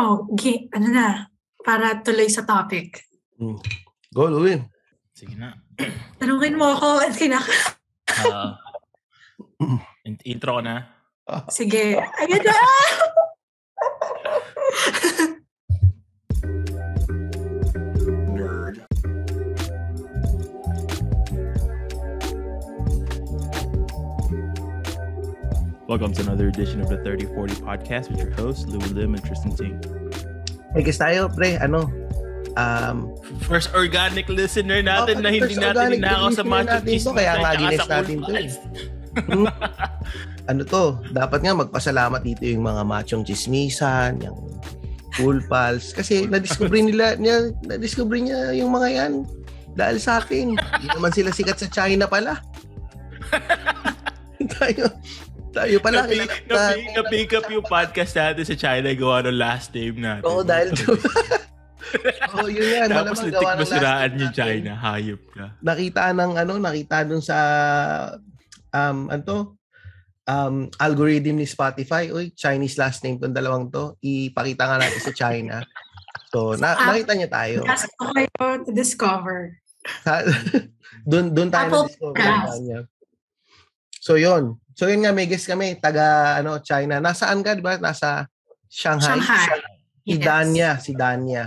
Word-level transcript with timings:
Oh, 0.00 0.24
gi- 0.32 0.72
ano 0.72 0.88
na, 0.88 1.28
para 1.60 2.00
tuloy 2.00 2.32
sa 2.32 2.48
topic. 2.48 3.04
Mm. 3.36 3.60
Go, 4.08 4.32
Louie. 4.32 4.56
Sige 5.12 5.36
na. 5.36 5.52
Tanungin 6.16 6.56
mo 6.56 6.72
ako, 6.72 7.04
kinaka... 7.12 7.52
Ah, 8.24 8.56
in- 10.08 10.24
intro 10.32 10.56
ko 10.56 10.64
na. 10.64 10.88
Sige. 11.52 12.00
Ayan 12.00 12.40
na! 12.40 12.56
Welcome 25.90 26.14
to 26.14 26.22
another 26.22 26.46
edition 26.46 26.78
of 26.78 26.86
the 26.86 27.02
3040 27.02 27.66
podcast 27.66 28.14
with 28.14 28.22
your 28.22 28.30
hosts, 28.38 28.62
Louis 28.62 28.94
Lim 28.94 29.18
and 29.18 29.24
Tristan 29.26 29.50
Ting. 29.58 29.74
Hey, 30.70 30.86
guys 30.86 31.02
tayo, 31.02 31.26
pre. 31.26 31.58
Ano? 31.58 31.90
Um, 32.54 33.10
First 33.50 33.74
organic 33.74 34.30
listener 34.30 34.86
natin 34.86 35.18
Oh, 35.18 35.22
na 35.26 35.34
hindi 35.34 35.58
natin 35.58 35.98
ninakaw 35.98 36.30
sa 36.30 36.46
Macho 36.46 36.78
to, 36.78 37.10
kaya 37.10 37.42
nga 37.42 37.58
ginis 37.58 37.90
natin 37.90 38.16
to 38.22 38.30
eh. 38.30 38.38
Vibes. 38.38 38.56
ano 40.46 40.62
to, 40.62 41.02
dapat 41.10 41.42
nga 41.42 41.58
magpasalamat 41.58 42.22
dito 42.22 42.46
yung 42.46 42.70
mga 42.70 42.86
machong 42.86 43.26
chismisan, 43.26 44.22
yung 44.22 44.62
cool 45.18 45.42
pals. 45.50 45.90
Kasi 45.90 46.30
na-discover 46.30 46.78
nila, 46.86 47.18
niya, 47.18 47.50
na-discover 47.66 48.14
niya 48.14 48.54
yung 48.54 48.70
mga 48.70 48.88
yan 48.94 49.12
dahil 49.74 49.98
sa 49.98 50.22
atin. 50.22 50.54
Hindi 50.54 50.86
naman 50.86 51.10
sila 51.10 51.34
sikat 51.34 51.58
sa 51.58 51.66
China 51.66 52.06
pala. 52.06 52.38
tayo, 54.60 54.86
tayo 55.50 55.76
pala. 55.82 56.06
Na-pick, 56.06 56.30
na-pick, 56.46 56.86
na-pick 56.94 57.30
up 57.36 57.46
yung 57.50 57.66
podcast 57.66 58.12
natin 58.14 58.44
sa 58.46 58.56
China 58.56 58.88
gawa 58.94 59.26
ng 59.26 59.36
last 59.38 59.74
name 59.74 59.98
natin. 59.98 60.24
Oo, 60.26 60.42
dahil 60.46 60.70
Oo, 62.38 62.46
yun 62.46 62.66
yan. 62.70 62.88
Tapos 62.88 63.18
nitik 63.26 63.42
basiraan 63.42 64.14
yung. 64.14 64.30
China. 64.30 64.78
Hayop 64.78 65.22
ka. 65.34 65.58
nakita 65.58 66.14
ng 66.14 66.32
ano, 66.38 66.52
nakita 66.56 67.02
dun 67.02 67.18
sa 67.18 67.36
um 68.70 69.10
ano 69.10 69.58
um 70.30 70.70
algorithm 70.78 71.42
ni 71.42 71.46
Spotify, 71.50 72.06
uy, 72.14 72.30
Chinese 72.30 72.78
last 72.78 73.02
name 73.02 73.18
tong 73.18 73.34
dalawang 73.34 73.66
to. 73.74 73.98
Ipakita 73.98 74.70
nga 74.70 74.78
natin 74.78 75.02
sa 75.02 75.10
China. 75.10 75.66
So, 76.30 76.54
na, 76.54 76.78
Ah. 76.78 76.94
nakita 76.94 77.18
niya 77.18 77.26
tayo. 77.26 77.66
Last 77.66 77.90
ko 77.98 78.14
kayo 78.14 78.30
to 78.62 78.70
discover. 78.70 79.58
doon 81.02 81.26
doon 81.34 81.50
tayo 81.50 81.66
Apple 81.66 81.82
na-discover 81.90 82.58
niya. 82.62 82.80
So, 83.98 84.14
yon 84.14 84.62
So, 84.80 84.88
yun 84.88 85.04
nga, 85.04 85.12
may 85.12 85.28
guest 85.28 85.44
kami, 85.44 85.76
taga, 85.76 86.40
ano, 86.40 86.56
China. 86.64 87.04
Nasaan 87.04 87.44
ka, 87.44 87.52
di 87.52 87.60
ba? 87.60 87.76
Nasa 87.76 88.24
Shanghai? 88.64 89.20
Shanghai. 89.20 89.44
Sha- 89.44 89.68
Si 90.00 90.16
Yes. 90.16 90.24
Danya, 90.24 90.70
si 90.80 90.92
Danya. 90.96 91.44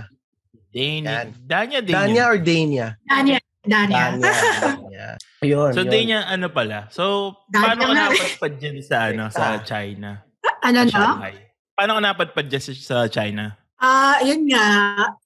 Dania. 0.70 1.10
Yan. 1.10 1.26
Dania, 1.42 1.78
Dania. 1.82 1.98
Danya 1.98 2.22
or 2.30 2.38
Dania? 2.38 2.86
Dania. 3.02 3.38
Dania. 3.66 3.98
Danya. 3.98 4.22
Danya. 4.22 5.06
Yun, 5.42 5.70
So, 5.74 5.82
yun. 5.82 5.90
Dania, 5.90 6.18
ano 6.30 6.46
pala? 6.48 6.86
So, 6.94 7.34
Dania 7.50 7.74
paano 7.74 7.82
ka 7.82 7.94
napadpad 7.98 8.52
dyan 8.62 8.76
sa, 8.78 8.96
ano, 9.10 9.24
sa 9.28 9.58
Ah. 9.58 9.66
China? 9.66 10.22
ano 10.62 10.78
Sa 10.78 10.86
na? 10.86 10.92
Shanghai? 10.94 11.34
Paano 11.74 11.90
ka 11.98 12.02
napadpad 12.06 12.46
dyan 12.46 12.62
sa, 12.70 12.96
China? 13.10 13.44
Ah, 13.76 14.22
yun 14.22 14.46
nga, 14.46 14.64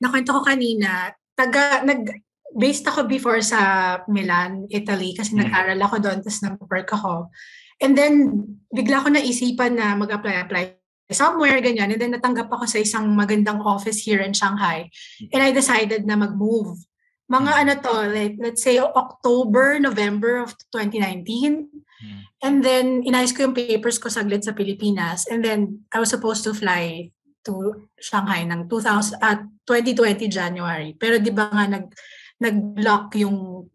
nakwento 0.00 0.32
ko 0.32 0.40
kanina, 0.40 1.12
taga, 1.36 1.84
nag, 1.84 2.08
based 2.56 2.88
ako 2.88 3.04
before 3.04 3.44
sa 3.44 3.60
Milan, 4.08 4.64
Italy, 4.72 5.12
kasi 5.12 5.36
Mm. 5.36 5.44
nag-aral 5.44 5.80
ako 5.84 5.96
doon, 6.00 6.18
tapos 6.24 6.40
nag-work 6.40 6.88
ako. 6.88 7.28
And 7.78 7.94
then, 7.94 8.12
bigla 8.74 9.02
ko 9.02 9.08
naisipan 9.08 9.78
na 9.78 9.94
mag-apply-apply 9.94 10.76
somewhere, 11.08 11.56
ganyan. 11.64 11.94
And 11.94 12.00
then, 12.00 12.12
natanggap 12.12 12.52
ako 12.52 12.68
sa 12.68 12.82
isang 12.82 13.16
magandang 13.16 13.64
office 13.64 14.04
here 14.04 14.20
in 14.20 14.36
Shanghai. 14.36 14.90
And 15.32 15.40
I 15.40 15.54
decided 15.54 16.04
na 16.04 16.18
mag-move. 16.18 16.76
Mga 17.28 17.50
Mm. 17.52 17.60
ano 17.60 17.72
to, 17.80 17.94
like, 18.08 18.34
let's 18.40 18.62
say 18.64 18.80
October, 18.80 19.80
November 19.80 20.40
of 20.40 20.56
2019. 20.72 21.68
Hmm. 21.98 22.20
And 22.40 22.56
then, 22.64 23.02
inayos 23.04 23.34
ko 23.36 23.48
yung 23.48 23.56
papers 23.56 23.98
ko 23.98 24.08
saglit 24.08 24.44
sa 24.44 24.56
Pilipinas. 24.56 25.28
And 25.28 25.44
then, 25.44 25.84
I 25.92 26.00
was 26.00 26.08
supposed 26.08 26.44
to 26.48 26.56
fly 26.56 27.12
to 27.44 27.84
Shanghai 28.00 28.44
ng 28.44 28.68
2000, 28.68 29.20
at 29.20 29.44
2020 29.64 30.28
January. 30.28 30.96
Pero 30.96 31.20
di 31.20 31.32
ba 31.32 31.48
nga 31.52 31.68
nag, 31.68 31.88
nag-block 32.40 33.16
yung 33.18 33.68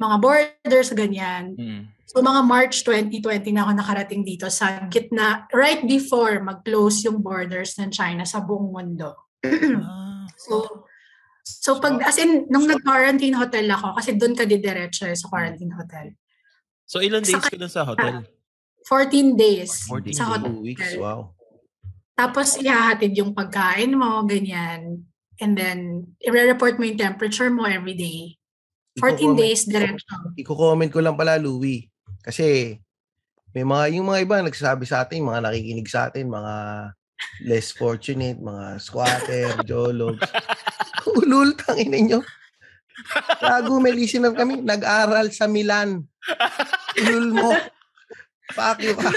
mga 0.00 0.16
borders, 0.20 0.90
ganyan. 0.94 1.54
Hmm. 1.56 1.82
So 2.10 2.18
mga 2.26 2.42
March 2.42 2.82
2020 2.82 3.54
na 3.54 3.62
ako 3.62 3.72
nakarating 3.78 4.26
dito 4.26 4.50
sa 4.50 4.90
gitna, 4.90 5.46
right 5.54 5.86
before 5.86 6.42
mag-close 6.42 7.06
yung 7.06 7.22
borders 7.22 7.78
ng 7.78 7.94
China 7.94 8.26
sa 8.26 8.42
buong 8.42 8.74
mundo. 8.74 9.14
Ah. 9.46 10.26
So, 10.40 10.88
so 11.44 11.84
pag, 11.84 12.00
as 12.00 12.16
in, 12.16 12.48
nung 12.48 12.64
nag-quarantine 12.64 13.36
hotel 13.36 13.68
ako, 13.68 13.92
kasi 13.92 14.16
doon 14.16 14.32
ka 14.32 14.48
didiretso 14.48 15.04
eh, 15.04 15.12
sa 15.12 15.28
quarantine 15.28 15.68
hotel. 15.76 16.16
So, 16.88 17.04
ilang 17.04 17.20
days 17.20 17.44
ka 17.44 17.60
dun 17.60 17.68
sa 17.68 17.84
hotel? 17.84 18.24
14 18.88 19.36
days 19.36 19.84
14 19.84 20.16
sa 20.16 20.24
hotel. 20.32 20.56
Weeks, 20.64 20.96
wow. 20.96 21.36
Tapos 22.16 22.56
ihahatid 22.56 23.12
yung 23.20 23.36
pagkain 23.36 23.92
mo, 23.92 24.24
ganyan. 24.24 25.04
And 25.44 25.52
then, 25.52 26.08
i-report 26.24 26.80
mo 26.80 26.88
yung 26.88 26.96
temperature 26.96 27.52
mo 27.52 27.68
every 27.68 28.00
day. 28.00 28.40
14 28.96 28.96
Iko-comment- 28.96 29.36
days 29.36 29.60
diretso. 29.68 30.16
Iko-comment 30.40 30.88
ko 30.88 31.04
lang 31.04 31.20
pala, 31.20 31.36
Louie. 31.36 31.92
Kasi, 32.22 32.78
may 33.50 33.64
mga, 33.66 33.84
yung 33.98 34.06
mga 34.06 34.22
iba 34.22 34.36
nagsasabi 34.42 34.84
sa 34.86 35.02
atin, 35.02 35.26
mga 35.26 35.42
nakikinig 35.42 35.90
sa 35.90 36.06
atin, 36.10 36.30
mga 36.30 36.54
less 37.44 37.74
fortunate, 37.74 38.38
mga 38.38 38.78
squatter, 38.78 39.58
jologs. 39.66 40.22
Ulul, 41.18 41.56
tangin 41.58 41.90
ninyo. 41.90 42.18
Gago, 43.40 43.80
may 43.80 43.96
listener 43.96 44.36
kami, 44.36 44.60
nag-aral 44.60 45.32
sa 45.32 45.50
Milan. 45.50 46.04
Ulul 47.00 47.28
mo. 47.34 47.50
You 48.82 48.94
ka. 48.98 49.10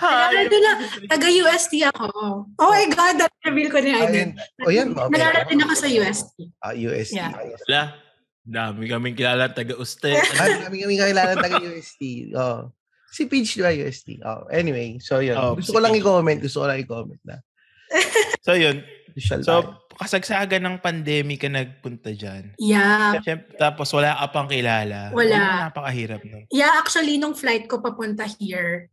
Nag-aral 0.00 0.46
din 0.46 0.62
na, 0.62 0.72
taga-UST 1.10 1.72
ako. 1.90 2.06
Oh 2.46 2.70
my 2.70 2.86
God, 2.92 3.14
that-reveal 3.18 3.70
ko 3.70 3.78
na 3.82 3.90
yun. 3.90 4.08
Ayun. 4.08 4.30
O 4.62 4.70
yan, 4.70 4.88
okay. 4.94 5.12
Nag-aral 5.14 5.44
din 5.50 5.60
ako 5.62 5.74
sa 5.74 5.88
UST. 5.88 6.28
Ah, 6.62 6.74
UST. 6.74 7.16
Yeah. 7.18 7.32
Wala. 7.68 8.03
Dami 8.44 8.84
kaming 8.92 9.16
kilala 9.16 9.48
taga-Uste. 9.48 10.12
Ah, 10.36 10.68
kami 10.68 10.84
kami 10.84 11.00
kailangan 11.00 11.40
taga 11.40 11.64
UST. 11.64 12.02
Oh. 12.36 12.68
Si 13.08 13.24
Peach 13.24 13.56
di 13.56 13.64
ba 13.64 13.72
UST? 13.72 14.20
Oh, 14.20 14.44
anyway, 14.52 15.00
so 15.00 15.24
yun. 15.24 15.38
Oh, 15.38 15.56
gusto 15.56 15.72
si 15.72 15.74
ko 15.74 15.80
lang 15.80 15.96
i-comment, 15.96 16.38
gusto 16.44 16.60
ko 16.60 16.66
lang 16.68 16.82
i-comment 16.82 17.22
na. 17.24 17.40
so, 18.44 18.52
yun. 18.52 18.84
So, 19.16 19.78
kasagsagan 19.94 20.66
ng 20.66 20.76
pandemic 20.82 21.46
ka 21.46 21.48
nagpunta 21.48 22.10
dyan. 22.10 22.58
Yeah. 22.58 23.22
Siyempre, 23.22 23.54
tapos 23.54 23.94
wala 23.94 24.18
ka 24.18 24.26
pang 24.34 24.50
kilala. 24.50 25.14
Wala. 25.14 25.38
Yun, 25.38 25.62
Napakahirap 25.70 26.20
nun. 26.26 26.44
Yeah, 26.50 26.74
actually, 26.74 27.16
nung 27.22 27.38
flight 27.38 27.70
ko 27.70 27.78
papunta 27.78 28.26
here, 28.26 28.90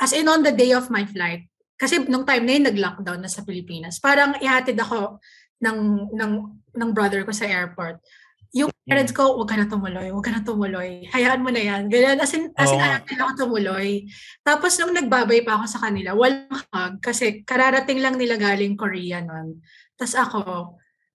as 0.00 0.16
in 0.16 0.26
on 0.26 0.40
the 0.40 0.56
day 0.56 0.72
of 0.72 0.88
my 0.88 1.04
flight, 1.04 1.44
kasi 1.76 2.00
nung 2.08 2.24
time 2.24 2.48
na 2.48 2.52
yun, 2.56 2.66
nag-lockdown 2.72 3.20
na 3.20 3.28
sa 3.28 3.44
Pilipinas. 3.44 4.00
Parang 4.00 4.32
ihatid 4.40 4.80
ako 4.80 5.20
ng, 5.60 6.08
ng, 6.16 6.32
ng 6.72 6.90
brother 6.96 7.28
ko 7.28 7.36
sa 7.36 7.44
airport. 7.44 8.00
Yung 8.52 8.68
parents 8.84 9.16
ko, 9.16 9.32
huwag 9.32 9.48
ka 9.48 9.56
na 9.56 9.64
tumuloy, 9.64 10.12
huwag 10.12 10.24
ka 10.28 10.32
na 10.32 10.44
tumuloy. 10.44 11.08
Hayaan 11.08 11.40
mo 11.40 11.48
na 11.48 11.62
yan. 11.64 11.88
Ganyan, 11.88 12.20
as 12.20 12.36
in, 12.36 12.52
as 12.52 12.68
in 12.68 12.76
Oo. 12.76 12.84
ayaw 12.84 13.00
nila 13.08 13.22
ako 13.24 13.32
tumuloy. 13.48 14.04
Tapos 14.44 14.76
nung 14.76 14.92
nagbabay 14.92 15.40
pa 15.40 15.56
ako 15.56 15.64
sa 15.64 15.80
kanila, 15.88 16.12
walang 16.12 16.52
hug 16.52 16.94
kasi 17.00 17.40
kararating 17.48 18.04
lang 18.04 18.20
nila 18.20 18.36
galing 18.36 18.76
Korea 18.76 19.24
nun. 19.24 19.64
Tapos 19.96 20.14
ako, 20.20 20.42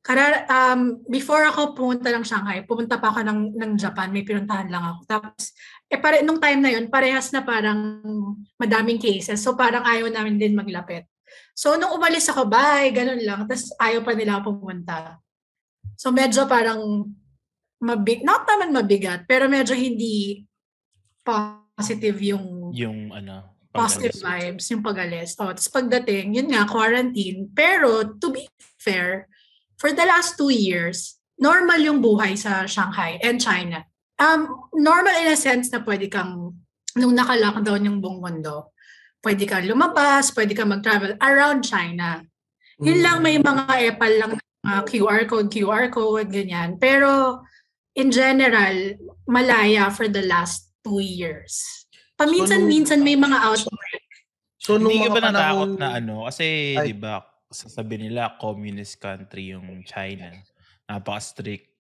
karar 0.02 0.50
um, 0.50 1.03
before 1.06 1.46
ako 1.46 1.78
pumunta 1.78 2.09
ng 2.09 2.26
Shanghai, 2.26 2.66
pumunta 2.66 2.97
pa 2.97 3.14
ako 3.14 3.22
ng, 3.22 3.53
ng 3.53 3.72
Japan, 3.78 4.09
may 4.09 4.26
pinuntahan 4.26 4.72
lang 4.74 4.81
ako. 4.81 5.00
Tapos, 5.06 5.53
eh 5.92 6.00
pare, 6.02 6.26
nung 6.26 6.42
time 6.42 6.64
na 6.64 6.72
yun, 6.74 6.90
parehas 6.90 7.30
na 7.36 7.46
parang 7.46 8.02
madaming 8.58 8.97
cases. 8.97 9.38
So 9.46 9.53
parang 9.53 9.86
ayaw 9.86 10.09
namin 10.09 10.42
din 10.42 10.58
maglapit. 10.58 11.06
So 11.53 11.78
nung 11.78 11.94
umalis 11.94 12.26
ako, 12.34 12.50
bye, 12.50 12.90
ganun 12.90 13.22
lang. 13.22 13.46
Tapos 13.46 13.70
ayaw 13.78 14.02
pa 14.02 14.17
nila 14.17 14.41
pumunta. 14.41 15.22
So 16.00 16.09
medyo 16.09 16.50
parang 16.50 17.14
mabig, 17.82 18.26
not 18.26 18.46
naman 18.50 18.74
mabigat, 18.74 19.26
pero 19.29 19.46
medyo 19.46 19.78
hindi 19.78 20.46
positive 21.22 22.18
yung 22.24 22.74
Yung 22.74 23.14
ano. 23.14 23.53
positive 23.76 24.18
vibes, 24.18 24.66
yung 24.74 24.82
pag-alis. 24.82 25.38
O, 25.38 25.53
tapos 25.53 25.70
pagdating, 25.70 26.34
yun 26.34 26.50
nga, 26.50 26.66
quarantine. 26.66 27.46
Pero, 27.53 28.18
to 28.18 28.34
be 28.34 28.50
fair, 28.82 29.29
for 29.78 29.94
the 29.94 30.02
last 30.02 30.34
two 30.34 30.50
years, 30.50 31.22
normal 31.38 31.78
yung 31.78 32.02
buhay 32.02 32.34
sa 32.34 32.66
Shanghai 32.66 33.22
and 33.22 33.38
China. 33.38 33.85
Um, 34.18 34.50
normal 34.73 35.14
in 35.22 35.30
a 35.30 35.38
sense 35.38 35.70
na 35.70 35.85
pwede 35.85 36.09
kang, 36.09 36.58
nung 36.97 37.14
naka-lockdown 37.14 37.85
yung 37.85 38.02
buong 38.02 38.18
mundo, 38.18 38.73
pwede 39.22 39.46
kang 39.46 39.70
lumabas, 39.70 40.34
pwede 40.34 40.58
kang 40.58 40.73
mag-travel 40.73 41.14
around 41.22 41.62
China. 41.62 42.26
Yun 42.82 43.06
lang, 43.06 43.22
may 43.22 43.38
mga 43.38 43.94
epal 43.94 44.14
lang 44.18 44.32
na 44.66 44.82
QR 44.90 45.30
code, 45.30 45.53
QR 45.53 45.94
code, 45.94 46.34
ganyan. 46.34 46.82
Pero, 46.82 47.41
in 47.97 48.14
general, 48.14 48.94
malaya 49.26 49.90
for 49.90 50.05
the 50.05 50.22
last 50.29 50.70
two 50.85 51.02
years. 51.02 51.58
Paminsan-minsan 52.14 53.02
may 53.02 53.17
mga 53.17 53.38
outbreak. 53.41 54.05
So, 54.61 54.78
nung 54.78 54.94
Hindi 54.94 55.09
ka 55.09 55.09
mga 55.09 55.16
ba 55.17 55.22
natakot 55.34 55.70
panahon, 55.73 55.82
na 55.82 55.88
ano? 55.97 56.16
Kasi, 56.29 56.46
di 56.78 56.94
ba, 56.94 57.26
sasabi 57.49 57.97
nila 57.97 58.38
communist 58.38 59.02
country 59.02 59.53
yung 59.58 59.82
China. 59.82 60.29
Napaka-strict 60.85 61.73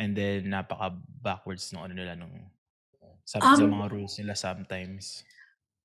and 0.00 0.16
then 0.16 0.50
napaka-backwards 0.50 1.70
nung 1.70 1.86
ano 1.86 1.94
nila 1.94 2.18
nung 2.18 2.32
sa, 3.22 3.38
sa 3.38 3.62
Um, 3.62 3.70
mga 3.70 3.88
rules 3.94 4.14
nila 4.18 4.34
sometimes. 4.34 5.22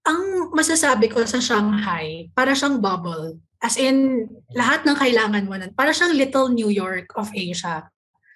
Ang 0.06 0.54
masasabi 0.54 1.10
ko 1.10 1.22
sa 1.26 1.42
Shanghai, 1.42 2.30
para 2.34 2.54
siyang 2.54 2.82
bubble. 2.82 3.42
As 3.62 3.78
in, 3.78 4.30
lahat 4.54 4.86
ng 4.86 4.98
kailangan 4.98 5.46
mo 5.50 5.58
nun. 5.58 5.74
Para 5.74 5.94
siyang 5.94 6.14
little 6.14 6.54
New 6.54 6.70
York 6.70 7.10
of 7.18 7.30
Asia. 7.34 7.90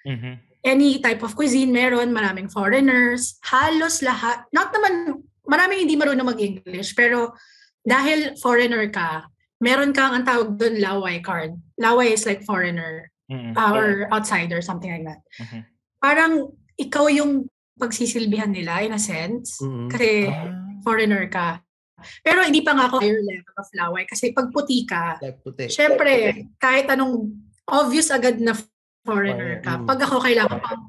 Mhm. 0.06 0.49
Any 0.60 1.00
type 1.00 1.24
of 1.24 1.32
cuisine 1.32 1.72
meron, 1.72 2.12
maraming 2.12 2.52
foreigners, 2.52 3.40
halos 3.48 4.04
lahat. 4.04 4.44
Not 4.52 4.68
naman, 4.70 5.24
maraming 5.48 5.88
hindi 5.88 5.96
marunong 5.96 6.28
mag-English, 6.36 6.92
pero 6.92 7.32
dahil 7.80 8.36
foreigner 8.36 8.92
ka, 8.92 9.24
meron 9.56 9.96
kang 9.96 10.12
ang 10.12 10.24
tawag 10.28 10.60
doon 10.60 10.76
laway 10.80 11.24
card. 11.24 11.56
Laway 11.80 12.12
is 12.12 12.28
like 12.28 12.44
foreigner 12.44 13.08
Mhm. 13.30 13.56
uh, 13.56 13.72
or 13.72 13.88
outsider, 14.12 14.60
something 14.60 14.90
like 14.90 15.06
that. 15.06 15.20
Mhm. 15.40 15.60
Parang 15.96 16.32
ikaw 16.76 17.08
yung 17.08 17.48
pagsisilbihan 17.78 18.52
nila 18.52 18.84
in 18.84 18.92
a 18.92 19.00
sense. 19.00 19.56
Mm. 19.64 19.88
Kasi 19.88 20.28
Ah. 20.28 20.50
foreigner 20.84 21.24
ka. 21.32 21.64
Pero 22.20 22.44
hindi 22.44 22.60
pa 22.60 22.72
nga 22.76 22.88
ako 22.88 23.00
higher 23.00 23.20
level 23.20 23.54
of 23.56 23.68
laway 23.76 24.04
kasi 24.04 24.32
pag 24.32 24.48
puti 24.52 24.84
ka, 24.84 25.16
Like 25.20 25.40
puti. 25.40 25.68
syempre, 25.68 26.44
kahit 26.56 26.88
anong 26.88 27.28
obvious 27.64 28.08
agad 28.10 28.40
na 28.40 28.52
foreigner 29.02 29.60
ka. 29.64 29.80
Pag 29.82 30.00
ako 30.04 30.20
kailangan 30.20 30.60
pang 30.60 30.84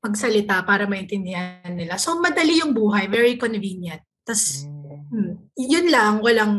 magsalita 0.00 0.62
para 0.62 0.86
maintindihan 0.86 1.72
nila. 1.74 1.98
So, 1.98 2.16
madali 2.22 2.62
yung 2.62 2.70
buhay. 2.72 3.10
Very 3.10 3.34
convenient. 3.36 4.00
Tapos, 4.22 4.64
Mm. 4.66 5.02
hmm, 5.10 5.32
yun 5.58 5.86
lang. 5.90 6.22
Walang, 6.22 6.54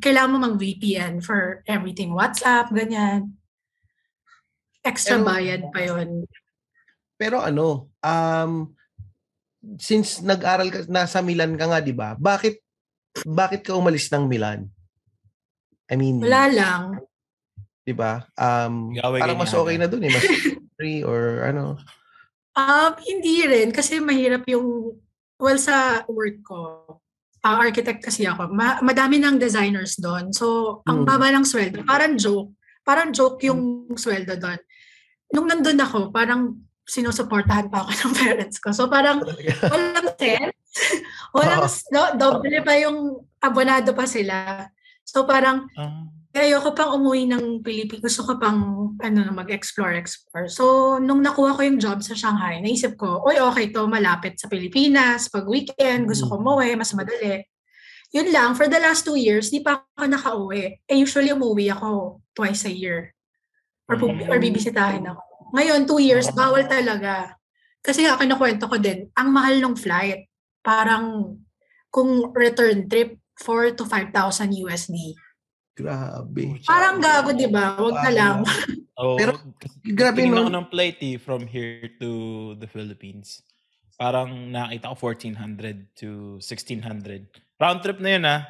kailangan 0.00 0.32
mo 0.32 0.38
mang 0.40 0.56
VPN 0.56 1.20
for 1.20 1.60
everything. 1.68 2.12
WhatsApp, 2.12 2.72
ganyan. 2.72 3.36
Extra 4.82 5.20
Pero- 5.20 5.26
bayad 5.26 5.62
pa 5.70 5.80
yun. 5.84 6.26
Pero 7.14 7.38
ano, 7.38 7.92
um, 8.02 8.74
since 9.78 10.18
nag-aral 10.18 10.68
ka, 10.74 10.78
nasa 10.90 11.22
Milan 11.22 11.54
ka 11.54 11.70
nga, 11.70 11.78
di 11.78 11.94
ba? 11.94 12.18
Bakit, 12.18 12.58
bakit 13.22 13.62
ka 13.62 13.78
umalis 13.78 14.10
ng 14.10 14.26
Milan? 14.26 14.66
I 15.86 15.94
mean, 15.94 16.18
Wala 16.18 16.50
lang. 16.50 16.82
Di 17.82 17.92
ba? 17.92 18.22
Um, 18.34 18.94
Gawin 18.94 19.20
parang 19.20 19.38
mas 19.38 19.52
okay 19.52 19.76
na 19.76 19.86
dun 19.86 20.02
eh. 20.02 20.10
Mas 20.10 20.22
free 20.78 21.02
or 21.02 21.42
ano. 21.42 21.76
Um, 22.52 22.92
hindi 23.00 23.42
rin 23.44 23.70
kasi 23.70 23.98
mahirap 23.98 24.44
yung 24.46 24.94
well 25.36 25.58
sa 25.58 26.04
work 26.06 26.42
ko. 26.42 26.60
ah, 27.42 27.58
architect 27.58 28.06
kasi 28.06 28.22
ako. 28.22 28.54
Ma- 28.54 28.78
madami 28.78 29.18
ng 29.18 29.34
designers 29.34 29.98
doon. 29.98 30.30
So, 30.30 30.78
ang 30.86 31.02
Mm. 31.02 31.06
baba 31.10 31.26
ng 31.34 31.42
sweldo. 31.42 31.82
Parang 31.82 32.14
joke. 32.14 32.54
Parang 32.86 33.10
joke 33.10 33.42
yung 33.42 33.90
sweldo 33.98 34.38
doon. 34.38 34.62
Nung 35.34 35.50
nandun 35.50 35.74
ako, 35.74 36.14
parang 36.14 36.62
sinusuportahan 36.86 37.66
pa 37.66 37.82
ako 37.82 37.90
ng 37.98 38.12
parents 38.14 38.62
ko. 38.62 38.70
So, 38.70 38.86
parang 38.86 39.26
walang 39.74 40.14
sense. 40.14 40.54
walang, 41.34 41.66
no, 41.90 42.02
doble 42.14 42.62
pa 42.62 42.78
yung 42.78 43.26
abonado 43.42 43.90
pa 43.90 44.06
sila. 44.06 44.70
So, 45.02 45.26
parang 45.26 45.66
Ah. 45.74 46.06
Kaya 46.32 46.56
ayoko 46.56 46.72
pang 46.72 46.96
umuwi 46.96 47.28
ng 47.28 47.60
Pilipinas. 47.60 48.00
Gusto 48.00 48.24
ko 48.24 48.32
pang 48.40 48.58
ano, 48.96 49.20
mag-explore, 49.36 50.00
explore. 50.00 50.48
So, 50.48 50.96
nung 50.96 51.20
nakuha 51.20 51.52
ko 51.52 51.60
yung 51.60 51.76
job 51.76 52.00
sa 52.00 52.16
Shanghai, 52.16 52.64
naisip 52.64 52.96
ko, 52.96 53.20
oy, 53.20 53.36
okay 53.36 53.68
to, 53.68 53.84
malapit 53.84 54.40
sa 54.40 54.48
Pilipinas. 54.48 55.28
Pag 55.28 55.44
weekend, 55.44 56.08
gusto 56.08 56.32
ko 56.32 56.40
Mm. 56.40 56.42
umuwi, 56.42 56.68
mas 56.80 56.96
madali. 56.96 57.44
Yun 58.16 58.32
lang, 58.32 58.56
for 58.56 58.64
the 58.64 58.80
last 58.80 59.04
two 59.04 59.16
years, 59.16 59.52
di 59.52 59.60
pa 59.60 59.84
ako 59.96 60.08
nakauwi. 60.08 60.80
Eh, 60.88 60.96
usually 60.96 61.32
umuwi 61.32 61.68
ako 61.68 62.20
twice 62.32 62.64
a 62.64 62.72
year. 62.72 63.12
Or, 63.88 64.00
pu- 64.00 64.08
Mm. 64.08 64.32
or 64.32 64.40
bibisitahin 64.40 65.04
ako. 65.04 65.20
Ngayon, 65.52 65.84
two 65.84 66.00
years, 66.00 66.32
bawal 66.32 66.64
talaga. 66.64 67.36
Kasi 67.84 68.08
nga, 68.08 68.16
kinukwento 68.16 68.72
ko 68.72 68.80
din, 68.80 69.04
ang 69.12 69.28
mahal 69.36 69.60
ng 69.60 69.76
flight. 69.76 70.32
Parang, 70.64 71.36
kung 71.92 72.32
return 72.32 72.88
trip, 72.88 73.20
4 73.36 73.76
to 73.76 73.84
5,000 73.84 74.54
USD. 74.54 75.12
Grabe. 75.72 76.60
Parang 76.68 77.00
gago, 77.00 77.32
di 77.32 77.48
ba? 77.48 77.76
Wag 77.80 77.96
na 78.04 78.12
lang. 78.12 78.36
Oh, 79.02 79.16
Pero, 79.16 79.34
grabe 79.82 80.28
no? 80.28 80.46
ng 80.46 80.68
flight 80.68 81.00
eh, 81.00 81.16
from 81.16 81.48
here 81.48 81.90
to 81.96 82.52
the 82.60 82.68
Philippines. 82.68 83.40
Parang 83.96 84.52
nakita 84.52 84.92
ko 84.92 85.10
1,400 85.10 85.96
to 85.96 86.36
1,600. 86.38 87.24
Round 87.56 87.80
trip 87.80 87.98
na 87.98 88.10
yun 88.14 88.24
ah. 88.28 88.40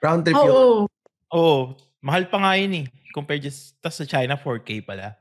Round 0.00 0.24
trip 0.24 0.34
Oo. 0.34 0.48
yun. 0.48 0.58
Oo, 1.30 1.76
mahal 2.00 2.26
pa 2.32 2.42
nga 2.42 2.56
yun 2.56 2.82
eh. 2.82 2.86
Compared 3.12 3.44
just, 3.44 3.76
tas 3.78 4.00
sa 4.00 4.08
China, 4.08 4.40
4K 4.40 4.82
pala. 4.82 5.14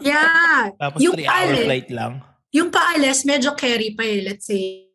Yeah. 0.00 0.72
Tapos 0.82 0.98
Yung 1.04 1.14
3 1.14 1.28
hour 1.28 1.30
paalis. 1.30 1.66
flight 1.68 1.88
lang. 1.92 2.12
Yung 2.56 2.68
paalis, 2.72 3.18
medyo 3.28 3.52
carry 3.52 3.92
pa 3.92 4.02
eh. 4.02 4.24
Let's 4.24 4.48
say, 4.48 4.88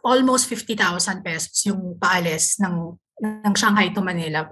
almost 0.00 0.48
50,000 0.48 1.20
pesos 1.20 1.54
yung 1.68 2.00
paalis 2.00 2.56
ng, 2.58 2.96
ng 3.20 3.54
Shanghai 3.54 3.92
to 3.92 4.00
Manila. 4.00 4.48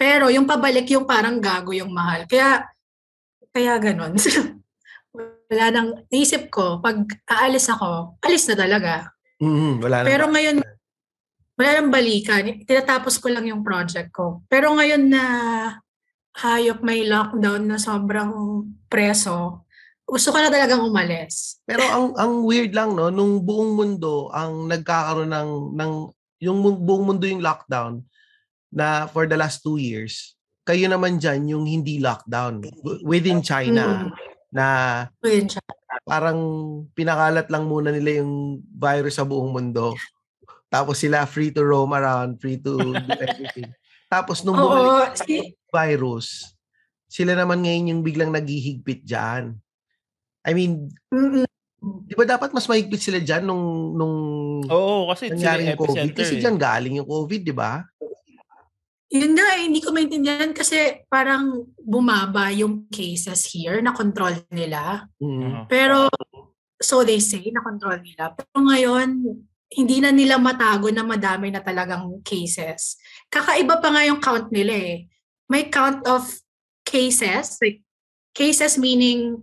Pero 0.00 0.32
yung 0.32 0.48
pabalik, 0.48 0.88
yung 0.96 1.04
parang 1.04 1.36
gago 1.36 1.76
yung 1.76 1.92
mahal. 1.92 2.24
Kaya, 2.24 2.64
kaya 3.52 3.76
ganun. 3.76 4.16
Wala 5.52 5.66
nang, 5.68 6.08
naisip 6.08 6.48
ko, 6.48 6.80
pag 6.80 7.04
aalis 7.28 7.68
ako, 7.68 8.16
alis 8.24 8.48
na 8.48 8.56
talaga. 8.56 9.12
Mhm, 9.44 9.82
wala 9.84 9.96
na. 10.00 10.06
Pero 10.08 10.24
ngayon, 10.32 10.56
wala 11.58 11.70
nang 11.76 11.90
balikan. 11.92 12.64
Tinatapos 12.64 13.20
ko 13.20 13.28
lang 13.28 13.44
yung 13.44 13.60
project 13.60 14.08
ko. 14.14 14.40
Pero 14.48 14.72
ngayon 14.72 15.10
na 15.10 15.24
hayop 16.40 16.80
may 16.86 17.04
lockdown 17.04 17.66
na 17.66 17.76
sobrang 17.76 18.64
preso, 18.86 19.66
gusto 20.06 20.30
ko 20.30 20.38
na 20.38 20.48
talagang 20.48 20.86
umalis. 20.86 21.58
Pero 21.66 21.82
ang 21.82 22.14
ang 22.14 22.32
weird 22.46 22.74
lang 22.74 22.94
no 22.94 23.10
nung 23.10 23.42
buong 23.42 23.74
mundo 23.74 24.30
ang 24.30 24.66
nagkakaroon 24.66 25.30
ng 25.30 25.50
ng 25.74 25.92
yung 26.42 26.58
buong 26.62 27.04
mundo 27.06 27.24
yung 27.26 27.42
lockdown 27.42 28.02
na 28.70 29.06
for 29.06 29.26
the 29.26 29.34
last 29.34 29.60
two 29.60 29.76
years. 29.76 30.34
Kayo 30.62 30.86
naman 30.86 31.18
dyan 31.18 31.46
yung 31.46 31.64
hindi 31.64 31.98
lockdown 31.98 32.62
within 33.02 33.40
China 33.40 34.06
Mm. 34.06 34.10
na 34.50 34.66
Yun 35.20 35.46
siya. 35.48 35.62
parang 36.02 36.38
pinakalat 36.92 37.46
lang 37.46 37.66
muna 37.66 37.90
nila 37.90 38.22
yung 38.22 38.58
virus 38.70 39.18
sa 39.18 39.26
buong 39.26 39.50
mundo. 39.50 39.94
Tapos 40.66 40.98
sila 40.98 41.26
free 41.26 41.50
to 41.50 41.60
roam 41.60 41.90
around, 41.90 42.38
free 42.38 42.56
to 42.56 42.78
do 42.78 42.94
everything. 43.20 43.66
Tapos 44.06 44.42
nung 44.42 44.54
bumalik 44.54 44.86
Oo, 44.86 45.18
si, 45.18 45.34
virus, 45.68 46.54
sila 47.06 47.34
naman 47.34 47.62
ngayon 47.62 47.90
yung 47.90 48.02
biglang 48.02 48.30
naghihigpit 48.30 49.02
dyan. 49.02 49.58
I 50.40 50.50
mean, 50.50 50.88
mm, 51.08 51.46
di 52.06 52.14
ba 52.14 52.24
dapat 52.24 52.50
mas 52.50 52.66
mahigpit 52.66 53.02
sila 53.02 53.18
dyan 53.18 53.42
nung, 53.44 53.64
nung 53.92 54.14
Oo, 54.66 55.10
kasi 55.10 55.26
sila 55.26 55.34
nangyari 55.34 55.60
yung 55.60 55.68
yung 55.68 55.80
COVID? 55.80 55.90
epicenter 55.96 56.16
Kasi 56.16 56.34
eh. 56.34 56.40
dyan 56.40 56.56
galing 56.56 56.94
yung 56.96 57.08
COVID, 57.08 57.42
di 57.42 57.54
ba? 57.54 57.72
Yun 59.10 59.34
nga 59.34 59.58
eh, 59.58 59.66
hindi 59.66 59.82
ko 59.82 59.90
maintindihan 59.90 60.54
kasi 60.54 61.02
parang 61.10 61.66
bumaba 61.82 62.54
yung 62.54 62.86
cases 62.86 63.42
here 63.50 63.82
na 63.82 63.90
control 63.90 64.38
nila. 64.54 65.10
Mm. 65.18 65.42
Oo. 65.42 65.60
Pero, 65.66 66.06
so 66.78 67.02
they 67.02 67.18
say, 67.18 67.42
na 67.50 67.60
control 67.60 67.98
nila. 67.98 68.30
Pero 68.38 68.56
ngayon, 68.62 69.08
hindi 69.74 69.96
na 69.98 70.14
nila 70.14 70.38
matago 70.38 70.94
na 70.94 71.02
madami 71.02 71.50
na 71.50 71.58
talagang 71.58 72.22
cases. 72.22 72.98
Kakaiba 73.26 73.82
pa 73.82 73.90
nga 73.90 74.06
yung 74.06 74.22
count 74.22 74.50
nila 74.54 74.74
eh. 74.78 75.10
May 75.50 75.66
count 75.66 76.06
of 76.06 76.30
cases, 76.86 77.58
like 77.58 77.82
cases 78.30 78.78
meaning 78.78 79.42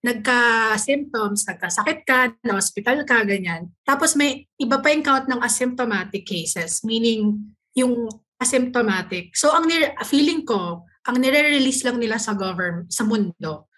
nagka-symptoms, 0.00 1.44
nagkasakit 1.44 2.08
ka, 2.08 2.32
na-hospital 2.40 3.04
ka, 3.04 3.20
ganyan. 3.26 3.68
Tapos 3.84 4.16
may 4.16 4.48
iba 4.56 4.80
pa 4.80 4.88
yung 4.94 5.04
count 5.04 5.26
ng 5.28 5.42
asymptomatic 5.44 6.24
cases, 6.24 6.80
meaning 6.86 7.36
yung 7.76 8.08
asymptomatic. 8.40 9.36
So 9.36 9.52
ang 9.52 9.68
nire- 9.68 9.92
feeling 10.08 10.48
ko, 10.48 10.88
ang 11.04 11.16
nire-release 11.20 11.84
lang 11.84 12.00
nila 12.00 12.16
sa 12.16 12.32
government, 12.32 12.88
sa 12.88 13.04
mundo, 13.04 13.68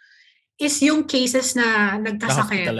is 0.54 0.78
yung 0.80 1.02
cases 1.02 1.58
na 1.58 1.98
nagkasakit. 1.98 2.70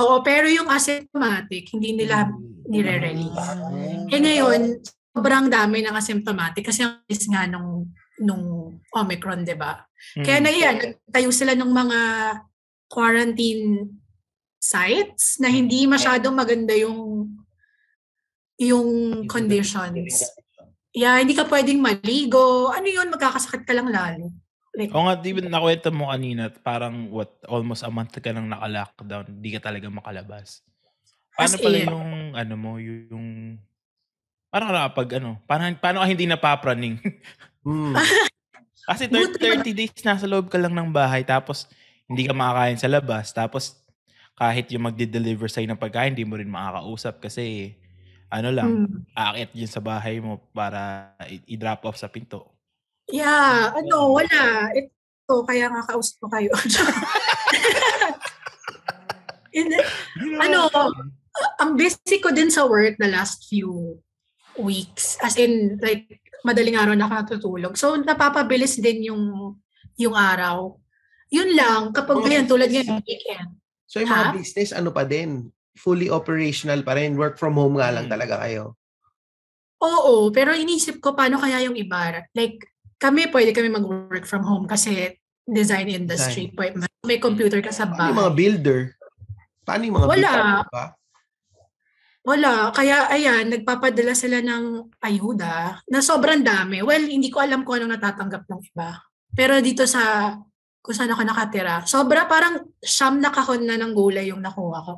Oo, 0.00 0.24
pero 0.24 0.48
yung 0.48 0.66
asymptomatic, 0.66 1.68
hindi 1.70 1.92
nila 1.94 2.32
nire-release. 2.66 3.46
Eh 4.08 4.18
ngayon, 4.18 4.80
sobrang 5.14 5.46
dami 5.46 5.84
ng 5.84 5.94
asymptomatic 5.94 6.64
kasi 6.64 6.82
ang 6.82 7.04
is 7.06 7.22
nga 7.28 7.46
nung, 7.46 7.92
nung 8.18 8.74
Omicron, 8.90 9.44
di 9.44 9.54
ba? 9.54 9.84
Kaya 10.16 10.40
Mm. 10.40 10.44
na 10.44 10.50
yan, 10.50 10.76
nagtayo 10.80 11.30
sila 11.30 11.52
ng 11.54 11.70
mga 11.70 12.00
quarantine 12.88 13.90
sites 14.58 15.36
na 15.38 15.52
hindi 15.52 15.84
masyadong 15.84 16.32
maganda 16.32 16.72
yung 16.72 17.28
yung 18.56 18.88
conditions. 19.26 20.30
Yeah, 20.94 21.18
hindi 21.18 21.34
ka 21.34 21.50
pwedeng 21.50 21.82
maligo. 21.82 22.70
Ano 22.70 22.86
yun, 22.86 23.10
magkakasakit 23.10 23.66
ka 23.66 23.74
lang 23.74 23.90
lalo. 23.90 24.30
Like, 24.74 24.90
Oo 24.94 25.06
nga, 25.06 25.18
di 25.18 25.34
ba 25.34 25.42
nakwento 25.42 25.90
mo 25.90 26.10
kanina, 26.10 26.50
parang 26.62 27.10
what, 27.10 27.34
almost 27.46 27.82
a 27.82 27.90
month 27.90 28.14
ka 28.18 28.30
nang 28.30 28.50
naka-lockdown, 28.50 29.26
di 29.38 29.54
ka 29.54 29.62
talaga 29.62 29.86
makalabas. 29.90 30.62
Paano 31.34 31.54
pala 31.58 31.76
in. 31.78 31.86
yung, 31.90 32.10
ano 32.34 32.54
mo, 32.54 32.70
yung, 32.78 33.58
parang 34.50 34.70
nakapag, 34.70 35.18
ano, 35.18 35.38
paano, 35.46 35.74
paano 35.78 35.98
ka 36.02 36.06
hindi 36.06 36.26
napapraning? 36.30 36.96
Mm. 37.64 37.96
Kasi 38.88 39.08
30, 39.08 39.40
30 39.40 39.72
days 39.72 39.96
nasa 40.04 40.28
loob 40.28 40.52
ka 40.52 40.60
lang 40.60 40.76
ng 40.76 40.92
bahay 40.92 41.24
tapos 41.24 41.64
hindi 42.04 42.28
ka 42.28 42.36
makakain 42.36 42.76
sa 42.76 42.92
labas. 42.92 43.32
Tapos 43.32 43.80
kahit 44.36 44.68
yung 44.68 44.84
magde-deliver 44.84 45.48
sa'yo 45.48 45.64
ng 45.72 45.80
pagkain, 45.80 46.12
hindi 46.12 46.28
mo 46.28 46.36
rin 46.36 46.52
makakausap 46.52 47.24
kasi 47.24 47.72
ano 48.34 48.48
lang, 48.50 48.70
Mm. 48.90 49.06
aakit 49.14 49.50
yun 49.54 49.70
sa 49.70 49.78
bahay 49.78 50.18
mo 50.18 50.42
para 50.50 51.14
i-drop 51.46 51.86
off 51.86 51.94
sa 51.94 52.10
pinto. 52.10 52.50
Yeah, 53.06 53.70
ano, 53.70 54.10
wala. 54.10 54.74
Ito, 54.74 55.46
kaya 55.46 55.70
nga 55.70 55.86
kausap 55.86 56.18
ko 56.18 56.26
kayo. 56.26 56.50
Hindi, 59.54 59.78
ano, 60.42 60.66
ang 61.62 61.78
busy 61.78 62.18
ko 62.18 62.34
din 62.34 62.50
sa 62.50 62.66
work 62.66 62.98
the 62.98 63.06
last 63.06 63.46
few 63.46 64.02
weeks. 64.58 65.14
As 65.22 65.38
in, 65.38 65.78
like, 65.78 66.18
madaling 66.42 66.74
araw 66.74 66.98
na 66.98 67.06
ako 67.06 67.14
natutulog. 67.14 67.74
So, 67.78 67.94
napapabilis 67.94 68.74
din 68.82 69.14
yung 69.14 69.54
yung 69.94 70.18
araw. 70.18 70.74
Yun 71.30 71.54
lang, 71.54 71.94
kapag 71.94 72.18
Mga 72.18 72.26
ngayon, 72.26 72.46
tulad 72.50 72.68
ngayon, 72.70 72.98
weekend. 73.06 73.50
So 73.86 74.02
yung 74.02 74.10
mga 74.10 74.26
Ha? 74.26 74.34
business, 74.34 74.70
ano 74.74 74.90
pa 74.90 75.06
din? 75.06 75.53
Fully 75.74 76.06
operational 76.06 76.80
pa 76.80 76.94
rin. 76.94 77.18
Work 77.18 77.34
from 77.34 77.54
home 77.54 77.76
nga 77.76 77.90
lang 77.90 78.06
Mm. 78.06 78.12
talaga 78.12 78.38
kayo. 78.40 78.78
Oo, 79.82 80.30
pero 80.30 80.54
inisip 80.54 81.02
ko, 81.02 81.12
paano 81.12 81.36
kaya 81.36 81.66
yung 81.66 81.74
iba? 81.74 82.24
Like, 82.32 82.62
kami, 82.96 83.28
pwede 83.28 83.50
kami 83.50 83.68
mag-work 83.68 84.24
from 84.24 84.40
home 84.40 84.64
kasi 84.64 85.18
design 85.44 85.92
industry. 85.92 86.48
Pwede, 86.48 86.80
may 87.04 87.18
computer 87.18 87.60
ka 87.60 87.68
sa 87.68 87.84
Paano 87.84 88.08
yung 88.08 88.16
mga 88.16 88.32
bahay. 88.32 88.38
builder? 88.38 88.80
Paano 89.60 89.82
yung 89.84 89.96
mga 89.98 90.08
Wala. 90.08 90.30
builder? 90.30 90.70
Ba? 90.72 90.84
Wala. 92.24 92.52
Kaya, 92.72 92.96
ayan, 93.12 93.52
nagpapadala 93.52 94.16
sila 94.16 94.40
ng 94.40 94.64
ayuda 94.98 95.84
na 95.84 96.00
sobrang 96.00 96.40
dami. 96.40 96.80
Well, 96.80 97.04
hindi 97.04 97.28
ko 97.28 97.44
alam 97.44 97.60
kung 97.60 97.76
anong 97.76 98.00
natatanggap 98.00 98.48
ng 98.48 98.60
iba. 98.64 99.04
Pero 99.36 99.60
dito 99.60 99.84
sa, 99.84 100.32
kung 100.80 100.94
saan 100.96 101.12
ako 101.12 101.20
nakatira, 101.20 101.84
sobra 101.84 102.24
parang 102.24 102.72
siyam 102.80 103.20
na 103.20 103.28
kahon 103.28 103.68
na 103.68 103.76
ng 103.76 103.92
gulay 103.92 104.32
yung 104.32 104.40
nakuha 104.40 104.80
ko. 104.80 104.94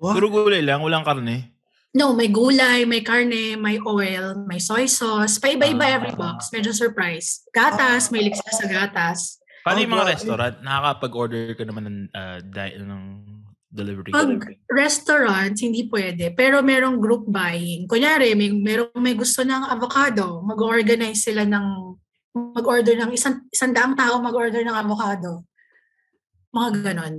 What? 0.00 0.16
Puro 0.16 0.32
gulay 0.32 0.64
lang, 0.64 0.80
walang 0.80 1.04
karne. 1.04 1.60
No, 1.92 2.16
may 2.16 2.32
gulay, 2.32 2.88
may 2.88 3.04
karne, 3.04 3.52
may 3.60 3.76
oil, 3.84 4.46
may 4.48 4.56
soy 4.56 4.88
sauce. 4.88 5.36
Paiba-iba 5.36 5.84
Ah. 5.84 5.94
every 6.00 6.14
box. 6.16 6.48
Medyo 6.54 6.72
surprise. 6.72 7.44
Gatas, 7.52 8.08
may 8.08 8.32
sila 8.32 8.52
sa 8.56 8.64
gatas. 8.64 9.36
Paano 9.60 9.84
yung 9.84 9.92
mga 9.92 10.08
restaurant? 10.16 10.56
Nakakapag-order 10.64 11.52
ka 11.52 11.68
naman 11.68 11.84
ng, 11.84 11.98
uh, 12.16 12.38
di- 12.40 12.80
ng 12.80 13.02
delivery. 13.68 14.08
Pag 14.08 14.56
restaurant, 14.72 15.52
hindi 15.60 15.84
pwede. 15.92 16.32
Pero 16.32 16.64
merong 16.64 16.96
group 16.96 17.28
buying. 17.28 17.84
Kunyari, 17.84 18.32
may, 18.32 18.54
merong 18.56 18.96
may 18.96 19.12
gusto 19.12 19.44
ng 19.44 19.68
avocado. 19.68 20.40
Mag-organize 20.46 21.28
sila 21.28 21.44
ng 21.44 21.66
mag-order 22.56 22.96
ng 22.96 23.12
isang, 23.12 23.44
isang 23.50 23.74
daang 23.74 23.98
tao 23.98 24.16
mag-order 24.22 24.64
ng 24.64 24.78
avocado. 24.78 25.44
Mga 26.56 26.68
ganon. 26.86 27.14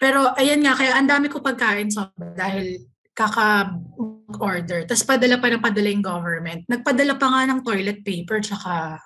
Pero 0.00 0.32
ayan 0.40 0.64
nga, 0.64 0.72
kaya 0.72 0.96
ang 0.96 1.04
dami 1.04 1.28
ko 1.28 1.44
pagkain 1.44 1.92
so 1.92 2.08
dahil 2.16 2.88
kaka-order. 3.12 4.88
Tapos 4.88 5.04
padala 5.04 5.36
pa 5.36 5.52
ng 5.52 5.60
padala 5.60 5.92
yung 5.92 6.00
government. 6.00 6.64
Nagpadala 6.72 7.20
pa 7.20 7.26
nga 7.28 7.42
ng 7.44 7.60
toilet 7.60 8.00
paper 8.00 8.40
tsaka 8.40 8.96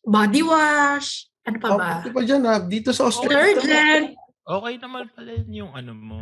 body 0.00 0.40
wash. 0.40 1.28
Ano 1.44 1.60
pa 1.60 1.68
ba? 1.76 1.90
Oh, 2.00 2.16
pa 2.16 2.24
dyan 2.24 2.48
ha. 2.48 2.64
Dito 2.64 2.96
sa 2.96 3.12
Australia. 3.12 3.60
Detergent. 3.60 4.16
Okay 4.40 4.74
naman 4.80 5.12
pala 5.12 5.30
yun 5.36 5.68
yung 5.68 5.72
ano 5.76 5.92
mo, 5.92 6.20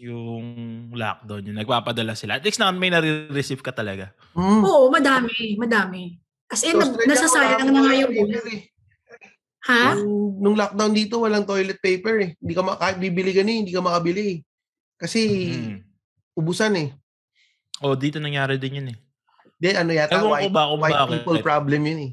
yung 0.00 0.46
lockdown 0.96 1.52
yun. 1.52 1.56
Nagpapadala 1.60 2.16
sila. 2.16 2.40
At 2.40 2.44
least 2.44 2.56
na 2.56 2.72
may 2.72 2.88
nare-receive 2.88 3.60
ka 3.60 3.70
talaga. 3.70 4.16
Mm. 4.32 4.64
Oo, 4.64 4.88
madami. 4.88 5.60
Madami. 5.60 6.16
As 6.48 6.64
in, 6.64 6.80
Australia, 6.80 7.08
nasasayang 7.14 7.68
na 7.68 7.80
nga 7.84 7.92
yung 7.94 8.12
eh. 8.48 8.73
Ha? 9.64 9.94
Nung, 9.94 10.36
nung 10.38 10.54
lockdown 10.54 10.92
dito, 10.92 11.18
walang 11.18 11.42
toilet 11.42 11.78
paper 11.78 12.14
eh. 12.20 12.30
Hindi 12.36 12.52
ka 12.52 12.60
ma- 12.60 12.76
kahit 12.76 12.96
bibili 12.96 13.30
ka 13.30 13.40
ni, 13.40 13.64
hindi 13.64 13.72
ka 13.72 13.80
makabili. 13.80 14.22
eh. 14.30 14.38
Kasi 14.94 15.20
Mm. 15.50 15.76
ubusan 16.34 16.74
eh. 16.76 16.88
O, 17.80 17.94
dito 17.94 18.16
nangyari 18.16 18.54
din 18.54 18.78
yun 18.78 18.92
eh. 18.92 18.98
Di, 19.54 19.72
ano 19.72 19.90
yata, 19.90 20.14
Ewan 20.14 20.22
ko 20.22 20.30
white, 20.30 20.52
ba 20.52 20.62
kung 20.66 20.80
white 20.80 20.94
bakit. 20.94 21.12
people 21.14 21.38
problem 21.40 21.80
yun 21.82 22.00
eh. 22.02 22.12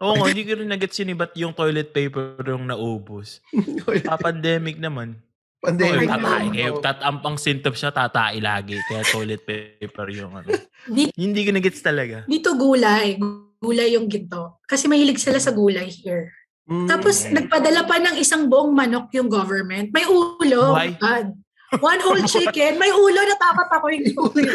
Oo 0.00 0.16
nga, 0.16 0.26
hindi 0.32 0.42
ko 0.42 0.52
rin 0.56 0.66
nagets 0.66 0.96
yun 0.96 1.12
eh, 1.12 1.18
ba't 1.18 1.34
yung 1.34 1.52
toilet 1.52 1.90
paper 1.90 2.40
yung 2.42 2.66
naubos? 2.66 3.38
Pa-pandemic 4.02 4.76
naman. 4.76 5.20
Pandemic. 5.60 5.94
Ay, 6.00 6.10
tatay. 6.10 6.44
Eh, 6.56 6.70
tat 6.82 6.98
ang 7.00 7.22
pang 7.22 7.38
symptoms 7.38 7.78
siya, 7.78 7.94
tatay 7.94 8.42
lagi. 8.42 8.74
Kaya 8.82 9.04
toilet 9.04 9.42
paper 9.44 10.08
yung 10.10 10.34
ano. 10.34 10.50
Di- 10.90 11.14
hindi 11.14 11.46
ko 11.46 11.54
nagets 11.54 11.78
talaga. 11.78 12.26
Dito 12.26 12.50
gulay. 12.52 13.14
Gulay 13.62 13.94
yung 13.94 14.10
ginto. 14.10 14.58
Kasi 14.64 14.90
mahilig 14.90 15.22
sila 15.22 15.38
sa 15.38 15.54
gulay 15.54 15.86
here. 15.86 16.34
Mm. 16.62 16.86
Tapos 16.86 17.26
nagpadala 17.26 17.82
pa 17.84 17.98
ng 17.98 18.16
isang 18.22 18.46
buong 18.46 18.70
manok 18.70 19.10
yung 19.18 19.26
government. 19.26 19.90
May 19.90 20.06
ulo. 20.06 20.78
Why? 20.78 20.94
God. 20.94 21.34
One 21.82 22.00
whole 22.04 22.22
chicken. 22.32 22.78
May 22.78 22.92
ulo. 22.94 23.18
Natakot 23.18 23.68
ako 23.68 23.86
yung 23.90 24.06
ulo. 24.14 24.54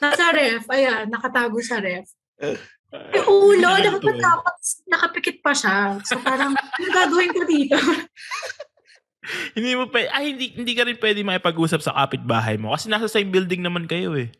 Nasa 0.00 0.32
ref. 0.32 0.64
Ayan, 0.72 1.08
nakatago 1.12 1.60
sa 1.60 1.80
ref. 1.80 2.08
May 2.92 3.22
ulo. 3.28 3.70
Nakakatakot. 3.76 4.56
Nakapikit 4.88 5.36
pa 5.44 5.52
siya. 5.52 6.00
So 6.08 6.16
parang, 6.24 6.56
ano 6.56 6.86
gagawin 6.88 7.32
ko 7.36 7.42
dito? 7.44 7.76
Hindi 9.58 9.74
mo 9.74 9.90
pa, 9.90 10.06
ay, 10.06 10.38
hindi, 10.38 10.54
hindi 10.54 10.70
ka 10.78 10.86
rin 10.86 11.02
pwede 11.02 11.26
makipag-usap 11.26 11.82
sa 11.82 11.90
kapitbahay 11.98 12.62
mo. 12.62 12.70
Kasi 12.70 12.86
nasa 12.86 13.10
same 13.10 13.26
building 13.26 13.58
naman 13.58 13.90
kayo 13.90 14.14
eh. 14.14 14.30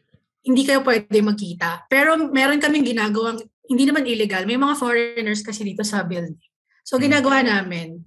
hindi 0.46 0.62
kayo 0.62 0.78
pwede 0.86 1.18
magkita. 1.26 1.90
Pero 1.90 2.14
meron 2.30 2.62
kaming 2.62 2.94
ginagawang, 2.94 3.42
hindi 3.66 3.84
naman 3.86 4.06
illegal. 4.06 4.46
May 4.46 4.58
mga 4.58 4.74
foreigners 4.78 5.42
kasi 5.42 5.66
dito 5.66 5.82
sa 5.82 6.02
building. 6.06 6.38
So, 6.86 7.02
ginagawa 7.02 7.42
namin, 7.42 8.02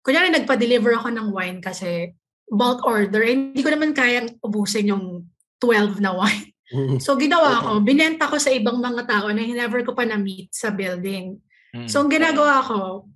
kunyari 0.00 0.32
nagpa-deliver 0.32 0.96
ako 0.96 1.12
ng 1.12 1.28
wine 1.32 1.58
kasi 1.60 2.16
bulk 2.48 2.84
order, 2.84 3.24
eh, 3.24 3.36
hindi 3.36 3.60
ko 3.60 3.72
naman 3.72 3.92
kayang 3.92 4.40
ubusin 4.40 4.92
yung 4.92 5.28
12 5.60 6.00
na 6.00 6.12
wine. 6.16 6.52
Mm. 6.72 6.96
So, 7.00 7.16
ginawa 7.20 7.60
ko, 7.60 7.84
binenta 7.84 8.28
ko 8.28 8.40
sa 8.40 8.48
ibang 8.48 8.80
mga 8.80 9.04
tao 9.04 9.28
na 9.28 9.44
never 9.44 9.84
ko 9.84 9.92
pa 9.92 10.08
na-meet 10.08 10.48
sa 10.52 10.72
building. 10.72 11.36
Mm. 11.76 11.88
So, 11.88 12.00
ang 12.00 12.08
ginagawa 12.08 12.64
ko, 12.64 13.08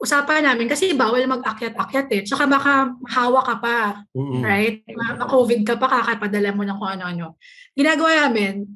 usapan 0.00 0.44
namin 0.44 0.68
kasi 0.68 0.92
bawal 0.92 1.24
mag-akyat-akyat 1.24 2.08
eh. 2.12 2.22
Tsaka 2.28 2.44
baka 2.44 2.92
hawa 3.08 3.40
ka 3.40 3.56
pa. 3.60 3.78
Mm-mm. 4.12 4.40
Right? 4.44 4.84
Ma-COVID 4.88 5.64
ka 5.64 5.80
pa, 5.80 5.88
kakapadala 5.88 6.52
mo 6.52 6.62
ng 6.64 6.76
kung 6.76 6.92
ano-ano. 7.00 7.40
Ginagawa 7.72 8.28
namin, 8.28 8.68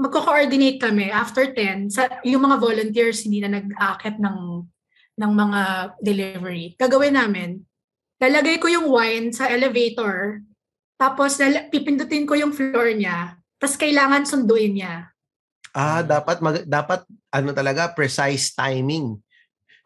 magko-coordinate 0.00 0.80
kami 0.80 1.12
after 1.12 1.52
10, 1.52 1.92
sa, 1.92 2.08
yung 2.24 2.40
mga 2.48 2.56
volunteers 2.56 3.20
hindi 3.28 3.44
na 3.44 3.60
nag-aakit 3.60 4.16
ng, 4.16 4.38
ng 5.20 5.32
mga 5.36 5.60
delivery. 6.00 6.72
Gagawin 6.80 7.20
namin, 7.20 7.60
lalagay 8.16 8.56
ko 8.56 8.72
yung 8.72 8.88
wine 8.88 9.28
sa 9.28 9.52
elevator, 9.52 10.40
tapos 10.96 11.36
lala- 11.36 11.68
pipindutin 11.68 12.24
ko 12.24 12.32
yung 12.32 12.56
floor 12.56 12.96
niya, 12.96 13.36
tapos 13.60 13.76
kailangan 13.76 14.24
sunduin 14.24 14.80
niya. 14.80 15.12
Ah, 15.76 16.00
dapat 16.00 16.40
mag, 16.40 16.64
dapat 16.64 17.04
ano 17.28 17.52
talaga 17.52 17.92
precise 17.92 18.56
timing. 18.56 19.20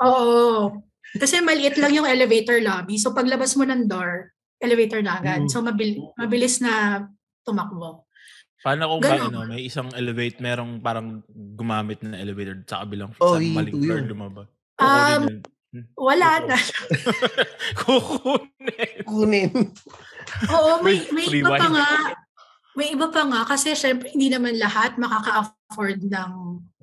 Oo. 0.00 0.80
Kasi 1.14 1.44
maliit 1.44 1.76
lang 1.76 1.92
yung 1.92 2.08
elevator 2.08 2.58
lobby. 2.62 2.96
So 2.96 3.12
paglabas 3.12 3.54
mo 3.54 3.68
ng 3.68 3.86
door, 3.86 4.32
elevator 4.58 5.04
na 5.04 5.20
agad. 5.20 5.44
Mm. 5.44 5.50
So 5.52 5.60
mabil- 5.60 6.00
mabilis 6.16 6.58
na 6.64 7.04
tumakbo. 7.44 8.03
Paano 8.64 8.96
kung 8.96 9.00
ba, 9.04 9.28
ano, 9.28 9.44
may 9.44 9.68
isang 9.68 9.92
elevate, 9.92 10.40
merong 10.40 10.80
parang 10.80 11.20
gumamit 11.28 12.00
na 12.00 12.16
elevator 12.16 12.56
sa 12.64 12.80
kabilang 12.80 13.12
Oh, 13.20 13.36
sa 13.36 13.44
maling 13.44 13.76
floor 13.76 14.00
yun. 14.00 14.08
lumaba. 14.08 14.48
Um, 14.80 15.44
Wala 16.00 16.48
na. 16.48 16.56
Kukunin. 17.84 19.04
Kunin. 19.04 19.52
Oo, 20.48 20.80
may, 20.84 21.04
may 21.12 21.26
iba 21.28 21.60
pa 21.60 21.68
nga. 21.68 21.88
May 22.74 22.88
iba 22.90 23.06
pa 23.12 23.22
nga 23.28 23.40
kasi 23.46 23.76
syempre 23.76 24.10
hindi 24.16 24.32
naman 24.32 24.56
lahat 24.56 24.96
makaka-afford 24.96 26.08
ng 26.08 26.32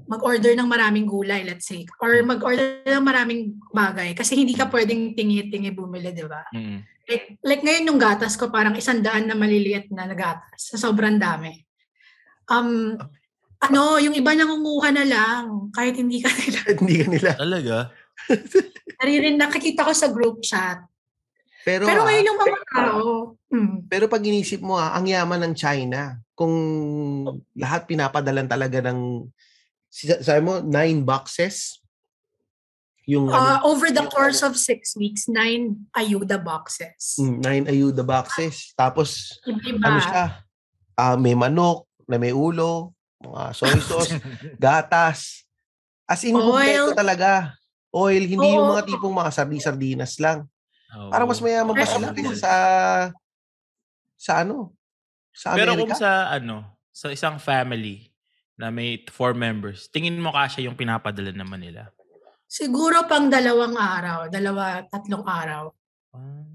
mag-order 0.05 0.53
ng 0.53 0.69
maraming 0.69 1.09
gulay, 1.09 1.41
let's 1.43 1.65
say. 1.65 1.83
Or 1.97 2.13
mag-order 2.21 2.85
ng 2.85 3.03
maraming 3.03 3.57
bagay. 3.73 4.13
Kasi 4.13 4.37
hindi 4.37 4.53
ka 4.53 4.69
pwedeng 4.69 5.17
tingi-tingi 5.17 5.71
bumili, 5.73 6.13
di 6.13 6.23
ba? 6.29 6.45
Mm. 6.53 6.79
Like, 7.09 7.25
like 7.41 7.63
ngayon 7.65 7.89
yung 7.89 7.99
gatas 7.99 8.37
ko, 8.37 8.53
parang 8.53 8.77
isang 8.77 9.01
daan 9.01 9.25
na 9.25 9.35
maliliit 9.35 9.89
na 9.89 10.05
na 10.05 10.15
gatas. 10.15 10.71
Sa 10.71 10.77
sobrang 10.77 11.17
dami. 11.17 11.70
Um, 12.51 12.99
ano, 13.61 14.01
yung 14.01 14.11
iba 14.17 14.35
nangunguha 14.35 14.91
na 14.91 15.05
lang. 15.07 15.71
Kahit 15.71 15.95
hindi 15.95 16.19
ka 16.19 16.27
nila. 16.35 16.59
Hindi 16.75 16.95
ka 16.99 17.07
nila. 17.07 17.31
Talaga? 17.39 17.75
Naririn, 18.99 19.39
nakikita 19.39 19.87
ko 19.87 19.93
sa 19.95 20.11
group 20.11 20.43
chat. 20.43 20.83
Pero, 21.61 21.85
Pero 21.85 22.01
ah, 22.01 22.05
ngayon 22.09 22.25
yung 22.25 22.41
mga 22.41 22.59
tao, 22.73 23.05
hmm, 23.53 23.75
pero 23.85 24.09
pag 24.09 24.25
inisip 24.25 24.65
mo 24.65 24.81
ah, 24.81 24.97
ang 24.97 25.05
yaman 25.05 25.45
ng 25.45 25.53
China, 25.53 26.17
kung 26.33 26.53
lahat 27.53 27.85
pinapadalan 27.85 28.49
talaga 28.49 28.81
ng 28.89 29.29
sabi 30.25 30.41
mo 30.41 30.57
nine 30.63 31.05
boxes 31.05 31.77
yung 33.05 33.29
Uh, 33.29 33.61
ano, 33.61 33.69
over 33.69 33.93
the 33.93 34.05
course 34.09 34.41
of 34.41 34.57
six 34.57 34.97
weeks, 34.97 35.29
nine 35.29 35.85
ayuda 35.93 36.41
boxes. 36.41 37.21
mm, 37.21 37.37
nine 37.45 37.65
ayuda 37.69 38.01
boxes 38.01 38.73
tapos 38.73 39.37
Iba-iba. 39.45 39.85
ano 39.85 39.99
siya 40.01 40.25
ah 40.97 41.13
may 41.19 41.37
manok 41.37 41.90
na 42.11 42.19
may 42.19 42.35
ulo 42.35 42.91
mga 43.21 43.53
soy 43.53 43.77
sauce, 43.79 44.17
gatas. 44.59 45.45
As 46.03 46.25
in, 46.25 46.33
Oil. 46.33 46.43
kompleto 46.43 46.91
talaga. 46.91 47.53
Oil, 47.93 48.23
hindi 48.25 48.49
yung 48.49 48.65
Oo. 48.65 48.71
mga 48.73 48.83
tipong 48.83 49.13
mga 49.13 49.31
sardi-sardinas 49.31 50.17
lang. 50.17 50.43
Oo. 50.91 51.07
Parang 51.07 51.29
mas 51.29 51.39
mayaman 51.39 51.71
pa 51.71 51.85
sila 51.85 52.11
sa 52.35 52.53
sa 54.17 54.41
ano? 54.41 54.73
Sa 55.31 55.55
Pero 55.55 55.77
kung 55.77 55.87
Amerika. 55.87 55.95
sa 55.95 56.11
ano, 56.29 56.65
sa 56.91 57.07
isang 57.09 57.37
family 57.37 58.09
na 58.57 58.67
may 58.67 58.99
four 59.07 59.31
members, 59.31 59.87
tingin 59.87 60.19
mo 60.19 60.33
kasya 60.33 60.65
yung 60.65 60.75
pinapadala 60.75 61.31
naman 61.31 61.61
nila? 61.61 61.93
Siguro 62.45 63.07
pang 63.07 63.31
dalawang 63.31 63.79
araw, 63.79 64.27
dalawa, 64.27 64.83
tatlong 64.89 65.23
araw. 65.23 65.71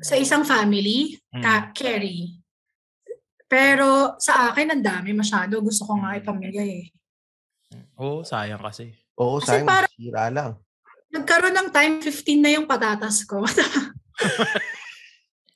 Sa 0.04 0.12
isang 0.12 0.44
family, 0.44 1.16
Mm. 1.32 1.40
ka 1.40 1.72
carry. 1.72 2.36
Pero 3.46 4.18
sa 4.18 4.50
akin, 4.50 4.74
ang 4.74 4.82
dami 4.82 5.14
masyado. 5.14 5.62
Gusto 5.62 5.86
ko 5.86 6.02
nga 6.02 6.18
ipamigay 6.18 6.70
eh. 6.82 6.86
Oo, 7.98 8.26
sayang 8.26 8.62
kasi. 8.62 8.90
Oo, 9.16 9.38
Kasi 9.38 9.62
sayang. 9.62 9.86
Sira 9.94 10.26
lang. 10.28 10.58
Nagkaroon 11.14 11.54
ng 11.54 11.70
time 11.70 11.94
15 12.02 12.42
na 12.42 12.50
yung 12.52 12.66
patatas 12.66 13.22
ko. 13.24 13.46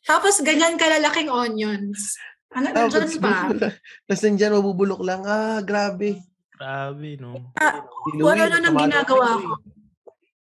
Tapos 0.08 0.40
ganyan 0.40 0.80
kalalaking 0.80 1.28
onions. 1.28 2.16
Ano, 2.50 2.74
Tapos, 2.74 2.94
dyan 2.94 3.10
pa. 3.22 3.50
Tapos 4.06 4.22
nandyan, 4.26 4.54
mabubulok 4.54 5.02
lang. 5.06 5.22
Ah, 5.26 5.62
grabe. 5.62 6.18
Grabe, 6.54 7.18
no? 7.18 7.54
Si 7.54 8.18
Kung 8.18 8.36
ano 8.36 8.56
nang 8.58 8.78
ginagawa 8.78 9.38
ko. 9.38 9.52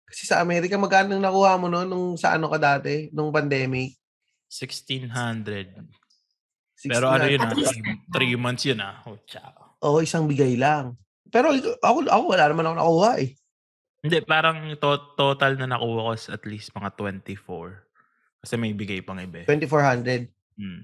Kasi 0.08 0.24
sa 0.24 0.40
Amerika, 0.40 0.80
magkano 0.80 1.20
nakuha 1.20 1.60
mo 1.60 1.68
no, 1.68 1.84
nung 1.84 2.16
sa 2.16 2.38
ano 2.38 2.48
ka 2.48 2.58
dati, 2.58 3.12
nung 3.12 3.34
pandemic? 3.34 3.98
1,600. 4.48 5.84
Pero 6.80 7.10
ano 7.10 7.26
16 7.26 7.34
yun 7.34 7.42
ah, 7.42 7.52
least- 7.52 7.74
three, 7.74 7.98
three 8.12 8.36
months 8.36 8.64
yun 8.64 8.80
ah. 8.80 9.02
Oh, 9.04 9.18
tsaka. 9.24 9.50
Oo, 9.82 9.98
isang 10.00 10.26
bigay 10.26 10.54
lang. 10.54 10.94
Pero 11.28 11.50
ako, 11.82 12.06
ako 12.06 12.24
wala 12.28 12.46
naman 12.48 12.66
ako 12.66 12.76
nakuha 12.78 13.12
eh. 13.20 13.30
Hindi, 13.98 14.18
parang 14.22 14.58
to- 14.78 15.14
total 15.14 15.58
na 15.58 15.68
nakuha 15.68 16.00
ko 16.06 16.12
at 16.14 16.44
least 16.46 16.70
mga 16.72 16.90
24. 16.94 17.82
Kasi 18.40 18.54
may 18.56 18.72
bigay 18.72 19.02
pang 19.02 19.18
iba. 19.18 19.42
eh. 19.42 19.48
2,400. 19.50 20.30
Hmm. 20.56 20.82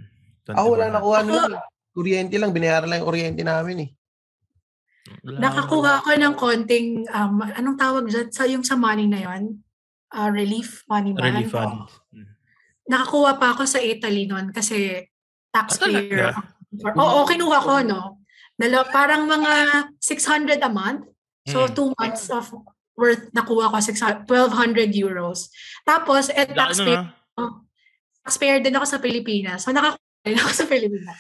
Ako 0.50 0.68
wala 0.74 0.90
2400. 0.90 0.98
nakuha 0.98 1.20
nun. 1.22 1.52
eh. 1.54 1.62
Kuryente 1.94 2.36
lang, 2.42 2.52
binayaran 2.52 2.90
lang 2.90 3.00
yung 3.00 3.10
kuryente 3.10 3.46
namin 3.46 3.78
eh. 3.86 3.90
Wala. 5.22 5.38
Nakakuha 5.40 6.02
ko 6.02 6.10
ng 6.12 6.36
konting, 6.36 6.88
um, 7.08 7.38
anong 7.44 7.78
tawag 7.78 8.10
dyan? 8.10 8.28
Sa, 8.34 8.50
yung 8.50 8.66
sa 8.66 8.74
money 8.74 9.06
na 9.06 9.22
yon 9.22 9.62
Ah, 10.10 10.30
relief 10.30 10.86
money 10.86 11.14
ba? 11.14 11.26
Relief 11.26 11.50
fund. 11.50 11.90
Nakakuha 12.86 13.38
pa 13.38 13.54
ako 13.54 13.64
sa 13.64 13.80
Italy 13.80 14.26
noon 14.26 14.54
kasi 14.54 15.02
taxpayer. 15.54 16.34
For- 16.74 16.98
Oo, 16.98 17.24
kinuha 17.24 17.60
ko, 17.62 17.74
no? 17.80 18.02
Dala, 18.54 18.82
parang 18.86 19.26
mga 19.26 19.54
600 19.98 20.58
a 20.58 20.68
month. 20.68 21.06
So, 21.46 21.64
Mm. 21.64 21.72
two 21.72 21.90
months 21.94 22.30
of 22.30 22.50
worth 22.94 23.30
nakuha 23.32 23.70
ko, 23.70 23.78
600, 23.78 24.26
1,200 24.26 24.90
euros. 24.92 25.50
Tapos, 25.84 26.30
at 26.30 26.50
Laki 26.50 26.56
taxpayer, 26.56 27.02
ah. 27.38 27.52
taxpayer 28.22 28.58
din 28.60 28.74
ako 28.74 28.86
sa 28.88 28.98
Pilipinas. 28.98 29.62
So, 29.62 29.70
nakakuha 29.70 30.02
din 30.24 30.40
ako 30.40 30.52
sa 30.52 30.66
Pilipinas. 30.66 31.20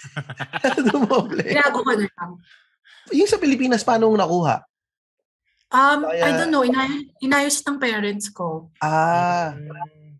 Tinago 1.50 1.80
ko 1.82 1.92
na 1.92 2.08
lang. 2.08 2.32
yung 3.12 3.28
sa 3.28 3.38
Pilipinas, 3.38 3.84
paano 3.84 4.08
mo 4.08 4.16
nakuha? 4.16 4.64
Um, 5.70 6.06
I 6.06 6.22
Kaya- 6.24 6.38
don't 6.40 6.52
know, 6.52 6.62
inay- 6.62 7.10
inayos 7.20 7.60
ng 7.62 7.78
parents 7.78 8.30
ko. 8.30 8.70
Ah, 8.78 9.52
Hmm. 9.52 10.16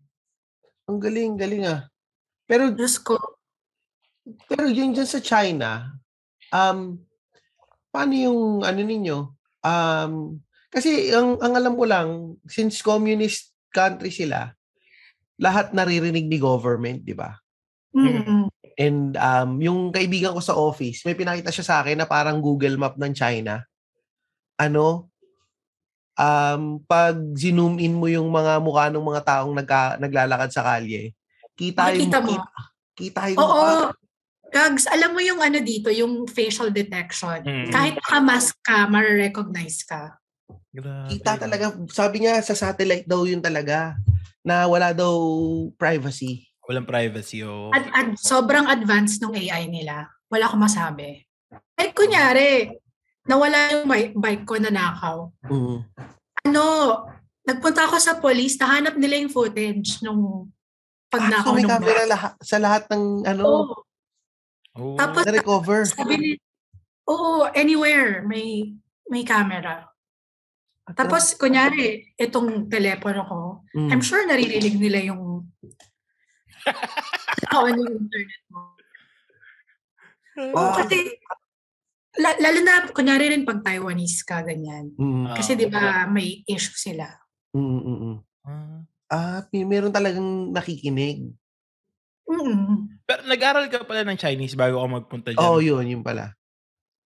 ang 0.84 1.00
galing, 1.00 1.38
galing 1.38 1.64
ah. 1.64 1.86
Pero, 2.44 2.74
Diyos 2.74 2.98
ko, 2.98 3.16
pero 4.48 4.72
yun 4.72 4.96
dyan 4.96 5.10
sa 5.10 5.20
China, 5.20 5.92
um, 6.50 6.96
paano 7.92 8.14
yung 8.16 8.42
ano 8.64 8.80
ninyo? 8.80 9.18
Um, 9.64 10.40
kasi 10.74 11.14
ang, 11.14 11.38
ang 11.38 11.54
alam 11.54 11.74
ko 11.78 11.86
lang, 11.86 12.10
since 12.50 12.82
communist 12.82 13.54
country 13.70 14.10
sila, 14.10 14.56
lahat 15.38 15.76
naririnig 15.76 16.26
ni 16.26 16.38
government, 16.40 17.04
di 17.04 17.14
ba? 17.14 17.36
mm 17.94 18.50
And 18.74 19.14
um, 19.22 19.62
yung 19.62 19.94
kaibigan 19.94 20.34
ko 20.34 20.42
sa 20.42 20.58
office, 20.58 21.06
may 21.06 21.14
pinakita 21.14 21.54
siya 21.54 21.62
sa 21.62 21.76
akin 21.86 21.94
na 21.94 22.10
parang 22.10 22.42
Google 22.42 22.74
Map 22.74 22.98
ng 22.98 23.14
China. 23.14 23.62
Ano? 24.58 25.14
Um, 26.18 26.82
pag 26.90 27.14
zoom 27.38 27.78
in 27.78 27.94
mo 27.94 28.10
yung 28.10 28.34
mga 28.34 28.58
mukha 28.66 28.90
ng 28.90 29.02
mga 29.02 29.22
taong 29.22 29.54
nagka, 29.54 30.02
naglalakad 30.02 30.50
sa 30.50 30.66
kalye, 30.66 31.14
kita 31.54 31.94
yung 31.94 32.10
Makikita 32.10 32.18
mo. 32.22 32.30
kita, 32.34 32.62
kita 32.98 33.22
yung 33.30 33.40
Oo. 33.46 33.54
mukha. 33.54 34.03
Gags, 34.54 34.86
alam 34.86 35.18
mo 35.18 35.22
yung 35.26 35.42
ano 35.42 35.58
dito, 35.58 35.90
yung 35.90 36.30
facial 36.30 36.70
detection. 36.70 37.42
Mm. 37.42 37.74
Kahit 37.74 37.98
naka-mask 37.98 38.54
ka, 38.62 38.86
marirecognize 38.86 39.82
ka. 39.82 40.14
Grabe. 40.70 41.10
Kita 41.10 41.42
talaga, 41.42 41.74
sabi 41.90 42.22
niya 42.22 42.38
sa 42.46 42.54
satellite 42.54 43.10
daw 43.10 43.26
yun 43.26 43.42
talaga 43.42 43.98
na 44.46 44.70
wala 44.70 44.94
daw 44.94 45.18
privacy. 45.74 46.46
Walang 46.70 46.86
privacy. 46.86 47.42
Oh. 47.42 47.74
At, 47.74 47.90
at 47.92 48.08
sobrang 48.22 48.70
advanced 48.70 49.26
ng 49.26 49.34
AI 49.34 49.66
nila. 49.66 50.06
Wala 50.30 50.46
akong 50.46 50.62
masabi. 50.62 51.26
Eh, 51.74 51.90
kunyari, 51.90 52.78
nawala 53.26 53.74
yung 53.74 53.90
bike, 53.90 54.14
bike 54.14 54.46
ko 54.46 54.56
na 54.62 54.70
nakaw. 54.70 55.34
Mm. 55.50 55.82
Ano, 56.46 56.64
nagpunta 57.42 57.90
ako 57.90 57.98
sa 57.98 58.22
police, 58.22 58.56
nahanap 58.62 59.02
nila 59.02 59.18
yung 59.18 59.34
footage 59.34 59.98
nung 60.06 60.54
pag 61.10 61.26
Ah, 61.26 61.30
so 61.30 61.34
nakaw 61.42 61.52
may 61.58 61.64
nung 61.66 61.72
camera 61.74 62.02
bike. 62.06 62.12
lahat, 62.14 62.34
sa 62.42 62.58
lahat 62.62 62.84
ng 62.94 63.04
ano, 63.26 63.44
Oo. 63.44 63.76
Oh. 64.74 64.98
Tapos, 64.98 65.22
na-recover. 65.24 65.86
sabi 65.86 66.14
ni, 66.18 66.30
oo, 67.06 67.46
anywhere, 67.54 68.26
may 68.26 68.74
may 69.06 69.22
camera. 69.22 69.86
Tapos, 70.96 71.36
kunyari, 71.36 72.12
itong 72.18 72.68
telepono 72.68 73.22
ko, 73.24 73.40
Mm. 73.72 73.90
I'm 73.90 74.04
sure 74.04 74.26
naririnig 74.26 74.76
nila 74.76 75.00
yung 75.08 75.48
on 77.56 77.74
yung 77.74 77.94
internet 78.00 78.42
mo. 78.50 78.74
Oo, 80.52 80.58
Ah. 80.58 80.74
kasi, 80.76 80.98
la- 82.16 82.40
lalo 82.40 82.60
na, 82.62 82.74
kunyari 82.90 83.30
rin 83.30 83.46
pag 83.46 83.62
Taiwanese 83.62 84.26
ka, 84.26 84.42
ganyan. 84.42 84.90
Mm. 84.98 85.34
Kasi 85.34 85.54
di 85.54 85.70
ba 85.70 86.06
may 86.06 86.42
issue 86.46 86.74
sila. 86.76 87.06
Mm, 87.54 87.62
mm, 87.80 87.98
mm. 88.02 88.18
Ah. 88.44 88.80
Ah, 89.08 89.40
may- 89.54 89.68
meron 89.68 89.94
talagang 89.94 90.50
nakikinig. 90.50 91.30
mm 92.26 92.93
Pero 93.04 93.22
nag-aral 93.28 93.68
ka 93.68 93.84
pala 93.84 94.08
ng 94.08 94.20
Chinese 94.20 94.56
bago 94.56 94.80
ka 94.80 94.88
magpunta 94.88 95.30
dyan. 95.36 95.44
Oo, 95.44 95.60
oh, 95.60 95.64
yun, 95.64 95.84
yun 95.84 96.04
pala. 96.04 96.32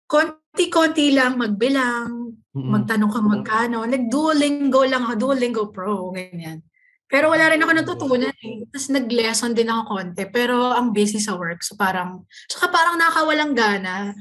Konti-konti 0.05 1.15
lang 1.15 1.39
magbilang, 1.39 2.35
Mm-mm. 2.51 2.71
magtanong 2.71 3.11
kung 3.11 3.31
magkano. 3.31 3.87
Nag-Duolingo 3.87 4.83
lang 4.85 5.07
ako, 5.07 5.13
Duolingo 5.15 5.63
Pro, 5.71 6.11
ganyan. 6.11 6.61
Pero 7.05 7.29
wala 7.31 7.53
rin 7.53 7.61
ako 7.61 7.71
natutunan 7.71 8.33
eh. 8.33 8.65
Tapos 8.69 8.89
nag-lesson 8.91 9.53
din 9.53 9.69
ako 9.69 9.81
konti. 9.93 10.23
Pero 10.27 10.73
ang 10.73 10.91
busy 10.91 11.21
sa 11.21 11.37
work. 11.37 11.61
So 11.61 11.77
parang, 11.77 12.25
tsaka 12.49 12.73
parang 12.73 12.97
nakawalang 12.97 13.53
gana. 13.53 14.11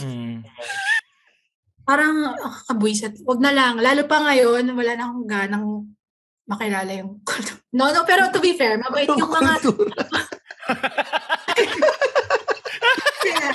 Mm. 0.00 0.42
Parang 1.84 2.16
ah, 2.40 2.58
kabwisit. 2.70 3.20
Wag 3.28 3.38
na 3.44 3.52
lang. 3.52 3.78
Lalo 3.78 4.08
pa 4.08 4.24
ngayon, 4.24 4.66
wala 4.72 4.92
na 4.96 5.04
akong 5.10 5.28
ganang 5.28 5.66
makilala 6.48 6.90
yung 6.90 7.22
No, 7.76 7.94
no, 7.94 8.02
pero 8.02 8.26
to 8.34 8.42
be 8.42 8.58
fair, 8.58 8.82
mabait 8.82 9.06
yung 9.06 9.30
mga. 9.30 9.62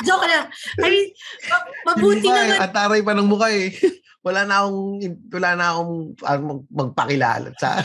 joke 0.03 0.27
lang. 0.27 0.45
I 0.81 0.87
mean, 0.89 1.07
ma- 1.47 1.69
mabuti 1.93 2.27
pa, 2.27 2.35
naman 2.35 2.59
At 2.59 2.73
taray 2.73 3.01
pa 3.05 3.13
ng 3.15 3.29
mukha 3.29 3.47
eh. 3.53 3.69
Wala 4.25 4.41
na 4.41 4.65
akong, 4.65 5.05
wala 5.29 5.49
na 5.53 5.65
akong 5.69 5.93
ah, 6.25 6.41
mag- 6.41 6.69
magpakilala 6.73 7.53
sa 7.61 7.77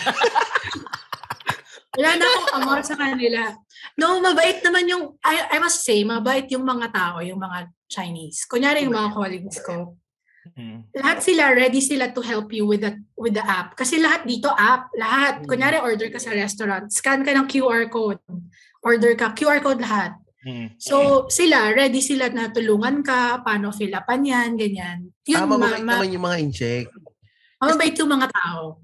Wala 2.01 2.17
na 2.17 2.25
akong 2.25 2.51
amor 2.57 2.81
sa 2.81 2.97
kanila. 2.97 3.53
No, 3.99 4.25
mabait 4.25 4.65
naman 4.65 4.89
yung, 4.89 5.21
I, 5.21 5.53
I 5.53 5.59
must 5.61 5.85
say, 5.85 6.01
mabait 6.01 6.49
yung 6.49 6.65
mga 6.65 6.89
tao, 6.95 7.21
yung 7.21 7.37
mga 7.37 7.69
Chinese. 7.91 8.49
Kunyari 8.49 8.87
yung 8.87 8.97
mga 8.97 9.13
colleagues 9.13 9.59
ko. 9.61 9.99
Mm. 10.57 10.89
Lahat 10.97 11.19
sila, 11.21 11.53
ready 11.53 11.83
sila 11.83 12.15
to 12.15 12.23
help 12.25 12.49
you 12.55 12.65
with 12.65 12.87
the, 12.87 12.95
with 13.19 13.35
the 13.35 13.45
app. 13.45 13.75
Kasi 13.75 14.01
lahat 14.01 14.25
dito 14.25 14.49
app. 14.55 14.89
Lahat. 14.97 15.45
Kunyari, 15.45 15.83
order 15.83 16.09
ka 16.09 16.23
sa 16.23 16.33
restaurant. 16.33 16.89
Scan 16.89 17.27
ka 17.27 17.35
ng 17.35 17.51
QR 17.51 17.91
code. 17.91 18.23
Order 18.81 19.13
ka. 19.19 19.35
QR 19.35 19.61
code 19.61 19.83
lahat. 19.83 20.15
Mm. 20.41 20.73
So, 20.81 21.29
sila, 21.29 21.69
ready 21.77 22.01
sila 22.01 22.33
na 22.33 22.49
tulungan 22.49 23.05
ka, 23.05 23.45
paano 23.45 23.77
fill 23.77 23.93
upan 23.93 24.25
yan, 24.25 24.57
ganyan. 24.57 25.13
Yun, 25.29 25.37
ah, 25.37 25.45
ma- 25.45 25.61
mabait 25.61 25.85
ma- 25.85 26.01
naman 26.01 26.15
yung 26.17 26.25
mga 26.25 26.39
incheck. 26.41 26.87
mabait 27.61 27.93
yung 28.01 28.09
mga 28.09 28.29
tao. 28.33 28.81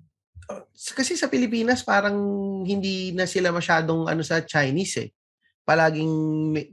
Kasi 0.77 1.17
sa 1.17 1.33
Pilipinas, 1.33 1.81
parang 1.81 2.15
hindi 2.63 3.11
na 3.17 3.25
sila 3.25 3.49
masyadong 3.51 4.05
ano 4.05 4.21
sa 4.21 4.45
Chinese 4.45 4.95
eh. 5.01 5.09
Palaging, 5.65 6.13
may, 6.53 6.65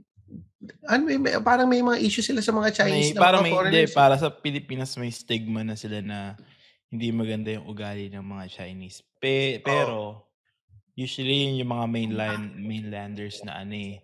ano, 0.84 1.02
may, 1.08 1.16
may- 1.16 1.40
parang 1.40 1.66
may 1.66 1.80
mga 1.80 1.98
issue 2.04 2.22
sila 2.22 2.44
sa 2.44 2.52
mga 2.52 2.84
Chinese 2.84 3.10
May, 3.10 3.16
na 3.16 3.24
para 3.24 3.36
mga 3.40 3.44
may, 3.48 3.52
hindi, 3.56 3.82
eh. 3.88 3.90
para 3.90 4.14
sa 4.20 4.28
Pilipinas 4.28 4.92
may 5.00 5.08
stigma 5.08 5.64
na 5.64 5.80
sila 5.80 6.04
na 6.04 6.36
hindi 6.92 7.08
maganda 7.08 7.56
yung 7.56 7.66
ugali 7.66 8.12
ng 8.12 8.22
mga 8.22 8.44
Chinese. 8.52 9.00
Pe, 9.16 9.64
pero, 9.64 10.28
usually 10.94 11.48
yun 11.48 11.64
yung 11.64 11.72
mga 11.72 11.86
mainland, 11.88 12.44
mainlanders 12.60 13.42
na 13.42 13.64
ano 13.64 13.74
eh, 13.74 14.03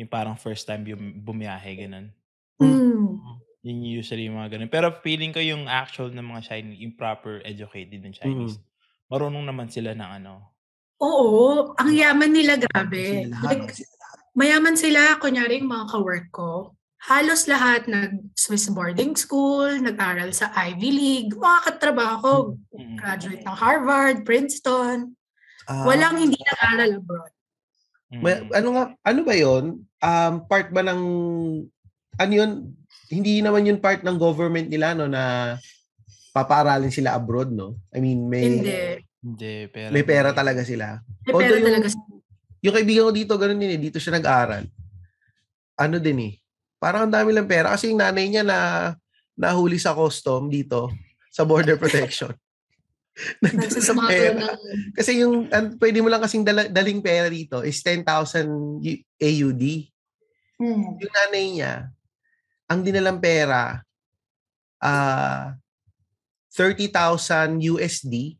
yung 0.00 0.08
parang 0.08 0.32
first 0.40 0.64
time 0.64 0.88
yung 0.88 1.20
bumiyahe, 1.20 1.76
ganun. 1.76 2.08
Mm. 2.56 3.20
Yun 3.60 3.76
yung 3.84 3.94
usually 4.00 4.24
yung 4.24 4.40
mga 4.40 4.56
ganun. 4.56 4.72
Pero 4.72 4.88
feeling 5.04 5.36
ko 5.36 5.40
yung 5.44 5.68
actual 5.68 6.08
ng 6.08 6.24
mga 6.24 6.40
Chinese, 6.48 6.80
yung 6.80 6.96
proper 6.96 7.44
educated 7.44 8.00
ng 8.00 8.16
Chinese, 8.16 8.56
marunong 9.12 9.44
naman 9.44 9.68
sila 9.68 9.92
ng 9.92 10.24
ano. 10.24 10.56
Oo, 11.00 11.76
ang 11.76 11.92
yaman 11.92 12.32
nila, 12.32 12.56
grabe. 12.56 13.24
Sila 13.24 13.36
lahat. 13.36 13.44
Like, 13.44 13.68
mayaman 14.32 14.76
sila, 14.76 15.20
kunyari 15.20 15.60
yung 15.60 15.68
mga 15.68 15.86
kawork 15.92 16.28
ko. 16.32 16.72
Halos 17.00 17.48
lahat 17.48 17.88
nag-Swiss 17.88 18.68
boarding 18.76 19.16
school, 19.16 19.72
nag-aral 19.80 20.28
sa 20.36 20.52
Ivy 20.52 20.90
League, 20.92 21.32
mga 21.32 21.60
katrabaho 21.64 22.16
ko, 22.20 22.32
Mm. 22.76 22.96
graduate 23.00 23.44
ng 23.44 23.56
Harvard, 23.56 24.16
Princeton. 24.28 25.16
Ah, 25.64 25.88
Walang 25.88 26.20
hindi 26.20 26.36
nag-aral 26.36 27.00
abroad. 27.00 27.32
Mm. 28.10 28.20
may- 28.20 28.42
ano 28.50 28.68
nga, 28.74 28.84
ano 29.00 29.20
ba 29.22 29.34
yon 29.34 29.64
Um, 30.00 30.34
part 30.48 30.72
ba 30.72 30.80
ng, 30.80 31.02
ano 32.16 32.32
yun, 32.32 32.72
hindi 33.06 33.38
naman 33.38 33.68
yun 33.68 33.78
part 33.78 34.00
ng 34.00 34.16
government 34.16 34.66
nila, 34.66 34.96
no, 34.96 35.04
na 35.06 35.54
papaaralin 36.32 36.88
sila 36.88 37.14
abroad, 37.14 37.52
no? 37.52 37.76
I 37.92 38.00
mean, 38.00 38.26
may, 38.26 38.44
Hindi. 38.48 38.80
Hindi, 39.20 39.54
pero... 39.68 39.92
may 39.92 40.00
pera 40.00 40.32
talaga 40.32 40.64
sila. 40.64 41.04
May 41.28 41.32
Although 41.36 41.44
pera 41.44 41.58
yung- 41.60 41.68
talaga. 41.68 41.88
Yung 42.60 42.74
kaibigan 42.76 43.06
ko 43.08 43.12
dito, 43.12 43.34
ganun 43.36 43.60
din 43.60 43.76
eh. 43.76 43.80
Dito 43.80 44.00
siya 44.00 44.16
nag-aral. 44.16 44.64
Ano 45.76 45.96
din 45.96 46.18
eh. 46.20 46.32
Parang 46.76 47.08
ang 47.08 47.12
dami 47.12 47.32
lang 47.32 47.44
pera. 47.44 47.72
Kasi 47.72 47.92
yung 47.92 48.00
nanay 48.00 48.28
niya 48.28 48.44
na 48.44 48.58
nahuli 49.36 49.76
sa 49.76 49.92
custom 49.92 50.48
dito 50.48 50.88
sa 51.28 51.44
border 51.44 51.76
protection. 51.82 52.32
Nandun 53.42 53.70
sa 53.70 53.94
pera. 54.06 54.36
ng 54.36 54.94
Kasi 54.96 55.20
yung 55.20 55.48
ang, 55.50 55.76
pwede 55.76 55.98
mo 56.00 56.08
lang 56.08 56.22
kasing 56.22 56.44
dala, 56.44 56.66
daling 56.68 57.00
pera 57.04 57.28
dito 57.28 57.60
is 57.64 57.80
10,000 57.82 58.04
U- 58.80 59.04
AUD. 59.20 59.64
Hmm. 60.60 60.96
Yung 61.00 61.12
nanay 61.12 61.44
niya, 61.56 61.74
ang 62.70 62.80
dinalang 62.84 63.18
pera, 63.18 63.80
ah 64.80 65.56
30,000 66.50 67.62
USD 67.62 68.34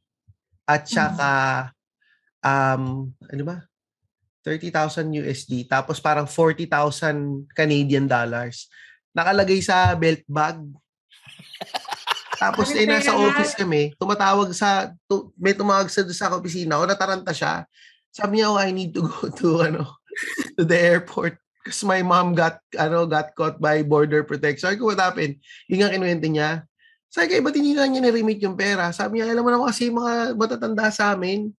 at 0.67 0.83
saka 0.91 1.31
um 2.43 3.15
ano 3.15 3.43
ba? 3.47 3.59
30,000 4.43 5.21
USD 5.21 5.69
tapos 5.69 6.01
parang 6.01 6.25
40,000 6.27 7.47
Canadian 7.53 8.09
dollars. 8.09 8.67
Nakalagay 9.13 9.61
sa 9.61 9.93
belt 9.95 10.25
bag. 10.27 10.59
Tapos 12.41 12.73
Ay, 12.73 12.83
eh, 12.83 12.87
nasa 12.89 13.13
office 13.13 13.53
kami, 13.53 13.93
tumatawag 14.01 14.49
sa, 14.57 14.97
tu, 15.05 15.29
may 15.37 15.53
tumawag 15.53 15.93
sa, 15.93 16.01
sa 16.09 16.33
opisina, 16.33 16.81
o 16.81 16.89
nataranta 16.89 17.37
siya. 17.37 17.69
Sabi 18.09 18.41
niya, 18.41 18.49
oh, 18.49 18.57
I 18.57 18.73
need 18.73 18.97
to 18.97 19.05
go 19.05 19.29
to, 19.45 19.49
ano, 19.61 20.01
to 20.57 20.65
the 20.65 20.81
airport 20.81 21.37
because 21.61 21.85
my 21.85 22.01
mom 22.01 22.33
got, 22.33 22.57
ano, 22.81 23.05
got 23.05 23.37
caught 23.37 23.61
by 23.61 23.85
border 23.85 24.25
protection. 24.25 24.73
Sabi 24.73 24.81
ko, 24.81 24.89
what 24.89 25.05
happened? 25.05 25.37
Yung 25.69 25.85
nga 25.85 25.93
kinuwento 25.93 26.25
niya. 26.33 26.65
Sabi 27.13 27.29
ko, 27.29 27.33
"Eh, 27.37 27.45
ba't 27.45 27.57
hindi 27.59 27.77
na 27.77 27.85
niya 27.85 28.01
na-remit 28.09 28.41
yung 28.41 28.57
pera? 28.57 28.89
Sabi 28.97 29.21
niya, 29.21 29.29
alam 29.29 29.45
mo 29.45 29.53
naman 29.53 29.69
kasi 29.69 29.93
mga 29.93 30.33
matatanda 30.33 30.89
sa 30.89 31.13
amin, 31.13 31.53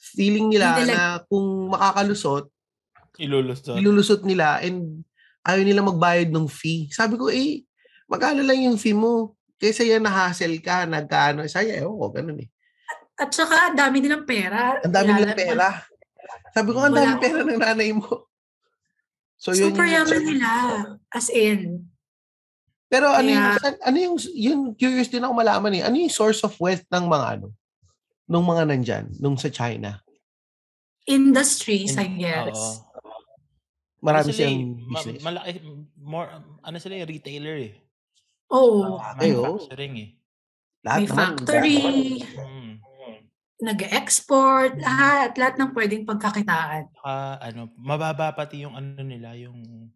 feeling 0.00 0.48
nila- 0.48 0.80
na 0.88 1.20
kung 1.28 1.68
makakalusot, 1.68 2.48
Ilulusot. 3.20 3.76
ilulusot 3.76 4.22
nila 4.24 4.64
and 4.64 5.04
ayaw 5.44 5.60
nila 5.60 5.84
magbayad 5.84 6.32
ng 6.32 6.48
fee. 6.48 6.88
Sabi 6.88 7.20
ko, 7.20 7.28
eh, 7.28 7.64
magkano 8.08 8.40
lang 8.40 8.64
yung 8.64 8.80
fee 8.80 8.96
mo? 8.96 9.35
Kaysa 9.56 9.82
yan 9.82 10.04
na-hassle 10.04 10.60
ka, 10.60 10.84
nagkaano. 10.84 11.44
Saya, 11.46 11.80
ewan 11.80 11.96
ko, 11.96 12.06
ganun 12.10 12.40
eh. 12.40 12.48
At 13.16 13.32
saka, 13.32 13.72
ang 13.72 13.76
dami 13.76 14.04
nilang 14.04 14.24
pera. 14.24 14.76
Ang 14.78 14.92
dami 14.92 15.10
nilang 15.10 15.32
pera. 15.34 15.80
Sabi 16.52 16.68
ko, 16.70 16.78
ang 16.80 16.92
dami 16.92 17.16
pera 17.16 17.40
ng 17.40 17.56
nanay 17.56 17.92
mo. 17.92 18.04
So, 19.36 19.52
yun 19.52 19.68
Super 19.70 19.84
yung- 19.84 20.08
yaman 20.08 20.22
nila. 20.24 20.48
As 21.12 21.28
in. 21.28 21.92
Pero 22.86 23.04
ano 23.06 23.28
yung, 23.28 23.36
Kaya- 23.46 23.60
san- 23.60 23.82
ano 23.84 23.96
yung, 23.98 24.16
yun, 24.32 24.60
curious 24.72 25.08
din 25.08 25.20
ako 25.20 25.32
malaman 25.34 25.76
eh. 25.76 25.82
Ano 25.84 25.92
yung 25.94 26.08
source 26.08 26.40
of 26.40 26.56
wealth 26.56 26.88
ng 26.88 27.04
mga 27.04 27.26
ano? 27.36 27.52
Nung 28.24 28.42
mga 28.42 28.64
nandyan, 28.64 29.12
nung 29.16 29.36
sa 29.36 29.52
China? 29.52 30.00
Industries, 31.04 31.94
I 31.94 32.08
In- 32.08 32.16
guess. 32.18 32.80
Oo. 32.80 33.12
Marami 34.00 34.24
Ano 34.24 34.32
eh, 34.32 34.36
siyang 34.36 34.58
ma- 34.82 34.98
business. 34.98 35.20
malaki, 35.20 35.50
more, 35.98 36.28
ano 36.58 36.76
sila 36.78 36.94
eh, 36.96 37.04
retailer 37.04 37.56
eh. 37.60 37.72
Oo. 38.52 38.98
Ay, 39.02 39.34
oo. 39.34 39.58
Manufacturing 39.58 39.94
eh. 39.98 40.08
Lahat 40.86 40.98
May 41.02 41.06
naman, 41.10 41.18
factory, 41.18 41.78
Mm. 42.36 42.72
nag-export, 43.58 44.72
lahat. 44.78 45.30
Lahat 45.34 45.54
ng 45.58 45.70
pwedeng 45.74 46.04
pagkakitaan. 46.06 46.92
Saka, 46.94 47.14
ano, 47.42 47.72
mababa 47.74 48.30
pati 48.36 48.62
yung 48.62 48.76
ano 48.76 49.00
nila, 49.02 49.34
yung 49.34 49.90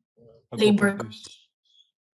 Labor 0.56 0.96
pagpo-produce. 0.98 1.46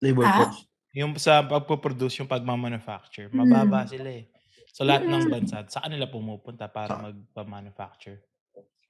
labor 0.03 0.25
Ah? 0.29 0.37
cost. 0.45 0.69
Yung 0.93 1.11
sa 1.17 1.41
pagpo-produce, 1.41 2.21
yung 2.21 2.29
pagmamanufacture, 2.29 3.29
mababa 3.33 3.85
Mm. 3.85 3.89
sila 3.89 4.09
eh. 4.13 4.25
So 4.73 4.85
lahat 4.85 5.09
ng 5.09 5.25
Mm. 5.25 5.33
bansa, 5.33 5.57
sa 5.69 5.81
kanila 5.81 6.05
pumupunta 6.05 6.69
para 6.69 6.93
magpa-manufacture. 7.01 8.21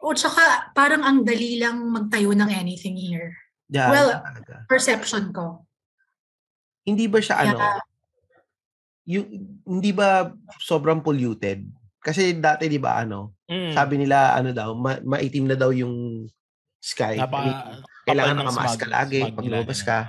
O 0.03 0.11
tsaka, 0.13 0.71
parang 0.75 1.01
ang 1.03 1.23
dali 1.23 1.59
lang 1.59 1.79
magtayo 1.89 2.31
ng 2.35 2.49
anything 2.51 2.95
here. 2.95 3.33
Yan, 3.71 3.91
Well, 3.91 4.09
talaga. 4.19 4.63
Perception 4.67 5.31
ko. 5.35 5.66
Hindi 6.87 7.05
ba 7.05 7.19
siya 7.19 7.35
ano? 7.43 7.59
Kaya- 7.59 7.85
Yung, 9.07 9.27
hindi 9.63 9.91
ba 9.91 10.31
sobrang 10.59 10.99
polluted? 10.99 11.63
Kasi 11.97 12.35
dati 12.35 12.67
'di 12.67 12.75
ba 12.75 12.95
ano, 12.97 13.35
Mm. 13.45 13.71
sabi 13.71 13.95
nila 13.97 14.35
ano 14.35 14.51
daw, 14.51 14.75
ma- 14.75 14.99
maitim 15.01 15.43
na 15.43 15.55
daw 15.55 15.71
yung 15.71 16.27
sky. 16.77 17.15
Napaka, 17.15 17.83
kailangan 18.03 18.35
nakamask 18.37 18.75
ka 18.77 18.87
lagi 18.87 19.23
pag 19.25 19.43
lumabas 19.43 19.79
ka. 19.79 19.99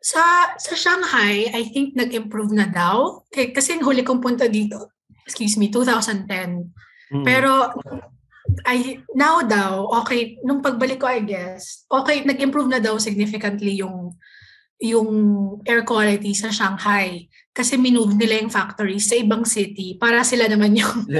Sa 0.00 0.22
sa 0.56 0.74
Shanghai, 0.74 1.46
I 1.48 1.62
think 1.68 1.94
nag-improve 1.94 2.50
na 2.50 2.66
daw. 2.66 3.22
K- 3.28 3.50
Kasi 3.50 3.76
yung 3.76 3.86
huli 3.86 4.02
kong 4.02 4.18
punta 4.18 4.46
dito, 4.46 4.90
excuse 5.22 5.54
me, 5.54 5.68
2010. 5.68 6.74
Mm. 7.10 7.22
Pero 7.22 7.70
I 8.66 8.98
now 9.12 9.42
daw, 9.42 9.86
okay, 9.96 10.42
nung 10.42 10.58
pagbalik 10.58 10.98
ko 10.98 11.06
I 11.06 11.22
guess, 11.22 11.86
okay, 11.86 12.24
nag-improve 12.24 12.66
na 12.66 12.80
daw 12.80 12.98
significantly 12.98 13.78
yung 13.78 14.10
yung 14.80 15.10
air 15.68 15.84
quality 15.84 16.32
sa 16.32 16.48
Shanghai 16.48 17.28
kasi 17.52 17.76
minove 17.76 18.16
nila 18.16 18.40
yung 18.40 18.48
factories 18.48 19.04
sa 19.04 19.16
ibang 19.20 19.44
city 19.44 20.00
para 20.00 20.24
sila 20.24 20.48
naman 20.48 20.72
yung 20.72 21.04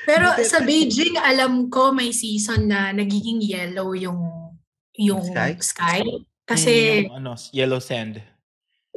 Pero 0.00 0.32
sa 0.42 0.64
Beijing, 0.64 1.20
alam 1.20 1.68
ko 1.68 1.92
may 1.92 2.10
season 2.10 2.66
na 2.66 2.90
nagiging 2.90 3.38
yellow 3.44 3.92
yung 3.94 4.18
yung 4.96 5.22
Sky? 5.22 5.52
sky. 5.60 5.98
Mm, 6.02 6.24
Kasi 6.44 6.72
yung, 7.06 7.16
ano, 7.24 7.32
yellow 7.54 7.78
sand. 7.78 8.18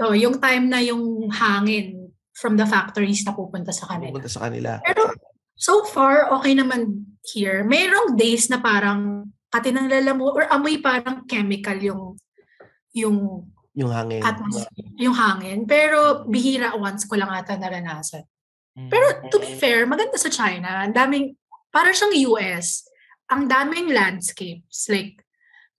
oh, 0.02 0.16
yung 0.16 0.42
time 0.42 0.68
na 0.68 0.82
yung 0.82 1.30
hangin 1.30 2.10
from 2.34 2.58
the 2.58 2.66
factories 2.66 3.22
na 3.24 3.36
pupunta 3.36 3.70
sa 3.70 3.86
kanila. 3.86 4.10
pupunta 4.10 4.32
sa 4.32 4.50
kanila. 4.50 4.82
Pero 4.82 5.14
so 5.54 5.86
far, 5.86 6.34
okay 6.34 6.58
naman 6.58 7.06
here. 7.30 7.62
Mayroong 7.62 8.18
days 8.18 8.50
na 8.50 8.58
parang 8.58 9.30
katinang 9.54 9.86
lalamu 9.88 10.34
or 10.34 10.50
amoy 10.50 10.82
parang 10.82 11.30
chemical 11.30 11.78
yung 11.78 12.18
yung 12.94 13.50
Yung 13.74 13.90
hangin. 13.90 14.22
atmosphere, 14.22 14.94
yung 15.02 15.18
hangin. 15.18 15.66
Pero 15.66 16.30
bihira 16.30 16.78
once 16.78 17.10
ko 17.10 17.18
lang 17.18 17.34
ata 17.34 17.58
naranasan. 17.58 18.22
Mm. 18.78 18.90
Pero 18.90 19.06
to 19.34 19.38
be 19.42 19.54
fair, 19.58 19.90
maganda 19.90 20.18
sa 20.18 20.30
China. 20.30 20.86
Ang 20.86 20.94
daming, 20.94 21.34
parang 21.74 21.94
siyang 21.94 22.14
US. 22.34 22.86
Ang 23.34 23.50
daming 23.50 23.90
landscapes. 23.90 24.90
Like, 24.94 25.26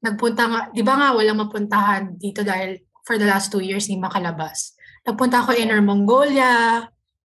nagpunta 0.02 0.42
nga, 0.50 0.60
di 0.74 0.82
ba 0.82 0.98
nga 0.98 1.08
walang 1.14 1.38
mapuntahan 1.38 2.18
dito 2.18 2.42
dahil 2.42 2.82
for 3.06 3.14
the 3.14 3.26
last 3.30 3.54
two 3.54 3.62
years 3.62 3.86
hindi 3.86 4.02
makalabas. 4.02 4.74
Nagpunta 5.06 5.44
ako 5.44 5.54
Inner 5.54 5.84
Mongolia, 5.84 6.88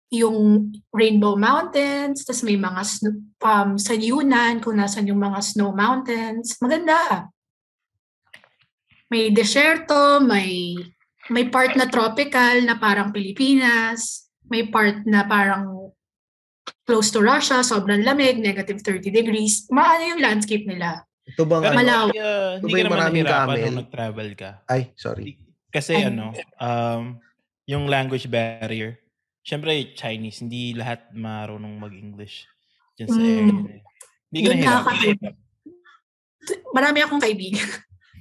yung 0.10 0.70
Rainbow 0.89 1.38
Mountains, 1.38 2.26
tapos 2.26 2.42
may 2.42 2.58
mga 2.58 2.82
snow, 2.82 3.13
um, 3.46 3.78
sa 3.78 3.94
Yunnan, 3.94 4.58
kung 4.58 4.76
nasan 4.82 5.06
yung 5.06 5.22
mga 5.22 5.39
snow 5.39 5.70
mountains. 5.70 6.58
Maganda. 6.58 7.30
May 9.10 9.34
deserto, 9.34 10.22
may 10.22 10.78
may 11.30 11.45
part 11.45 11.74
na 11.74 11.86
tropical 11.86 12.62
na 12.62 12.78
parang 12.78 13.10
Pilipinas, 13.10 14.30
may 14.50 14.65
part 14.65 15.06
na 15.06 15.26
parang 15.26 15.93
close 16.86 17.13
to 17.13 17.22
Russia, 17.22 17.62
sobrang 17.62 18.02
lamig, 18.02 18.41
negative 18.41 18.82
30 18.82 19.10
degrees. 19.10 19.69
Maano 19.69 20.10
yung 20.10 20.22
landscape 20.22 20.65
nila. 20.65 21.06
Ito 21.26 21.45
bang 21.45 21.62
Pero 21.62 21.69
ano? 21.69 21.78
Malaw. 21.78 22.04
hindi, 22.10 22.17
uh, 22.17 22.26
Ito 22.26 22.65
hindi 22.65 22.65
ba 22.65 22.74
ka 22.74 22.78
yung 22.78 22.86
naman 22.86 22.98
maraming 22.98 23.24
nahirapan 23.24 23.45
camel? 23.45 23.62
nung 23.65 23.80
nag-travel 23.82 24.30
ka. 24.34 24.50
Ay, 24.65 24.82
sorry. 24.98 25.38
Kasi 25.69 25.91
Ay. 25.93 26.10
ano, 26.10 26.26
um, 26.58 27.04
yung 27.69 27.86
language 27.86 28.26
barrier, 28.26 28.98
syempre 29.45 29.93
Chinese, 29.93 30.41
hindi 30.41 30.74
lahat 30.74 31.13
marunong 31.13 31.78
mag-English 31.78 32.50
dyan 32.98 33.10
sa 33.10 33.22
Mm. 33.22 33.30
area. 33.30 33.82
Hindi 34.30 34.39
ka 34.41 34.50
nakakatulong. 34.56 35.36
Marami 36.74 37.00
akong 37.02 37.22
kaibigan. 37.22 37.69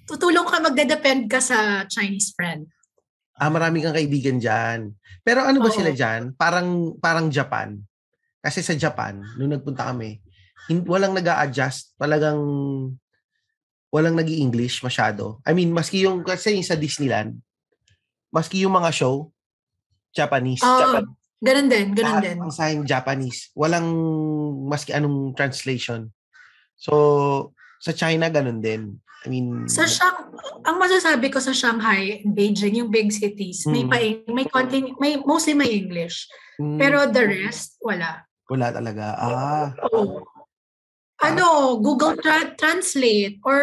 Tutulong 0.09 0.49
ka, 0.49 0.57
magde-depend 0.59 1.29
ka 1.29 1.38
sa 1.38 1.85
Chinese 1.85 2.33
friend. 2.33 2.64
Ah, 3.37 3.53
marami 3.53 3.85
kang 3.85 3.94
kaibigan 3.94 4.40
dyan. 4.40 4.97
Pero 5.23 5.44
ano 5.44 5.61
ba 5.61 5.68
Oo. 5.68 5.77
sila 5.77 5.92
dyan? 5.92 6.33
Parang, 6.35 6.97
parang 6.99 7.29
Japan. 7.29 7.77
Kasi 8.40 8.64
sa 8.64 8.73
Japan, 8.73 9.21
nung 9.37 9.53
nagpunta 9.53 9.85
kami, 9.87 10.18
hin- 10.66 10.87
walang 10.88 11.12
nag 11.12 11.29
adjust 11.29 11.92
Talagang 11.94 12.40
walang 13.88 14.16
nag 14.16 14.27
english 14.27 14.81
masyado. 14.81 15.38
I 15.44 15.53
mean, 15.53 15.71
maski 15.71 16.03
yung, 16.05 16.25
kasi 16.25 16.57
yung 16.57 16.66
sa 16.66 16.77
Disneyland, 16.77 17.37
maski 18.29 18.64
yung 18.64 18.75
mga 18.75 18.90
show, 18.90 19.31
Japanese. 20.12 20.64
Oo, 20.64 20.81
Japan- 20.81 21.12
ganun 21.38 21.68
din, 21.68 21.87
ganun 21.94 22.09
lahat 22.18 22.25
din. 22.25 22.38
ang 22.42 22.53
sign 22.53 22.79
Japanese. 22.85 23.53
Walang 23.55 23.87
maski 24.66 24.92
anong 24.92 25.33
translation. 25.33 26.11
So, 26.75 27.53
sa 27.79 27.92
China, 27.92 28.29
ganun 28.29 28.59
din. 28.59 28.99
I 29.29 29.31
mean, 29.31 29.69
Sa 29.69 29.85
Shang, 29.85 30.33
ang 30.64 30.81
masasabi 30.81 31.29
ko 31.29 31.37
sa 31.37 31.53
Shanghai, 31.53 32.25
Beijing, 32.25 32.81
yung 32.81 32.88
big 32.88 33.12
cities, 33.12 33.69
may 33.69 33.85
Mm. 33.85 33.91
pa 33.93 33.99
may 34.33 34.49
konting, 34.49 34.97
may 34.97 35.21
mostly 35.21 35.53
may 35.53 35.69
English. 35.69 36.25
mm, 36.57 36.81
Pero 36.81 37.05
the 37.12 37.29
rest, 37.29 37.77
wala. 37.85 38.25
wala 38.49 38.73
talaga. 38.73 39.05
Ah, 39.21 39.69
Oo. 39.93 40.25
Ano, 41.21 41.77
Google 41.77 42.17
Tra- 42.17 42.57
Translate 42.57 43.37
or 43.45 43.61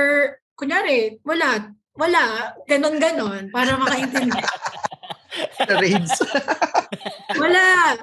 kunyari, 0.54 1.18
wala, 1.26 1.74
wala, 1.98 2.54
ganon-ganon 2.70 3.50
para 3.50 3.74
makaintindi. 3.74 4.38
raids. 5.82 6.14
wala. 7.42 7.98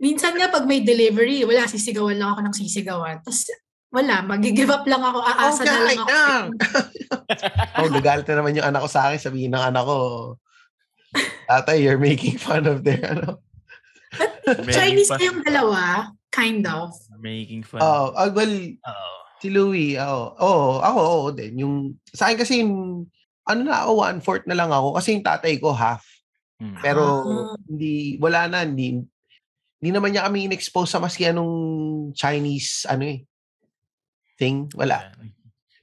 Minsan 0.00 0.40
nga 0.40 0.48
pag 0.48 0.64
may 0.64 0.80
delivery, 0.80 1.44
wala, 1.44 1.68
sisigawan 1.68 2.16
lang 2.16 2.32
ako 2.32 2.40
ng 2.40 2.56
sisigawan. 2.56 3.20
Tapos 3.20 3.52
wala, 3.94 4.26
mag-give 4.26 4.74
up 4.74 4.82
lang 4.90 4.98
ako, 5.06 5.18
aasa 5.22 5.62
na 5.62 5.86
lang 5.86 6.02
ako. 6.02 6.18
oh, 7.78 7.90
nagalit 7.94 8.26
na 8.26 8.42
naman 8.42 8.58
yung 8.58 8.66
anak 8.66 8.82
ko 8.82 8.88
sa 8.90 9.06
akin. 9.06 9.22
Sabihin 9.22 9.54
ng 9.54 9.64
anak 9.70 9.86
ko, 9.86 9.98
Tatay, 11.46 11.86
you're 11.86 12.02
making 12.02 12.34
fun 12.34 12.66
of 12.66 12.82
their, 12.82 12.98
ano. 13.06 13.38
Chinese 14.74 15.10
Making 15.14 15.18
kayong 15.18 15.42
dalawa, 15.46 16.10
kind 16.34 16.66
of. 16.66 16.90
Making 17.22 17.62
fun. 17.62 17.78
Oh, 17.78 18.10
ah, 18.18 18.30
well, 18.34 18.50
Oo. 18.50 19.10
si 19.38 19.46
Louie, 19.54 19.94
oo. 19.94 20.34
Oo, 20.42 20.82
ako, 20.82 21.00
oo 21.00 21.26
din. 21.30 21.62
Yung, 21.62 21.74
sa 22.10 22.26
akin 22.26 22.38
kasi, 22.42 22.66
yung, 22.66 23.06
ano 23.46 23.60
na 23.62 23.86
ako, 23.86 23.90
one-fourth 24.10 24.46
na 24.50 24.58
lang 24.58 24.74
ako. 24.74 24.98
Kasi 24.98 25.14
yung 25.14 25.22
tatay 25.22 25.54
ko, 25.62 25.70
half. 25.70 26.02
Mm. 26.58 26.82
Pero, 26.82 27.02
Ah. 27.22 27.54
hindi, 27.70 28.18
wala 28.18 28.50
na, 28.50 28.66
hindi, 28.66 28.98
hindi 29.78 29.90
naman 29.94 30.10
niya 30.10 30.26
kami 30.26 30.50
in-expose 30.50 30.90
sa 30.90 30.98
maski 30.98 31.30
anong 31.30 31.54
Chinese, 32.16 32.90
ano 32.90 33.06
eh, 33.06 33.22
thing. 34.34 34.68
Wala. 34.74 35.14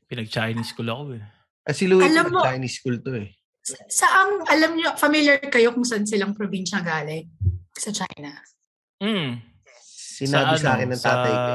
Pinag-Chinese 0.08 0.76
school 0.76 0.90
ako 0.92 1.04
eh. 1.16 1.24
Ah, 1.64 1.74
Si 1.74 1.86
Louie, 1.88 2.04
Alam 2.04 2.36
mo- 2.36 2.44
Chinese 2.44 2.76
school 2.80 3.00
to 3.00 3.16
eh. 3.16 3.30
Sa- 3.62 3.86
Saang, 3.88 4.42
alam 4.50 4.74
niyo, 4.74 4.98
familiar 4.98 5.38
kayo 5.38 5.72
kung 5.72 5.86
saan 5.86 6.04
silang 6.04 6.34
probinsya 6.34 6.82
galing? 6.82 7.30
Sa 7.78 7.94
China. 7.94 8.34
Mm. 8.98 9.38
Sinabi 10.22 10.58
sa, 10.58 10.78
akin 10.78 10.88
ng 10.90 10.98
sa 10.98 11.10
tatay 11.10 11.34
ko. 11.34 11.54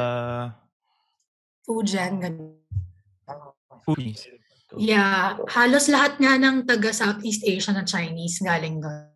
Fujian, 1.66 2.18
ganun. 2.18 2.62
Fujian. 3.82 4.38
Yeah, 4.76 5.38
halos 5.46 5.86
lahat 5.86 6.18
nga 6.18 6.34
ng 6.36 6.66
taga 6.66 6.90
Southeast 6.90 7.46
Asia 7.46 7.70
na 7.70 7.86
Chinese 7.86 8.42
galing 8.42 8.82
doon. 8.82 9.06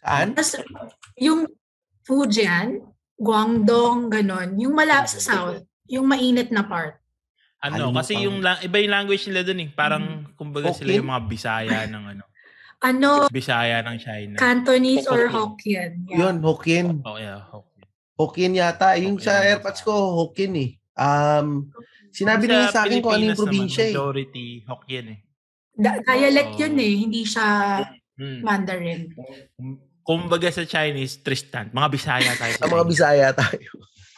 Saan? 0.00 0.36
Tapos, 0.36 0.60
yung 1.16 1.48
Fujian, 2.04 2.80
Guangdong, 3.22 4.10
ganon, 4.10 4.58
yung 4.58 4.74
mala 4.74 5.06
sa 5.06 5.22
south, 5.22 5.62
yung 5.86 6.10
mainit 6.10 6.50
na 6.50 6.66
part. 6.66 6.98
Ano, 7.62 7.74
Ano 7.88 7.94
kasi 7.94 8.12
pang- 8.12 8.24
yung 8.24 8.36
la- 8.40 8.58
iba 8.58 8.76
yung 8.76 8.90
language 8.92 9.24
nila 9.26 9.42
dun 9.42 9.60
eh. 9.60 9.68
Parang, 9.70 10.04
kumbaga 10.34 10.74
sila 10.74 10.90
Okay. 10.90 10.98
yung 10.98 11.08
mga 11.08 11.22
Bisaya 11.24 11.78
ng 11.86 12.04
ano. 12.08 12.24
Ano, 12.82 13.10
Bisaya 13.30 13.78
ng 13.80 13.96
China. 13.96 14.34
Cantonese 14.36 15.06
or 15.06 15.30
Hokkien. 15.30 16.02
Hokkien. 16.02 16.10
Yeah. 16.10 16.18
Yun, 16.20 16.34
Hokkien. 16.40 16.86
oh, 17.00 17.14
yeah. 17.16 17.46
Okay. 17.46 17.82
Hokkien 18.12 18.52
yata. 18.52 18.98
Yung 18.98 19.16
sa 19.16 19.30
Hokkien. 19.32 19.46
airpods 19.48 19.80
ko, 19.80 19.92
Hokkien 20.18 20.52
eh. 20.58 20.70
Um, 20.92 21.70
sinabi 22.10 22.44
nila 22.44 22.68
sa 22.68 22.82
akin 22.82 22.98
kung 22.98 23.14
ano 23.14 23.22
yung 23.22 23.32
Pilipinas 23.32 23.40
probinsya 23.40 23.78
naman, 23.78 23.86
eh. 23.86 23.94
Majority 23.94 24.46
Hokkien 24.66 25.06
eh. 25.08 25.18
Da- 25.72 26.02
dialect 26.02 26.52
yun 26.58 26.74
eh, 26.76 26.92
hindi 26.98 27.22
siya 27.22 27.46
Hmm. 28.12 28.44
Mandarin. 28.44 29.08
Kumbaga 30.02 30.50
sa 30.50 30.62
Chinese, 30.62 31.22
Tristan. 31.22 31.70
Mga 31.70 31.88
Bisaya 31.88 32.30
tayo 32.34 32.52
sa 32.52 32.66
mga. 32.66 32.84
Bisaya 32.84 33.28
tayo. 33.32 33.70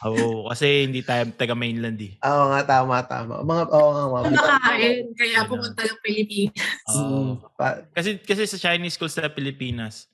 Oo, 0.04 0.52
kasi 0.52 0.84
hindi 0.84 1.00
tayo 1.00 1.24
taga 1.32 1.56
mainland 1.56 1.96
eh. 1.96 2.12
Oo 2.20 2.52
nga, 2.52 2.60
tama, 2.62 3.00
tama. 3.02 3.40
Mga, 3.40 3.62
oo 3.72 3.90
nga, 3.90 4.04
mga 4.04 4.22
Kumakain, 4.28 4.96
kaya 5.16 5.38
pumunta 5.48 5.80
ng 5.80 6.00
Pilipinas. 6.04 6.84
Oo. 6.92 7.40
Pa- 7.56 7.80
Kasi 7.90 8.20
kasi 8.20 8.44
sa 8.44 8.60
Chinese 8.60 8.94
school 8.94 9.08
sa 9.08 9.32
Pilipinas, 9.32 10.12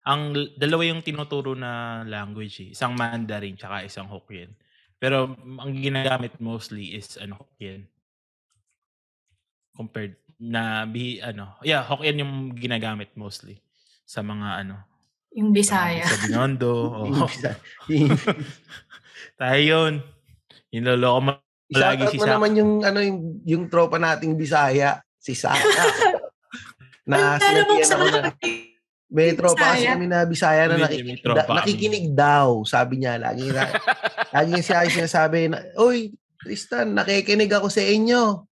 ang 0.00 0.32
dalawa 0.56 0.80
yung 0.88 1.04
tinuturo 1.04 1.52
na 1.52 2.00
language 2.02 2.64
eh. 2.64 2.68
Isang 2.72 2.96
Mandarin 2.96 3.52
tsaka 3.54 3.84
isang 3.84 4.08
Hokkien. 4.08 4.56
Pero 4.96 5.36
ang 5.36 5.72
ginagamit 5.76 6.40
mostly 6.40 6.96
is 6.96 7.20
ano 7.20 7.36
Hokkien. 7.36 7.84
Compared 9.76 10.16
na 10.40 10.88
bi 10.88 11.20
ano, 11.20 11.52
yeah, 11.60 11.84
Hokkien 11.84 12.24
yung 12.24 12.56
ginagamit 12.56 13.12
mostly 13.12 13.60
sa 14.08 14.24
mga 14.24 14.64
ano, 14.64 14.76
Yung 15.36 15.52
Bisaya. 15.52 16.08
sa 16.08 16.16
Binondo. 16.24 16.72
oo. 17.04 17.28
Tayo 19.36 19.60
yun. 19.60 19.92
Yung 20.72 20.84
loloko 20.84 21.20
mo 21.20 21.32
lagi 21.72 22.08
si 22.08 22.16
mo 22.16 22.24
Sak. 22.24 22.32
naman 22.36 22.50
yung, 22.56 22.72
ano, 22.80 22.98
yung, 23.04 23.18
yung 23.44 23.64
tropa 23.68 24.00
nating 24.00 24.36
Bisaya, 24.40 25.04
si 25.20 25.36
Saka. 25.36 25.60
na 27.08 27.40
sinabihan 27.40 27.88
ako 27.92 28.04
na, 28.08 28.20
may 29.08 29.32
tropa 29.32 29.72
kasi 29.76 29.88
kami 29.88 30.06
na 30.08 30.24
Bisaya 30.28 30.68
na 30.68 30.84
nakikinig, 30.84 31.20
da- 31.24 31.48
nakikinig 31.48 32.06
daw, 32.12 32.64
sabi 32.64 33.00
niya. 33.00 33.16
Lagi 33.20 33.48
na, 33.52 33.68
lagi 34.36 34.56
siya 34.60 34.84
sinasabi 34.88 35.48
na, 35.52 35.60
Uy, 35.80 36.12
Tristan, 36.40 36.92
nakikinig 36.96 37.52
ako 37.52 37.68
sa 37.72 37.84
inyo. 37.84 38.44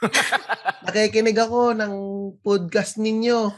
nakikinig 0.86 1.38
ako 1.38 1.74
ng 1.74 1.94
podcast 2.42 2.98
ninyo. 2.98 3.50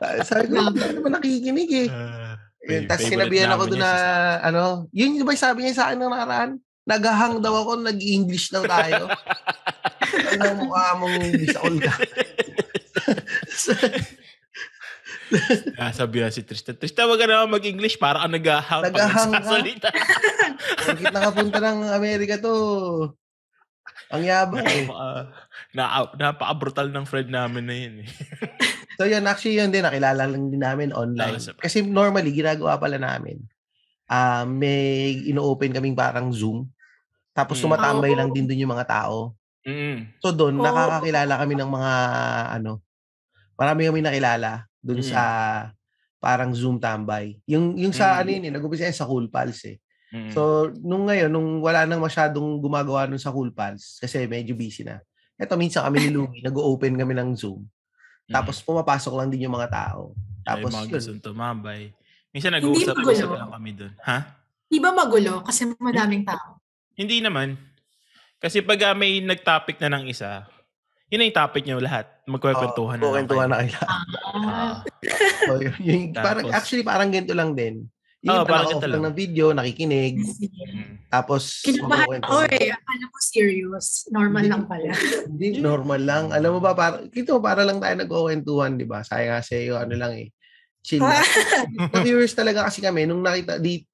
Sabi- 0.00 0.48
ko. 0.48 0.72
"Bakit 0.72 0.96
naman 0.96 1.12
nakikinig 1.20 1.70
eh. 1.76 1.88
Ah, 1.92 2.29
Yun, 2.70 2.84
tapos 2.86 3.06
sinabihan 3.10 3.50
ako 3.50 3.62
doon 3.74 3.82
na, 3.82 3.92
Sak. 3.92 4.38
ano, 4.50 4.62
yun 4.94 5.18
yung 5.18 5.26
ba 5.26 5.34
sabi 5.34 5.66
niya 5.66 5.74
sa 5.76 5.84
akin 5.90 5.98
ng 5.98 6.12
nakaraan? 6.12 6.50
Naghahang 6.86 7.38
daw 7.42 7.54
ako, 7.60 7.82
nag-English 7.82 8.50
daw 8.54 8.62
tayo. 8.64 9.10
ano 10.34 10.44
mukha 10.58 10.84
mong 10.98 11.16
bisaol 11.38 11.76
ka. 11.86 11.94
Ah, 15.78 15.94
sabi 15.94 16.18
na 16.18 16.34
si 16.34 16.42
Tristan. 16.42 16.74
Tristan, 16.74 17.06
wag 17.06 17.22
ka 17.22 17.26
naman 17.30 17.54
mag-English 17.54 18.00
para 18.02 18.26
ka 18.26 18.26
nag-ahang 18.26 18.82
pag 18.90 18.94
Nag-ahang 18.94 19.32
ka? 19.78 19.90
Bakit 20.90 21.12
nakapunta 21.14 21.58
ng 21.62 21.78
Amerika 21.94 22.34
to? 22.42 22.54
Ang 24.10 24.26
yabang 24.26 24.66
eh. 24.66 24.90
Napaka, 24.90 25.30
na, 25.70 25.84
napaka-brutal 26.18 26.90
ng 26.90 27.06
friend 27.06 27.30
namin 27.30 27.64
na 27.66 27.74
yun. 27.78 27.94
Eh. 28.02 28.08
So 29.00 29.08
yun, 29.08 29.24
actually 29.24 29.56
yun 29.56 29.72
din, 29.72 29.80
nakilala 29.80 30.28
lang 30.28 30.52
din 30.52 30.60
namin 30.60 30.92
online. 30.92 31.40
Kasi 31.56 31.80
normally, 31.80 32.36
ginagawa 32.36 32.76
pala 32.76 33.00
namin, 33.00 33.40
ah 34.12 34.44
may 34.44 35.16
ino-open 35.24 35.72
kaming 35.72 35.96
parang 35.96 36.28
Zoom. 36.28 36.68
Tapos 37.32 37.56
Mm. 37.56 37.64
tumatambay 37.64 38.12
Oo. 38.12 38.18
lang 38.20 38.28
din 38.36 38.44
doon 38.44 38.60
yung 38.68 38.74
mga 38.76 38.84
tao. 38.92 39.32
Mm. 39.64 40.20
So 40.20 40.36
doon, 40.36 40.60
Oo. 40.60 40.64
nakakakilala 40.68 41.32
kami 41.40 41.54
ng 41.56 41.70
mga, 41.72 41.92
ano, 42.60 42.84
marami 43.56 43.88
kami 43.88 44.00
nakilala 44.04 44.68
doon 44.84 45.00
Mm. 45.00 45.08
sa 45.08 45.22
parang 46.20 46.52
Zoom 46.52 46.76
tambay. 46.76 47.40
Yung, 47.48 47.80
yung 47.80 47.96
sa 47.96 48.12
Mm. 48.12 48.20
ano 48.20 48.28
yun 48.36 48.44
eh, 48.44 48.52
nag-umpisa 48.52 48.92
sa 48.92 49.08
Cool 49.08 49.32
Pals 49.32 49.64
eh. 49.64 49.80
Mm. 50.12 50.28
So, 50.36 50.68
nung 50.84 51.08
ngayon, 51.08 51.32
nung 51.32 51.64
wala 51.64 51.88
nang 51.88 52.04
masyadong 52.04 52.60
gumagawa 52.60 53.08
nun 53.08 53.16
sa 53.16 53.32
Cool 53.32 53.48
Pals, 53.56 53.96
kasi 53.96 54.28
medyo 54.28 54.52
busy 54.52 54.84
na. 54.84 55.00
Eto, 55.40 55.56
minsan 55.56 55.88
kami 55.88 56.04
ni 56.04 56.10
Lugi, 56.12 56.44
nag-open 56.44 57.00
kami 57.00 57.16
ng 57.16 57.32
Zoom. 57.32 57.64
Mm. 58.30 58.34
Tapos 58.38 58.62
pumapasok 58.62 59.12
lang 59.18 59.28
din 59.28 59.50
yung 59.50 59.56
mga 59.58 59.68
tao. 59.68 60.14
Ay, 60.46 60.62
Tapos 60.62 60.70
mga 60.70 60.86
yun. 60.86 61.18
tumambay. 61.18 61.90
Minsan 62.30 62.54
Hindi 62.54 62.62
nag-uusap-usap 62.62 63.30
lang 63.34 63.50
kami 63.50 63.70
doon. 63.74 63.92
Ha? 64.06 64.18
Di 64.70 64.78
ba 64.78 64.94
magulo? 64.94 65.42
Kasi 65.42 65.66
madaming 65.82 66.22
tao. 66.22 66.62
Hindi 66.94 67.18
naman. 67.18 67.58
Kasi 68.38 68.62
pag 68.62 68.78
ah, 68.86 68.94
may 68.94 69.18
nag-topic 69.18 69.82
na 69.82 69.98
ng 69.98 70.06
isa, 70.06 70.46
yun 71.10 71.18
na 71.18 71.26
yung 71.26 71.34
topic 71.36 71.66
niyo 71.66 71.82
lahat. 71.82 72.06
Magkwekwentuhan 72.30 72.96
na 72.96 73.02
lang 73.02 73.12
Kwentuhan 73.18 73.50
kayo. 73.50 73.50
na 73.50 73.58
kayo. 73.58 73.72
Ah, 74.46 74.74
So, 75.50 75.58
yun, 75.58 75.74
yung, 75.82 76.02
parang, 76.14 76.46
Tapos- 76.46 76.54
actually, 76.54 76.86
parang 76.86 77.10
ganito 77.10 77.34
lang 77.34 77.58
din. 77.58 77.90
Yung 78.20 78.36
iba 78.36 78.44
parang 78.44 78.68
ganito 78.76 78.84
lang 78.84 79.02
ng 79.08 79.16
video, 79.16 79.46
nakikinig, 79.56 80.20
Mm. 80.20 81.08
tapos 81.08 81.64
Kinabahan 81.64 82.20
ako 82.20 82.44
eh. 82.52 82.68
Akala 82.68 83.04
ko 83.08 83.16
serious. 83.24 84.04
Normal 84.12 84.44
Hindi. 84.44 84.52
lang 84.52 84.62
pala. 84.68 84.92
Hindi, 85.24 85.48
normal 85.56 86.00
lang. 86.04 86.24
Alam 86.28 86.50
mo 86.56 86.60
ba, 86.60 86.76
para, 86.76 87.00
kito, 87.08 87.40
para 87.40 87.64
lang 87.64 87.80
tayo 87.80 87.96
nagkukwentuhan, 87.96 88.76
di 88.76 88.84
ba? 88.84 89.00
Sayang 89.00 89.32
nga 89.32 89.40
sa'yo, 89.40 89.80
ano 89.80 89.94
lang 89.96 90.12
eh. 90.20 90.28
Chill. 90.84 91.00
Na-viewers 91.96 92.36
talaga 92.36 92.68
kasi 92.68 92.84
kami, 92.84 93.08
nung 93.08 93.24
nakita, 93.24 93.56
di, 93.56 93.88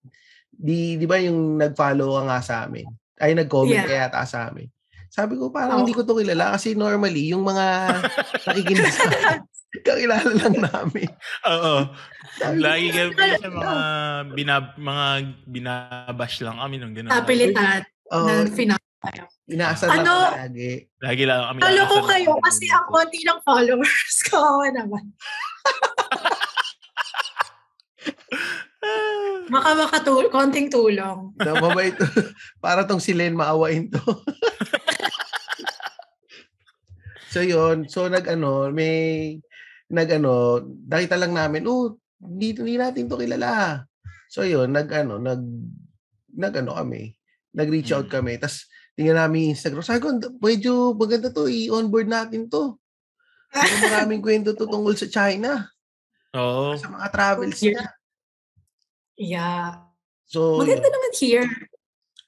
di, 0.51 0.99
di 0.99 1.07
ba 1.07 1.23
yung 1.23 1.55
nag-follow 1.63 2.19
ka 2.19 2.23
nga 2.27 2.39
sa 2.43 2.55
amin? 2.67 2.87
Ay, 3.23 3.39
nag-comment 3.39 3.79
Yeah. 3.79 3.87
kaya 3.87 4.03
yata 4.11 4.27
sa 4.27 4.51
amin. 4.51 4.67
Sabi 5.07 5.39
ko, 5.39 5.55
parang 5.55 5.79
Oo. 5.79 5.81
hindi 5.87 5.95
ko 5.95 6.03
to 6.03 6.19
kilala 6.19 6.59
kasi 6.59 6.75
normally, 6.75 7.31
yung 7.31 7.47
mga 7.47 7.65
nakikinig 8.43 8.91
sa 8.91 9.07
kakilala 9.85 10.31
lang 10.37 10.57
namin. 10.71 11.09
Oo. 11.47 11.75
Lagi 12.61 12.87
kami 12.93 13.13
sa 13.41 13.49
mga 13.49 13.77
binab 14.37 14.67
mga 14.77 15.07
binabash 15.49 16.45
lang 16.45 16.61
kami 16.61 16.77
nung 16.77 16.93
gano'n. 16.93 17.13
Tapilitan 17.13 17.83
oh, 18.13 18.27
na 18.29 18.45
final. 18.53 18.81
lang 19.49 20.03
Ano? 20.03 20.15
kami 20.33 20.37
lagi. 20.37 20.71
Lagi 21.01 21.23
lang 21.25 21.41
kami. 21.49 21.59
Talo 21.63 21.83
ko 21.89 21.99
kayo 22.05 22.33
kasi 22.43 22.65
ang 22.69 22.87
konti 22.91 23.21
ng 23.25 23.41
followers 23.43 24.17
ko 24.29 24.65
naman. 24.69 25.05
Baka 29.47 29.71
makatul 29.79 30.27
konting 30.29 30.67
tulong. 30.71 31.31
Na 31.39 31.55
mabait. 31.59 31.95
Para 32.65 32.83
tong 32.83 32.99
si 33.03 33.15
Len 33.15 33.35
maawain 33.35 33.87
to. 33.91 34.03
so 37.31 37.39
yun, 37.43 37.87
so 37.87 38.11
nag 38.11 38.27
ano, 38.27 38.71
may 38.75 39.39
nag 39.87 40.09
ano, 40.13 40.59
nakita 40.89 41.15
lang 41.15 41.33
namin, 41.33 41.67
oh, 41.67 41.95
hindi, 42.19 42.57
hindi 42.57 42.75
natin 42.75 43.07
to 43.07 43.17
kilala. 43.17 43.85
So 44.27 44.43
yun, 44.43 44.75
nag 44.75 44.91
ano, 44.91 45.17
nag 45.17 45.43
nag 46.37 46.55
ano 46.59 46.75
kami, 46.75 47.15
nag-reach 47.55 47.95
out 47.95 48.11
Mm. 48.11 48.15
kami. 48.19 48.33
Tapos 48.37 48.67
tingnan 48.93 49.17
namin 49.17 49.39
yung 49.47 49.53
Instagram. 49.55 49.85
Sabi 49.85 50.01
ko, 50.03 50.09
medyo 50.41 50.73
maganda 50.93 51.29
to, 51.31 51.47
i-onboard 51.47 52.09
natin 52.09 52.49
to. 52.49 52.75
Medyo 53.53 53.77
maraming 53.87 54.23
kwento 54.27 54.53
to 54.53 54.67
tungkol 54.67 54.93
sa 54.93 55.07
China, 55.07 55.71
Oo. 56.35 56.75
sa 56.77 56.89
mga 56.91 57.07
travels 57.09 57.61
Yeah. 57.61 57.71
niya. 57.73 57.85
Yeah. 59.17 59.67
So, 60.27 60.59
Maganda 60.59 60.91
naman 60.91 61.13
here. 61.15 61.47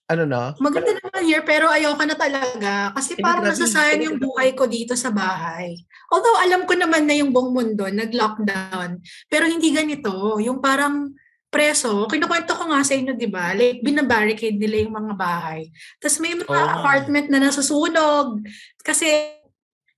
Ano 0.08 0.24
na? 0.24 0.56
Maganda 0.56 0.96
naman 0.96 1.20
here, 1.28 1.44
pero 1.44 1.68
ayoko 1.68 2.00
na 2.08 2.16
talaga. 2.16 2.96
Kasi 2.96 3.20
parang 3.20 3.44
nasasayang 3.44 4.08
yung 4.08 4.16
buhay 4.16 4.56
ko 4.56 4.64
dito 4.64 4.96
sa 4.96 5.12
bahay. 5.12 5.76
Although 6.08 6.40
alam 6.40 6.64
ko 6.64 6.72
naman 6.72 7.04
na 7.04 7.12
yung 7.12 7.28
buong 7.28 7.52
mundo 7.52 7.84
nag-lockdown. 7.84 9.04
Pero 9.28 9.44
hindi 9.44 9.68
ganito. 9.68 10.40
Yung 10.40 10.64
parang 10.64 11.12
preso, 11.52 12.08
kinukwento 12.08 12.56
ko 12.56 12.72
nga 12.72 12.80
sa 12.80 12.96
inyo, 12.96 13.20
di 13.20 13.28
ba? 13.28 13.52
Like, 13.52 13.84
binabarricade 13.84 14.56
nila 14.56 14.88
yung 14.88 14.96
mga 14.96 15.12
bahay. 15.12 15.68
Tapos 16.00 16.16
may 16.24 16.32
mga 16.32 16.48
nga. 16.48 16.72
apartment 16.80 17.28
na 17.28 17.44
nasusunog. 17.44 18.40
Kasi 18.80 19.36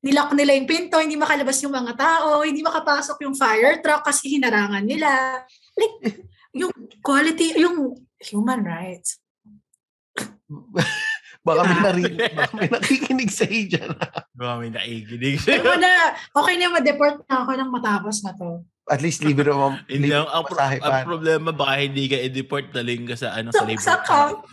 nilock 0.03 0.35
nila 0.35 0.59
yung 0.59 0.67
pinto, 0.67 0.99
hindi 0.99 1.15
makalabas 1.15 1.63
yung 1.63 1.75
mga 1.75 1.95
tao, 1.95 2.43
hindi 2.43 2.67
makapasok 2.67 3.31
yung 3.31 3.39
fire 3.39 3.79
truck 3.79 4.03
kasi 4.03 4.39
hinarangan 4.39 4.83
nila. 4.83 5.39
Like, 5.79 6.27
yung 6.51 6.75
quality, 6.99 7.63
yung 7.63 7.95
human 8.19 8.67
rights. 8.67 9.23
Baka 11.41 11.65
may, 11.65 11.79
narinig, 11.89 12.37
baka 12.37 12.53
may 12.53 12.69
nakikinig 12.69 13.33
sa 13.33 13.49
iyo 13.49 13.65
dyan. 13.73 13.91
Baka 14.39 14.53
may 14.61 14.69
naikinig. 14.69 15.41
Ako 15.41 15.73
na, 15.81 16.13
okay 16.37 16.55
na 16.61 16.69
ma-deport 16.69 17.25
na 17.25 17.45
ako 17.45 17.51
ng 17.57 17.71
matapos 17.73 18.21
na 18.21 18.37
to. 18.37 18.61
At 18.91 19.01
least 19.01 19.25
libre 19.25 19.49
mo 19.55 19.73
Hindi 19.89 20.13
libre 20.13 20.27
ang, 20.27 21.07
problema 21.07 21.55
baka 21.55 21.81
hindi 21.81 22.11
ka 22.11 22.19
i-deport 22.27 22.75
daling 22.75 23.09
ka 23.09 23.17
sa 23.17 23.39
ano 23.39 23.55
Sa, 23.55 23.63
sa 23.63 23.69
labor. 23.69 23.81
sa 23.81 23.97
camp. 24.05 24.45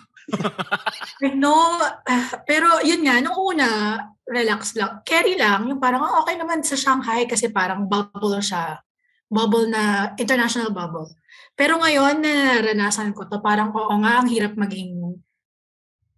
I 1.24 1.36
know. 1.36 1.80
ah, 2.08 2.28
pero 2.48 2.80
yun 2.84 3.04
nga, 3.04 3.20
nung 3.20 3.36
una, 3.36 4.00
relax 4.28 4.76
lang. 4.76 5.04
Carry 5.04 5.36
lang. 5.40 5.68
Yung 5.68 5.80
parang, 5.80 6.04
oh, 6.04 6.24
okay 6.24 6.36
naman 6.40 6.64
sa 6.64 6.80
Shanghai 6.80 7.28
kasi 7.28 7.52
parang 7.52 7.88
bubble 7.88 8.40
siya. 8.40 8.80
Bubble 9.28 9.68
na, 9.68 10.16
international 10.16 10.72
bubble. 10.72 11.12
Pero 11.58 11.80
ngayon, 11.80 12.22
na 12.22 12.62
naranasan 12.62 13.16
ko 13.18 13.26
to, 13.26 13.42
parang 13.42 13.74
oo 13.74 13.96
nga, 14.04 14.22
ang 14.22 14.28
hirap 14.30 14.54
maging 14.54 14.97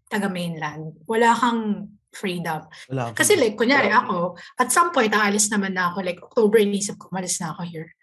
taga-mainland. 0.10 0.98
Wala 1.06 1.32
kang 1.32 1.88
freedom. 2.10 2.66
Wala 2.90 3.14
Kasi 3.14 3.38
like, 3.38 3.54
kunyari 3.54 3.94
ako, 3.94 4.34
at 4.58 4.74
some 4.74 4.90
point, 4.90 5.14
aalis 5.14 5.48
naman 5.48 5.78
na 5.78 5.94
ako. 5.94 6.02
Like, 6.02 6.20
October, 6.20 6.58
inisip 6.58 6.98
ko, 6.98 7.14
malis 7.14 7.38
na 7.38 7.54
ako 7.54 7.62
here. 7.64 7.94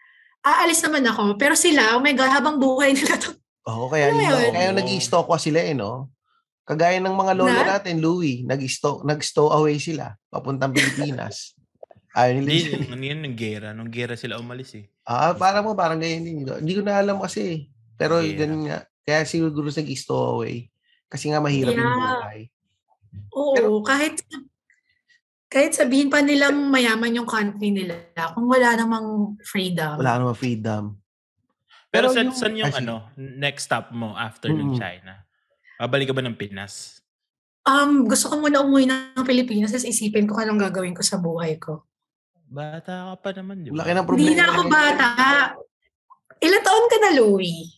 Aalis 0.47 0.79
naman 0.81 1.03
ako. 1.03 1.35
Pero 1.35 1.59
sila, 1.59 1.99
oh 1.99 2.01
my 2.01 2.15
God, 2.15 2.31
habang 2.31 2.57
buhay 2.57 2.95
nila 2.95 3.19
to. 3.19 3.35
Oo, 3.67 3.91
kaya, 3.91 4.15
Ano 4.15 4.23
yun? 4.23 4.55
kaya 4.55 4.71
nag-i-stock 4.71 5.27
pa 5.27 5.43
sila 5.43 5.59
eh, 5.59 5.75
no? 5.75 6.15
Kagaya 6.63 6.99
ng 7.03 7.15
mga 7.15 7.33
lolo 7.35 7.51
Na? 7.51 7.79
natin, 7.79 7.99
Louie, 7.99 8.47
nag-stock, 8.47 9.03
nag-stow 9.03 9.51
away 9.55 9.79
sila, 9.79 10.15
papuntang 10.31 10.71
Pilipinas. 10.71 11.55
Ayaw 12.15 12.39
nila. 12.39 12.47
Hindi, 12.55 12.91
ano 12.91 13.03
yun, 13.03 13.19
nung 13.27 13.37
gera. 13.39 13.69
Nung 13.75 13.91
gera 13.91 14.15
sila 14.15 14.39
umalis 14.39 14.71
eh. 14.79 14.87
ah, 15.07 15.35
parang 15.35 15.67
mo, 15.67 15.75
parang 15.75 15.99
ganyan 15.99 16.23
din. 16.27 16.37
Hindi 16.47 16.73
ko 16.79 16.83
na 16.83 16.99
alam 16.99 17.19
kasi. 17.19 17.71
Pero 17.99 18.23
Yeah. 18.23 18.39
ganun 18.47 18.63
nga. 18.71 18.79
Kaya 19.03 19.23
siguro 19.27 19.51
nag-stow 19.67 20.39
away. 20.39 20.71
Kasi 21.07 21.31
nga 21.31 21.39
mahirap 21.39 21.73
yung 21.73 21.83
Yeah. 21.83 21.97
buhay. 21.97 22.41
Oo, 23.33 23.55
Pero- 23.55 23.83
kahit 23.83 24.21
kahit 25.47 25.73
sabihin 25.73 26.11
pa 26.11 26.21
nilang 26.21 26.69
mayaman 26.69 27.15
yung 27.15 27.25
country 27.25 27.71
nila, 27.71 27.95
kung 28.35 28.51
wala 28.51 28.75
namang 28.75 29.39
freedom. 29.47 29.97
Wala 29.97 30.19
namang 30.19 30.35
freedom. 30.37 30.99
Pero, 31.87 32.11
Pero 32.11 32.13
saan, 32.13 32.27
yung- 32.29 32.37
saan 32.37 32.55
yung 32.59 32.69
sige. 32.69 32.83
ano, 32.83 32.95
next 33.17 33.71
stop 33.71 33.95
mo 33.95 34.13
after 34.13 34.51
ng 34.51 34.75
Mm. 34.75 34.77
China? 34.77 35.23
Babalik 35.79 36.11
ka 36.11 36.17
ba 36.19 36.27
ng 36.27 36.35
Pinas? 36.35 36.99
Um, 37.63 38.05
gusto 38.05 38.27
ko 38.27 38.43
muna 38.43 38.59
umuwi 38.61 38.87
ng 38.87 39.23
Pilipinas 39.23 39.71
tapos 39.71 39.87
isipin 39.87 40.27
ko 40.27 40.35
anong 40.37 40.61
gagawin 40.61 40.93
ko 40.93 41.03
sa 41.03 41.17
buhay 41.17 41.57
ko. 41.57 41.87
Bata 42.47 43.15
ka 43.15 43.17
pa 43.17 43.31
naman, 43.33 43.63
di 43.63 43.71
ba? 43.71 43.83
Laki 43.83 43.91
ng 43.93 44.07
problema. 44.07 44.23
Hindi 44.27 44.35
na 44.35 44.47
ako 44.51 44.61
bata. 44.67 45.09
Ilan 46.39 46.63
taon 46.63 46.87
ka 46.87 46.97
na, 47.01 47.11
Louie? 47.17 47.71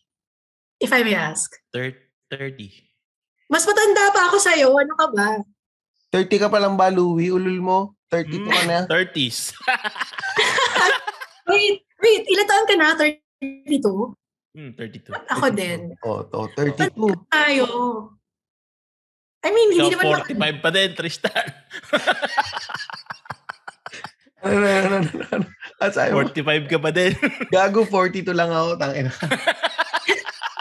If 0.76 0.88
I 0.90 1.04
may 1.04 1.14
ask. 1.14 1.52
Thir- 1.68 2.08
30. 2.28 2.87
Mas 3.48 3.64
matanda 3.64 4.12
pa 4.12 4.28
ako 4.28 4.36
sa'yo. 4.36 4.68
Ano 4.76 4.92
ka 4.92 5.06
ba? 5.08 5.40
30 6.12 6.42
ka 6.44 6.48
pa 6.52 6.60
lang 6.60 6.76
ba, 6.76 6.92
Louie? 6.92 7.32
Ulul 7.32 7.60
mo? 7.60 7.96
32 8.12 8.48
ka 8.48 8.62
na? 8.64 8.78
30s. 8.88 9.52
Wait, 11.48 11.80
wait. 12.00 12.24
Ilan 12.28 12.48
taon 12.48 12.68
ka 12.68 12.76
na? 12.76 12.88
32? 12.92 14.12
Hmm, 14.52 14.72
32. 14.76 15.16
Ako 15.32 15.46
din. 15.52 15.96
Oo, 16.04 16.20
to, 16.28 16.48
32. 16.56 16.92
Tayo. 17.32 17.64
I 19.44 19.48
mean, 19.52 19.68
hindi 19.72 19.96
Ikaw, 19.96 20.24
naman... 20.28 20.60
45 20.60 20.64
pa 20.64 20.70
din, 20.72 20.90
Tristan. 20.92 21.46
Ano, 24.38 24.54
ano, 24.54 24.70
ano, 24.70 24.96
ano, 25.02 25.24
ano? 25.34 25.46
At 25.82 25.98
sabi 25.98 26.14
mo, 26.14 26.22
45 26.26 26.70
ka 26.70 26.78
pa 26.78 26.90
din. 26.94 27.10
gago, 27.50 27.82
42 27.86 28.30
lang 28.34 28.50
ako. 28.54 28.78
Tangina. 28.78 29.10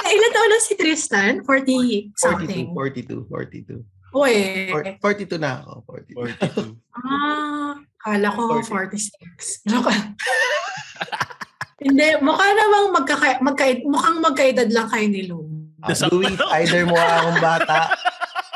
Ilan 0.16 0.32
taon 0.34 0.50
na 0.50 0.60
si 0.62 0.74
Tristan? 0.76 1.34
40 1.44 2.14
something. 2.16 2.72
42, 2.74 3.28
42, 3.28 3.84
42. 3.84 3.84
Uy. 4.16 4.36
Or- 4.72 4.98
42 5.04 5.38
na 5.38 5.62
ako. 5.62 5.84
42. 5.86 6.36
42. 6.40 6.76
Ah, 6.98 7.78
kala 8.02 8.34
ko 8.34 8.58
40. 8.66 8.98
46. 8.98 9.70
Joke 9.70 9.94
lang. 9.94 10.18
Hindi, 11.86 12.08
mukha 12.26 12.48
namang 12.58 12.90
magkaka, 12.90 13.38
magka, 13.38 13.70
mukhang 13.86 14.18
magkaedad 14.18 14.66
lang 14.74 14.90
kayo 14.90 15.06
ni 15.06 15.30
Lou. 15.30 15.46
Ah, 15.86 15.94
Louis, 16.10 16.34
either 16.58 16.90
mukha 16.90 17.22
akong 17.22 17.38
bata 17.38 17.94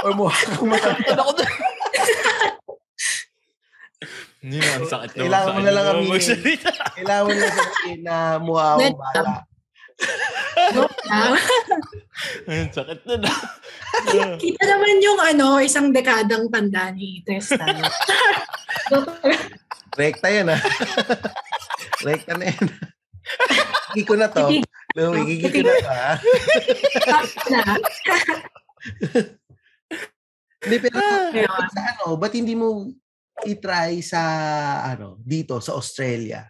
or 0.01 0.11
mukha 0.17 0.33
akong 0.57 0.73
matanda. 0.73 1.13
ako 1.21 1.31
doon. 1.37 1.53
Hindi 4.41 4.57
na, 4.57 4.69
ang 4.73 4.89
sakit 4.89 5.09
naman 5.13 5.21
Kailangan 5.21 5.51
mo 5.53 5.59
na 5.61 5.71
lang. 5.77 5.97
Magsalita. 6.09 6.69
Kailangan 6.97 7.23
mo 7.29 7.31
na 7.37 7.49
sabihin 7.53 7.99
na 8.01 8.15
mukha 8.41 8.65
akong 8.73 8.97
bata. 8.97 9.21
Joke 10.73 10.90
Ang 11.12 12.71
sakit 12.76 13.00
na 13.04 13.15
na. 13.19 13.32
Kita 14.41 14.63
naman 14.63 15.04
yung 15.04 15.19
ano, 15.19 15.60
isang 15.60 15.91
dekadang 15.91 16.47
tanda 16.47 16.91
ni 16.95 17.19
lang. 17.28 17.84
Rekta 20.00 20.32
yan, 20.32 20.47
ha? 20.47 20.58
Rekta 22.08 22.39
na 22.39 22.47
yan. 22.47 22.65
Gigi 23.91 24.08
ko 24.08 24.15
na 24.15 24.32
to. 24.32 24.47
Louie, 24.95 25.36
gigi 25.36 25.52
ko 25.52 25.67
na 25.67 25.74
to, 25.76 25.91
na. 27.52 27.76
Hindi, 30.62 30.78
pero 30.80 30.95
Ayun. 30.95 31.67
sa 31.76 31.82
ano, 31.91 32.15
ba't 32.15 32.32
hindi 32.32 32.56
mo 32.56 32.88
i-try 33.43 34.00
sa, 34.00 34.21
ano, 34.95 35.19
dito, 35.19 35.60
sa 35.60 35.76
Australia? 35.76 36.47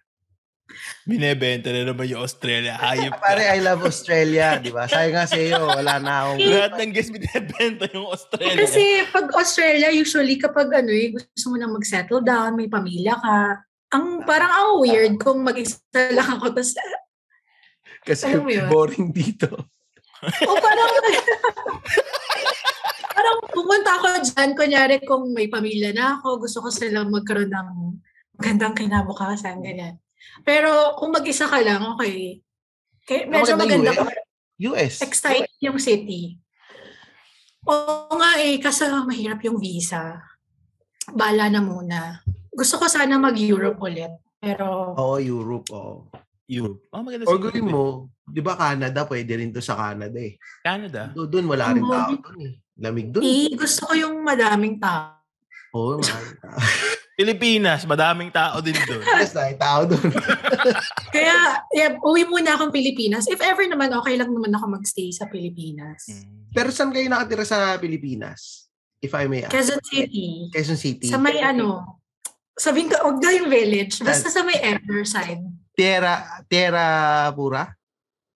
Binebenta 1.05 1.69
na 1.73 1.88
naman 1.88 2.05
yung 2.07 2.23
Australia. 2.23 2.77
Hayop 2.79 3.17
ka. 3.17 3.23
Pare, 3.23 3.43
I 3.51 3.60
love 3.60 3.81
Australia, 3.84 4.60
di 4.62 4.69
ba? 4.69 4.86
Sabi 4.88 5.12
nga 5.12 5.25
sa 5.25 5.39
iyo, 5.39 5.65
wala 5.65 5.97
na 5.99 6.12
akong... 6.25 6.39
Lahat 6.41 6.73
ng 6.79 6.91
guest 6.93 7.12
binebenta 7.12 7.86
yung 7.91 8.07
Australia. 8.07 8.60
Kasi 8.62 8.84
pag 9.10 9.27
Australia, 9.36 9.89
usually 9.91 10.38
kapag 10.39 10.69
ano 10.71 10.91
eh, 10.93 11.12
gusto 11.13 11.45
mo 11.51 11.55
na 11.60 11.69
mag-settle 11.69 12.21
down, 12.21 12.56
may 12.56 12.69
pamilya 12.71 13.17
ka, 13.17 13.65
ang 13.91 14.23
parang 14.23 14.52
ang 14.52 14.69
weird 14.79 15.19
kung 15.19 15.43
mag-isa 15.43 15.77
lang 16.15 16.39
ako. 16.39 16.56
Tapos, 16.56 16.73
Kasi 18.02 18.33
boring 18.71 19.12
dito. 19.12 19.52
o 20.21 20.52
parang, 20.58 20.89
parang 23.13 23.37
pumunta 23.52 23.91
ako 24.00 24.08
dyan, 24.25 24.50
kunyari 24.56 24.96
kung 25.04 25.33
may 25.35 25.50
pamilya 25.50 25.91
na 25.91 26.17
ako, 26.17 26.46
gusto 26.46 26.62
ko 26.65 26.69
silang 26.69 27.10
magkaroon 27.10 27.52
ng 27.52 27.69
magandang 28.39 28.73
kinabukasan, 28.73 29.62
ganyan. 29.62 30.02
Pero 30.42 30.96
kung 30.98 31.13
mag-isa 31.13 31.46
ka 31.48 31.60
lang, 31.62 31.84
okay. 31.96 32.42
Kaya 33.06 33.28
medyo 33.28 33.58
maganda 33.58 33.92
maganda 33.92 33.92
US. 33.92 33.98
ko. 33.98 34.12
US. 34.72 34.96
Exciting 35.02 35.62
yung 35.62 35.80
city. 35.82 36.38
Oo 37.65 38.13
nga 38.17 38.42
eh, 38.42 38.58
kasi 38.58 38.90
mahirap 38.90 39.42
yung 39.46 39.62
visa. 39.62 40.17
Bala 41.13 41.50
na 41.50 41.62
muna. 41.62 42.22
Gusto 42.50 42.82
ko 42.82 42.86
sana 42.90 43.22
mag-Europe 43.22 43.78
ulit. 43.82 44.13
Pero, 44.42 44.98
Oo, 44.98 45.22
Europe, 45.22 45.69
oo. 45.69 46.10
Europe. 46.52 46.84
Oh, 46.92 47.06
maganda 47.06 47.30
Or 47.30 47.40
gawin 47.40 47.69
mo, 47.69 48.12
di 48.28 48.42
ba 48.44 48.60
Canada, 48.60 49.08
pwede 49.08 49.40
rin 49.40 49.56
to 49.56 49.63
sa 49.63 49.78
Canada 49.78 50.19
eh. 50.19 50.36
Canada. 50.65 51.13
Do, 51.15 51.30
doon 51.30 51.48
wala 51.48 51.72
rin 51.72 51.86
tao 51.86 52.12
doon 52.12 52.40
eh. 52.44 52.54
Lamig 52.82 53.08
doon. 53.13 53.24
Eh, 53.24 53.54
gusto 53.56 53.88
ko 53.88 53.94
yung 53.96 54.26
madaming 54.26 54.82
tao. 54.82 55.22
Oo, 55.78 56.02
maraming 56.02 56.38
tao. 56.42 56.58
Pilipinas, 57.15 57.83
madaming 57.83 58.31
tao 58.31 58.63
din 58.63 58.73
doon. 58.87 59.03
Yes, 59.19 59.35
na, 59.35 59.51
tao 59.53 59.85
doon. 59.85 60.09
Kaya, 61.15 61.59
yeah, 61.75 61.91
uwi 62.01 62.23
muna 62.25 62.55
akong 62.55 62.71
Pilipinas. 62.71 63.27
If 63.27 63.43
ever 63.43 63.67
naman, 63.67 63.91
okay 63.93 64.15
lang 64.15 64.31
naman 64.31 64.55
ako 64.55 64.79
magstay 64.79 65.12
sa 65.12 65.27
Pilipinas. 65.27 66.07
Mm. 66.07 66.49
Pero 66.55 66.69
saan 66.71 66.89
kayo 66.95 67.05
nakatira 67.12 67.43
sa 67.43 67.75
Pilipinas? 67.77 68.71
If 69.01 69.12
I 69.17 69.25
may 69.25 69.43
ask. 69.43 69.51
Quezon 69.51 69.81
City. 69.83 70.49
Quezon 70.53 70.79
City. 70.79 71.09
Sa 71.09 71.17
may 71.17 71.41
ano, 71.41 71.99
sabihin 72.55 72.89
ko, 72.89 72.95
huwag 73.01 73.17
na 73.19 73.33
yung 73.33 73.49
village. 73.49 73.99
Basta 74.05 74.29
sa 74.29 74.45
may 74.45 74.62
Ever 74.62 75.03
side. 75.03 75.41
Tierra, 75.73 76.45
Tierra 76.45 76.85
Pura? 77.33 77.65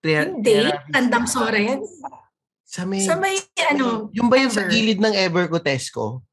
Tierra, 0.01 0.29
Hindi, 0.33 0.51
Tierra- 0.51 0.83
Tandang 0.89 1.27
Soren. 1.29 1.79
Sa 2.65 2.83
may, 2.83 3.01
Sa 3.05 3.15
may 3.15 3.37
ano, 3.71 4.09
yung 4.11 4.27
ba 4.27 4.41
yung 4.41 4.51
sa 4.51 4.65
gilid 4.65 4.97
ng 4.97 5.13
Ever 5.13 5.47
Cotesco? 5.47 6.25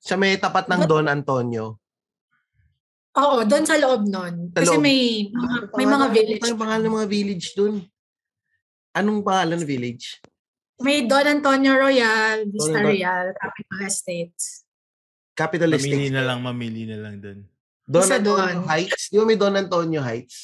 Sa 0.00 0.16
may 0.16 0.34
tapat 0.34 0.64
ng 0.66 0.82
Don 0.84 1.06
Antonio? 1.06 1.76
oo, 3.12 3.42
doon 3.42 3.64
sa 3.64 3.76
loob 3.76 4.06
nun. 4.06 4.48
Sa 4.50 4.56
Kasi 4.56 4.70
loob. 4.70 4.80
may, 4.80 5.00
mga, 5.28 5.56
Ano 5.60 5.76
may 5.76 5.86
mga 5.86 6.06
village. 6.10 6.42
Ano 6.42 6.54
pangalan 6.56 6.82
ng 6.82 6.96
mga 6.96 7.08
village 7.10 7.46
dun? 7.52 7.74
Anong 8.92 9.20
pangalan 9.20 9.54
ng 9.54 9.66
village? 9.66 10.04
May 10.80 11.04
Don 11.04 11.26
Antonio 11.28 11.76
Royal, 11.76 12.48
Vista 12.48 12.72
Don- 12.72 12.88
Real, 12.88 13.26
Capital 13.36 13.78
Estates. 13.84 14.64
Capital 15.30 15.68
Mamili 15.68 16.08
Estate. 16.08 16.14
na 16.14 16.22
lang, 16.22 16.38
mamili 16.40 16.82
na 16.86 16.98
lang 16.98 17.16
doon. 17.18 17.38
Don 17.84 18.00
Isa 18.00 18.16
Antonio 18.16 18.40
doon. 18.40 18.56
Heights. 18.64 19.02
Di 19.08 19.16
ba 19.16 19.24
may 19.26 19.36
Don 19.36 19.54
Antonio 19.54 20.00
Heights? 20.00 20.36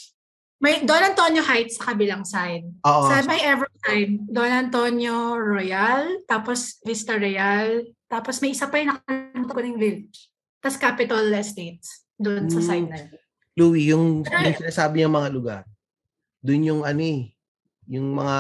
May 0.57 0.75
Don 0.83 1.03
Antonio 1.03 1.43
Heights 1.43 1.75
sa 1.77 1.85
kabilang 1.87 2.25
side. 2.25 2.67
Oo. 2.83 3.07
sa 3.07 3.23
may 3.23 3.41
Ever 3.41 3.71
side, 3.79 4.21
Don 4.27 4.51
Antonio 4.51 5.17
Royal, 5.33 6.03
tapos 6.27 6.77
Vista 6.83 7.15
Real, 7.15 7.87
tapos 8.21 8.41
may 8.41 8.53
isa 8.57 8.67
pa 8.67 8.81
yung 8.81 8.97
nakalimutan 8.97 9.53
ko 9.53 9.61
ng 9.61 9.79
village. 9.81 10.19
Tapos 10.61 10.79
Capital 10.81 11.29
Estates, 11.37 12.07
doon 12.17 12.49
sa 12.49 12.61
Hmm. 12.61 12.69
side 12.69 12.89
na 12.89 12.97
yun. 12.97 13.11
Louis, 13.57 13.85
yung, 13.89 14.05
yung 14.25 14.57
sinasabi 14.61 15.01
niyang 15.01 15.17
mga 15.17 15.31
lugar, 15.33 15.63
dun 16.45 16.61
yung 16.65 16.83
ano 16.85 17.01
eh, 17.01 17.33
yung 17.89 18.13
mga, 18.13 18.37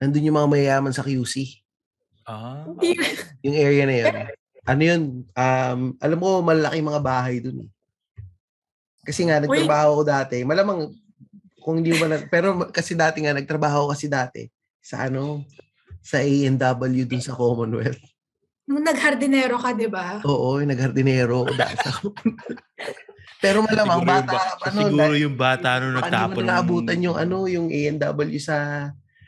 nandun 0.00 0.26
yung 0.28 0.36
mga 0.36 0.50
mayayaman 0.52 0.92
sa 0.92 1.04
QC. 1.04 1.64
Ah. 2.26 2.68
Yung 3.40 3.56
area 3.56 3.84
na 3.86 3.96
yun. 3.96 4.14
Ano 4.66 4.82
yun? 4.82 5.02
Um, 5.30 5.80
alam 6.02 6.18
ko, 6.18 6.28
malaki 6.42 6.78
mga 6.82 7.00
bahay 7.00 7.38
dun 7.40 7.64
eh. 7.64 7.70
Kasi 9.06 9.22
nga, 9.24 9.38
nagtrabaho 9.38 10.02
ko 10.02 10.02
dati. 10.02 10.42
Malamang, 10.42 10.90
kung 11.62 11.78
hindi 11.78 11.94
mo 11.94 12.10
na, 12.10 12.18
pero 12.26 12.58
kasi 12.74 12.98
dati 12.98 13.22
nga, 13.22 13.32
nagtrabaho 13.32 13.86
ko 13.86 13.88
kasi 13.94 14.10
dati 14.10 14.50
sa 14.82 15.06
ano, 15.06 15.46
sa 16.06 16.22
A&W 16.22 16.54
dun 17.04 17.18
sa 17.20 17.34
Commonwealth. 17.34 17.98
nung 18.62 18.82
naghardinero 18.82 19.58
ka, 19.58 19.70
di 19.72 19.86
ba? 19.86 20.22
Oo, 20.22 20.58
yung 20.58 20.70
naghardinero. 20.70 21.46
dahil 21.50 21.76
sa 21.76 21.90
Pero 23.36 23.60
malamang, 23.60 24.00
Siguro 24.00 24.08
yung 24.08 24.22
bata, 24.22 24.32
ba- 24.32 24.54
ano, 24.64 24.78
siguro 24.80 25.14
yung 25.16 25.36
bata 25.36 25.68
nung 25.76 25.86
hindi 25.88 25.98
nagtapon. 26.00 26.32
mo 26.32 26.40
naabutan 26.42 26.98
yung 27.00 27.16
ano, 27.16 27.36
yung 27.46 27.66
A&W 27.68 28.38
sa 28.38 28.56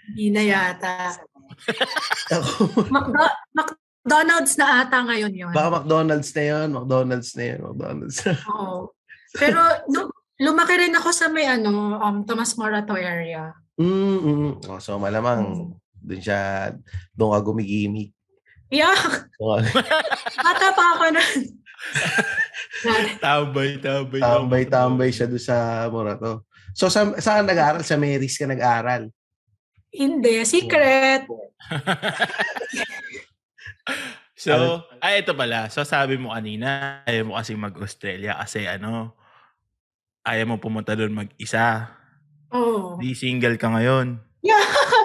Hindi 0.09 0.27
na 0.31 0.43
yata. 0.43 1.19
Macdo- 2.89 3.37
McDonald's 3.53 4.55
na 4.57 4.83
ata 4.83 4.99
ngayon 5.05 5.33
yun. 5.33 5.53
Baka 5.53 5.69
McDonald's 5.77 6.31
na 6.33 6.43
yun, 6.45 6.69
McDonald's 6.73 7.31
na 7.35 7.45
yun, 7.45 7.59
McDonald's. 7.63 8.19
Oo. 8.51 8.91
Pero 9.35 9.61
nung 9.87 10.09
lumaki 10.39 10.75
rin 10.79 10.95
ako 10.95 11.11
sa 11.11 11.29
may 11.29 11.45
ano, 11.45 11.71
um, 11.95 12.25
Tomas 12.25 12.57
Morato 12.57 12.97
area. 12.97 13.53
mm, 13.77 14.19
mm. 14.19 14.51
Oh, 14.67 14.81
so 14.81 14.97
malamang, 14.97 15.71
doon 16.09 16.23
siya, 16.25 16.73
doon 17.13 17.37
ka 17.37 17.41
gumigimik. 17.45 18.11
Ka- 18.73 19.29
bata 20.49 20.67
pa 20.73 20.85
ako 20.97 21.05
nun. 21.13 21.39
Tambay, 23.21 23.71
tambay. 23.81 24.21
Tambay-tambay 24.21 25.11
siya 25.13 25.29
doon 25.29 25.45
sa 25.45 25.87
Morato. 25.93 26.49
So, 26.73 26.89
sa, 26.89 27.05
saan 27.21 27.45
nag-aaral? 27.45 27.85
Sa 27.85 28.01
Mary's 28.01 28.41
ka 28.41 28.49
nag-aaral? 28.49 29.13
Hindi, 29.93 30.45
secret. 30.45 31.29
So, 34.39 34.87
ay 35.03 35.27
ito 35.27 35.35
pala. 35.35 35.67
So 35.67 35.83
sabi 35.83 36.15
mo 36.15 36.31
kanina, 36.31 37.03
ayaw 37.11 37.27
mo 37.27 37.35
kasi 37.35 37.59
mag-Australia 37.59 38.39
kasi 38.39 38.71
ano, 38.71 39.19
ayaw 40.23 40.55
mo 40.55 40.63
pumunta 40.63 40.95
doon 40.95 41.27
mag-isa. 41.27 41.91
Oo. 42.55 43.03
Di 43.03 43.19
single 43.19 43.59
ka 43.59 43.67
ngayon. 43.67 44.23
Yeah. 44.47 44.63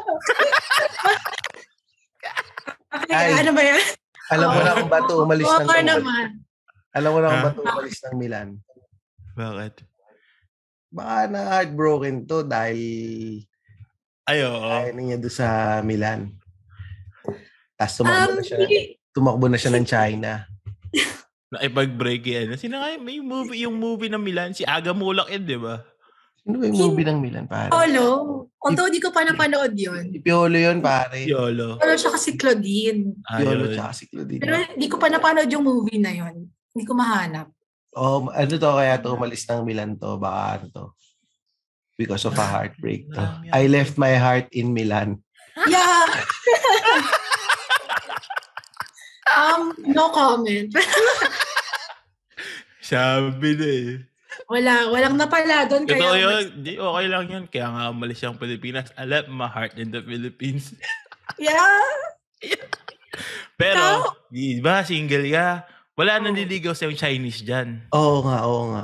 okay, 2.95 3.13
Ay. 3.13 3.33
ano 3.39 3.51
ba 3.51 3.63
yan? 3.63 3.81
Alam 4.29 4.47
mo 4.47 4.59
na 4.59 4.71
kung 4.73 4.89
ba't 4.89 5.07
umalis 5.09 5.45
ng 5.45 5.63
Oo 5.63 5.81
naman. 5.83 6.25
Alam 6.91 7.09
mo 7.09 7.19
na 7.19 7.27
kung 7.27 7.39
Ha? 7.39 7.45
ba't 7.45 7.57
umalis 7.59 7.97
ng 7.99 8.15
Milan. 8.15 8.47
Bakit? 9.33 9.73
Baka 10.89 11.15
na 11.27 11.39
heartbroken 11.49 12.23
to 12.23 12.41
dahil 12.41 12.79
Ay, 14.23 14.39
oo. 14.41 14.61
ayaw 14.63 14.93
niya 14.93 15.17
doon 15.17 15.33
sa 15.33 15.47
Milan. 15.81 16.31
Tapos 17.75 17.95
tumakbo 17.97 18.29
Um, 18.29 18.37
na 18.37 18.43
siya, 18.43 18.57
tumakbo 19.11 19.45
na 19.47 19.57
siya 19.57 19.71
ng 19.73 19.87
China. 19.93 20.31
Nakipag-break 21.49 22.23
yan. 22.23 22.47
Sino 22.55 22.77
nga 22.77 22.95
may 22.95 23.19
movie, 23.19 23.61
yung 23.61 23.75
movie 23.75 24.07
ng 24.07 24.17
Milan, 24.17 24.53
si 24.53 24.63
Aga 24.63 24.89
Mulak 24.89 25.29
yun, 25.29 25.43
di 25.43 25.57
ba? 25.57 25.83
Ano 26.43 26.59
ba 26.59 26.67
yung 26.67 26.75
movie 26.75 27.07
ng 27.07 27.19
Milan, 27.23 27.47
pare? 27.47 27.71
Piolo. 27.71 28.51
Although 28.59 28.91
di 28.91 28.99
ko 28.99 29.15
pa 29.15 29.23
napanood 29.23 29.71
yun. 29.79 30.11
Si 30.11 30.19
Piolo 30.19 30.59
yun, 30.59 30.83
pare. 30.83 31.23
Yolo. 31.23 31.79
Pero 31.79 31.95
siya 31.95 32.11
kasi 32.11 32.35
Claudine. 32.35 33.15
Piolo 33.23 33.71
Ayun. 33.71 33.75
tsaka 33.79 33.91
si 33.95 34.11
Claudine. 34.11 34.43
Pero 34.43 34.59
di 34.75 34.87
ko 34.91 34.99
pa 34.99 35.07
napanood 35.07 35.47
yung 35.47 35.63
movie 35.63 36.03
na 36.03 36.11
yun. 36.11 36.51
Hindi 36.75 36.83
ko 36.83 36.99
mahanap. 36.99 37.47
Oh, 37.95 38.27
ano 38.27 38.53
to 38.57 38.69
kaya 38.75 38.99
to 38.99 39.15
umalis 39.15 39.47
ng 39.47 39.63
Milan 39.63 39.95
to? 39.95 40.19
Baka 40.19 40.59
ano 40.59 40.65
to? 40.73 40.85
Because 41.95 42.27
of 42.27 42.35
a 42.35 42.43
heartbreak 42.43 43.07
to. 43.15 43.23
I 43.53 43.69
left 43.71 43.95
my 43.95 44.19
heart 44.19 44.51
in 44.51 44.75
Milan. 44.75 45.23
Yeah. 45.69 46.09
um, 49.37 49.77
no 49.85 50.09
comment. 50.09 50.73
Sabi 52.83 53.55
na 53.55 53.69
eh. 53.69 54.01
Wala, 54.49 54.91
walang 54.91 55.15
napala 55.15 55.65
doon. 55.65 55.87
Totoo 55.87 56.13
Kaya 56.13 56.21
yun. 56.21 56.45
Di, 56.61 56.71
okay 56.77 57.05
lang 57.07 57.25
yun. 57.29 57.43
Kaya 57.47 57.67
nga 57.71 57.83
umalis 57.93 58.19
siyang 58.19 58.37
Pilipinas. 58.37 58.91
I 58.99 59.05
left 59.07 59.29
my 59.31 59.47
heart 59.47 59.77
in 59.79 59.89
the 59.93 60.01
Philippines. 60.03 60.73
Yeah. 61.39 61.79
Pero, 63.61 64.11
di 64.27 64.59
ba, 64.59 64.83
single 64.83 65.23
ka. 65.31 65.63
Wala 65.95 66.19
Oo. 66.19 66.21
nang 66.27 66.35
nililigaw 66.35 66.75
sa 66.75 66.85
yung 66.89 66.99
Chinese 66.99 67.47
dyan. 67.47 67.87
Oo 67.95 68.25
nga, 68.27 68.37
oo 68.43 68.63
nga. 68.75 68.83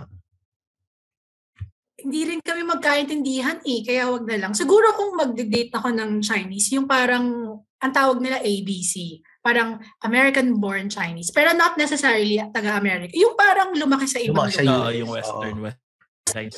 Hindi 2.00 2.22
rin 2.32 2.40
kami 2.40 2.64
magkaintindihan 2.64 3.60
eh. 3.66 3.84
Kaya 3.84 4.08
wag 4.08 4.24
na 4.24 4.40
lang. 4.40 4.54
Siguro 4.56 4.96
kung 4.96 5.20
magde-date 5.20 5.76
ako 5.76 5.92
ng 5.92 6.12
Chinese, 6.24 6.72
yung 6.72 6.88
parang, 6.88 7.60
ang 7.60 7.92
tawag 7.92 8.24
nila 8.24 8.40
ABC. 8.40 9.20
Parang 9.40 9.80
American-born 10.04 10.92
Chinese. 10.92 11.32
Pero 11.32 11.56
not 11.56 11.80
necessarily 11.80 12.44
taga-America. 12.52 13.16
Yung 13.16 13.40
parang 13.40 13.72
lumaki 13.72 14.06
sa 14.06 14.20
ibang 14.20 14.52
Lumaki 14.52 14.60
sa 14.60 14.64
US, 14.68 14.96
yung 15.00 15.12
Western 15.12 15.58
oo. 15.58 15.64
West. 15.64 15.80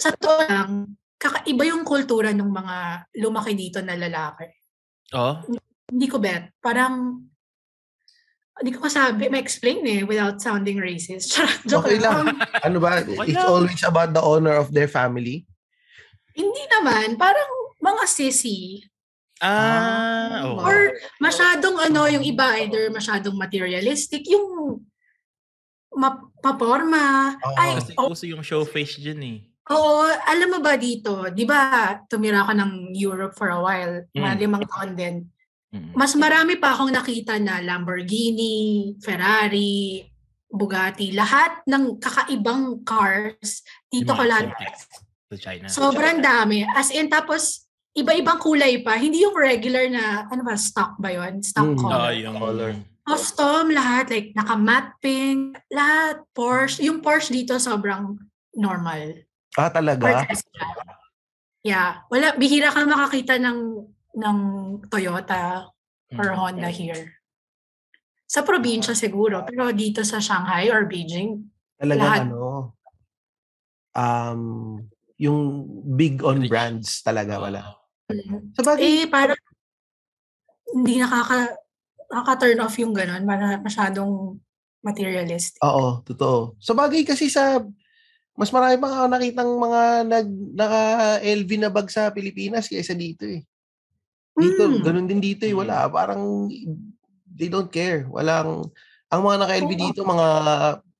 Sa 0.01 0.09
totoo 0.17 0.41
lang, 0.49 0.69
kakaiba 1.15 1.63
yung 1.69 1.85
kultura 1.85 2.33
ng 2.33 2.49
mga 2.49 2.77
lumaki 3.21 3.53
dito 3.53 3.79
na 3.85 3.93
lalaki. 3.93 4.49
Oh, 5.13 5.37
Hindi 5.91 6.07
ko 6.09 6.17
bet. 6.17 6.55
Parang, 6.57 7.21
hindi 8.57 8.71
ko 8.73 8.83
masabi, 8.83 9.29
ma-explain 9.29 9.81
eh, 9.85 10.01
without 10.03 10.41
sounding 10.41 10.81
racist. 10.81 11.37
Joke 11.69 11.85
Okay 11.85 12.01
lang. 12.01 12.33
Ano 12.65 12.77
ba? 12.81 13.05
It's 13.29 13.37
always 13.37 13.83
about 13.85 14.11
the 14.11 14.23
honor 14.23 14.57
of 14.57 14.73
their 14.73 14.89
family. 14.89 15.45
hindi 16.31 16.63
naman, 16.71 17.19
parang 17.19 17.75
mga 17.83 18.03
sissy. 18.07 18.87
Ah, 19.41 20.45
okay. 20.45 20.61
Or 20.63 20.77
masyadong 21.17 21.81
ano, 21.81 22.05
yung 22.05 22.21
iba 22.21 22.61
either 22.61 22.87
masyadong 22.87 23.33
materialistic, 23.33 24.21
yung 24.29 24.77
ma- 25.91 26.29
paporma. 26.39 27.33
Oo. 27.35 27.57
Ay, 27.57 27.75
Kasi 27.75 27.91
oo, 27.97 28.09
uso 28.09 28.25
yung 28.25 28.45
show 28.45 28.61
face 28.63 29.01
dyan 29.01 29.21
eh. 29.21 29.37
oo, 29.71 30.03
alam 30.03 30.51
mo 30.51 30.59
ba 30.59 30.75
dito, 30.75 31.25
di 31.31 31.41
ba, 31.41 31.95
tumira 32.05 32.43
ako 32.43 32.53
ng 32.53 32.71
Europe 32.91 33.33
for 33.33 33.49
a 33.49 33.57
while, 33.57 34.03
mga 34.11 34.33
Mm. 34.35 34.41
limang 34.41 34.65
taon 34.67 34.91
din. 34.93 35.15
Mm. 35.71 35.95
Mas 35.95 36.11
marami 36.13 36.59
pa 36.59 36.75
akong 36.75 36.91
nakita 36.91 37.39
na 37.39 37.63
Lamborghini, 37.63 38.91
Ferrari, 38.99 40.03
Bugatti, 40.51 41.15
lahat 41.15 41.63
ng 41.63 41.95
kakaibang 41.97 42.83
cars, 42.83 43.63
dito 43.87 44.11
ko 44.11 44.19
mga 44.21 44.51
lahat. 44.51 44.75
Sa 45.31 45.37
China. 45.39 45.65
Sobrang 45.71 46.19
dami. 46.19 46.67
As 46.67 46.91
in, 46.91 47.07
tapos, 47.07 47.70
iba-ibang 47.91 48.39
kulay 48.39 48.79
pa. 48.79 48.95
Hindi 48.95 49.21
yung 49.21 49.35
regular 49.35 49.87
na, 49.91 50.03
ano 50.25 50.41
ba, 50.41 50.55
stock 50.55 50.95
ba 50.97 51.11
yun? 51.11 51.43
Stock 51.43 51.75
Mm. 51.75 51.79
Color. 51.79 52.11
yung 52.15 52.37
Color. 52.39 52.71
Custom, 53.01 53.65
lahat. 53.69 54.05
Like, 54.07 54.29
naka-matte 54.31 54.93
pink, 55.03 55.59
lahat. 55.67 56.23
Porsche. 56.31 56.85
Yung 56.85 57.03
Porsche 57.03 57.33
dito, 57.33 57.59
sobrang 57.59 58.15
normal. 58.55 59.27
Ah, 59.59 59.67
talaga? 59.67 60.23
Yeah. 61.61 62.01
Wala, 62.07 62.33
bihira 62.35 62.71
kang 62.71 62.87
makakita 62.87 63.37
ng 63.37 63.59
ng 64.11 64.37
Toyota. 64.87 65.67
or 66.11 66.35
Mm. 66.35 66.35
Honda 66.35 66.67
here. 66.67 67.23
Sa 68.27 68.43
probinsya 68.43 68.91
siguro, 68.91 69.47
pero 69.47 69.71
dito 69.71 70.03
sa 70.03 70.19
Shanghai 70.19 70.67
or 70.67 70.83
Beijing, 70.83 71.47
Talagang 71.79 72.03
Lahat. 72.03 72.21
ano, 72.27 72.75
um, 73.95 74.41
yung 75.15 75.39
big 75.95 76.19
on 76.21 76.43
brands 76.45 76.99
talaga 77.01 77.39
wala. 77.39 77.79
Mm, 78.13 78.55
Sa 78.55 78.61
bagay, 78.63 79.03
eh 79.03 79.07
parang 79.07 79.39
hindi 80.71 80.99
nakaka 80.99 81.55
nakaka-turn 82.11 82.59
off 82.59 82.75
yung 82.75 82.91
ganun, 82.91 83.23
para 83.23 83.55
masyadong 83.59 84.35
materialistic. 84.83 85.59
oo, 85.63 86.03
totoo. 86.03 86.55
Sa 86.59 86.73
bagay 86.73 87.03
kasi 87.03 87.31
sa 87.31 87.63
mas 88.35 88.49
marami 88.49 88.79
pa 88.79 88.87
ako 88.89 89.05
nakitang 89.11 89.51
mga 89.55 89.81
nag 90.07 90.27
naka 90.55 90.81
LV 91.21 91.49
na 91.59 91.69
bag 91.69 91.87
sa 91.87 92.09
Pilipinas 92.09 92.65
kaysa 92.67 92.95
dito 92.95 93.27
eh. 93.27 93.43
Dito, 94.31 94.63
Mm. 94.65 94.81
ganun 94.81 95.07
din 95.07 95.21
dito 95.21 95.43
eh. 95.43 95.51
Wala. 95.53 95.85
Parang 95.87 96.47
they 97.27 97.51
don't 97.51 97.69
care. 97.69 98.07
Walang, 98.07 98.71
ang 99.07 99.21
mga 99.21 99.37
naka-LV 99.43 99.71
Oo. 99.71 99.81
dito, 99.91 99.99
mga 100.03 100.27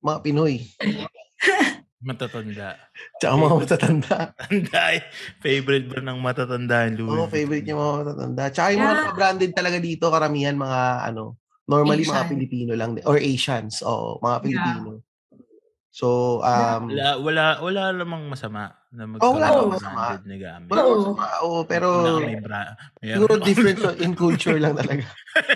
mga 0.00 0.18
Pinoy. 0.22 0.54
Matatanda. 2.02 2.74
Tsaka 3.22 3.34
mga 3.38 3.54
matatanda. 3.62 4.16
Tanda 4.34 4.82
eh. 4.98 5.02
Favorite 5.38 5.86
ba 5.86 6.02
ng 6.02 6.18
matatanda 6.18 6.76
yung 6.90 6.96
Louis 6.98 7.14
Oo, 7.14 7.30
favorite 7.30 7.62
niya 7.62 7.78
mga 7.78 7.94
matatanda. 8.02 8.42
Tsaka 8.50 8.66
yung 8.74 8.82
mga 8.82 8.90
Yeah. 8.90 9.00
naka-branded 9.06 9.52
talaga 9.54 9.78
dito, 9.78 10.04
karamihan 10.10 10.56
mga 10.58 10.80
ano, 11.06 11.38
normally 11.70 12.02
mga 12.02 12.26
Asian. 12.26 12.30
Pilipino 12.34 12.72
lang. 12.74 12.98
Or 13.06 13.16
Asians. 13.16 13.86
Oo, 13.86 14.18
mga 14.18 14.36
Pilipino. 14.42 14.98
So, 15.94 16.40
um, 16.42 16.90
Wala, 16.90 17.20
wala, 17.22 17.44
wala 17.62 17.82
namang 17.94 18.26
masama 18.26 18.81
na 18.92 19.08
Oh, 19.18 19.32
wala 19.32 19.40
magkaroon 19.40 19.40
namang 19.40 19.64
ng 19.64 19.72
masama. 19.72 19.96
branded 20.04 20.26
na 20.26 20.36
gamit. 20.38 20.68
wala 20.68 20.82
Oo. 20.82 20.92
masama. 20.92 21.24
Oo, 21.40 21.58
pero 21.64 21.88
may 22.20 22.36
bra- 22.36 22.76
siguro 23.00 23.32
different 23.40 23.78
in 23.98 24.12
culture 24.12 24.56
lang 24.56 24.76
talaga. 24.76 25.04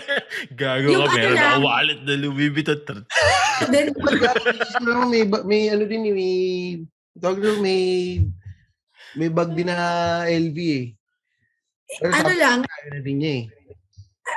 Gago 0.59 0.87
Yung 0.87 0.99
ka, 0.99 1.05
ano 1.05 1.13
meron 1.15 1.35
lang- 1.35 1.45
ako 1.47 1.59
wallet 1.63 1.99
na 2.01 2.13
Louis 2.15 2.49
Vuitton. 2.55 2.99
Then, 3.69 3.85
Siguro 4.67 4.99
may, 5.05 5.21
may 5.45 5.61
ano 5.69 5.83
din, 5.85 6.01
eh, 6.03 6.13
may, 6.13 6.33
doon, 7.13 7.37
may, 7.59 7.81
may 9.13 9.29
bag 9.29 9.53
din 9.53 9.67
na 9.67 9.77
LV 10.25 10.57
eh. 10.57 10.85
Pero 11.87 12.11
ano 12.11 12.17
sabi 12.19 12.35
lang, 12.35 12.57
na 12.65 12.99
din 12.99 13.17
niya 13.17 13.33
eh. 13.35 13.45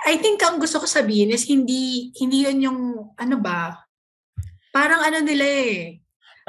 I 0.07 0.17
think 0.17 0.39
ang 0.39 0.57
gusto 0.57 0.79
ko 0.79 0.87
sabihin 0.87 1.29
is 1.31 1.43
hindi 1.45 2.15
hindi 2.15 2.47
yun 2.47 2.63
yung 2.63 2.81
ano 3.13 3.37
ba? 3.37 3.75
Parang 4.71 5.03
ano 5.03 5.19
nila 5.19 5.43
eh. 5.43 6.00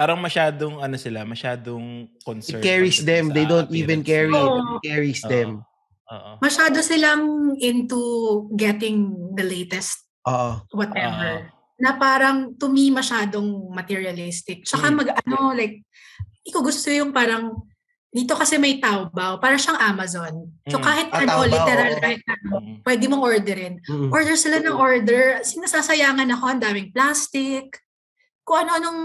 Parang 0.01 0.17
masyadong, 0.17 0.81
ano 0.81 0.97
sila, 0.97 1.21
masyadong 1.21 2.09
It 2.09 2.25
concerned. 2.25 2.65
carries 2.65 2.97
pagdating 2.97 3.05
them. 3.05 3.25
sa 3.29 3.33
They 3.37 3.45
don't 3.45 3.69
even 3.69 3.99
appearance 4.01 4.09
carry 4.09 4.33
nila. 4.33 4.49
it. 4.49 4.65
It 4.73 4.81
carries 4.81 5.21
Oo. 5.21 5.29
them. 5.29 5.49
Oo. 6.09 6.29
Masyado 6.41 6.77
silang 6.81 7.23
into 7.61 8.01
getting 8.57 8.97
the 9.37 9.45
latest 9.45 10.01
Oo. 10.25 10.65
whatever. 10.73 11.53
na 11.77 11.97
parang 11.97 12.53
to 12.57 12.69
me 12.69 12.89
masyadong 12.89 13.69
materialistic. 13.69 14.65
Tsaka 14.65 14.89
Mm. 14.89 14.95
mag 14.97 15.09
ano 15.17 15.49
like 15.53 15.81
iko 16.45 16.61
gusto 16.61 16.89
yung 16.89 17.09
parang 17.09 17.57
dito 18.09 18.33
kasi 18.33 18.57
may 18.57 18.77
Taobao, 18.77 19.37
para 19.37 19.57
siyang 19.57 19.81
Amazon. 19.81 20.45
So 20.69 20.77
Mm. 20.77 20.83
kahit 20.83 21.07
Ah, 21.09 21.21
ano, 21.21 21.29
Taobao, 21.41 21.45
literal, 21.47 21.93
kahit 21.97 22.21
ano, 22.21 22.49
Mm. 22.57 22.75
pwede 22.85 23.03
mong 23.05 23.23
orderin. 23.23 23.73
Mm. 23.81 24.09
Order 24.09 24.35
sila 24.37 24.57
ng 24.61 24.77
order, 24.77 25.41
sinasasayangan 25.41 26.29
ako, 26.29 26.43
ang 26.49 26.61
daming 26.61 26.89
plastic, 26.89 27.81
kung 28.41 28.61
ano-anong 28.61 29.01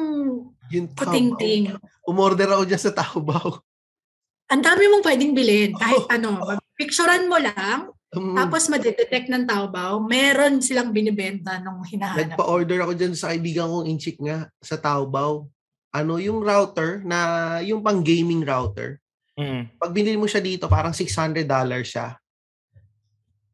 Yung 0.72 0.88
Taobao. 0.90 1.02
kuting-ting. 1.06 1.64
Umorder 2.02 2.48
ako 2.50 2.62
dyan 2.64 2.82
sa 2.82 2.92
Taobao. 2.92 3.60
Ang 4.52 4.62
dami 4.62 4.86
mong 4.86 5.04
pwedeng 5.04 5.34
bilhin, 5.34 5.74
kahit 5.74 6.06
ano, 6.06 6.38
picturean 6.74 7.26
mo 7.26 7.36
lang, 7.36 7.90
Mm. 8.16 8.32
tapos 8.32 8.70
madedetect 8.70 9.28
ng 9.28 9.44
Taobao, 9.44 9.98
meron 10.00 10.62
silang 10.62 10.94
binibenta 10.94 11.58
nung 11.58 11.82
hinahanap. 11.82 12.38
Nagpa-order 12.38 12.78
ako 12.80 12.92
dyan 12.94 13.12
sa 13.12 13.28
kaibigan 13.28 13.68
kong 13.68 13.90
inchik 13.90 14.16
nga 14.22 14.46
sa 14.62 14.78
Taobao. 14.78 15.50
Ano, 15.90 16.16
yung 16.16 16.40
router 16.40 17.02
na, 17.04 17.18
yung 17.60 17.82
pang 17.82 18.00
gaming 18.00 18.40
router. 18.40 19.02
Mm. 19.36 19.68
Pag 19.76 19.92
binili 19.92 20.16
mo 20.16 20.24
siya 20.24 20.40
dito, 20.40 20.64
parang 20.64 20.94
$600 20.94 21.44
siya. 21.84 22.16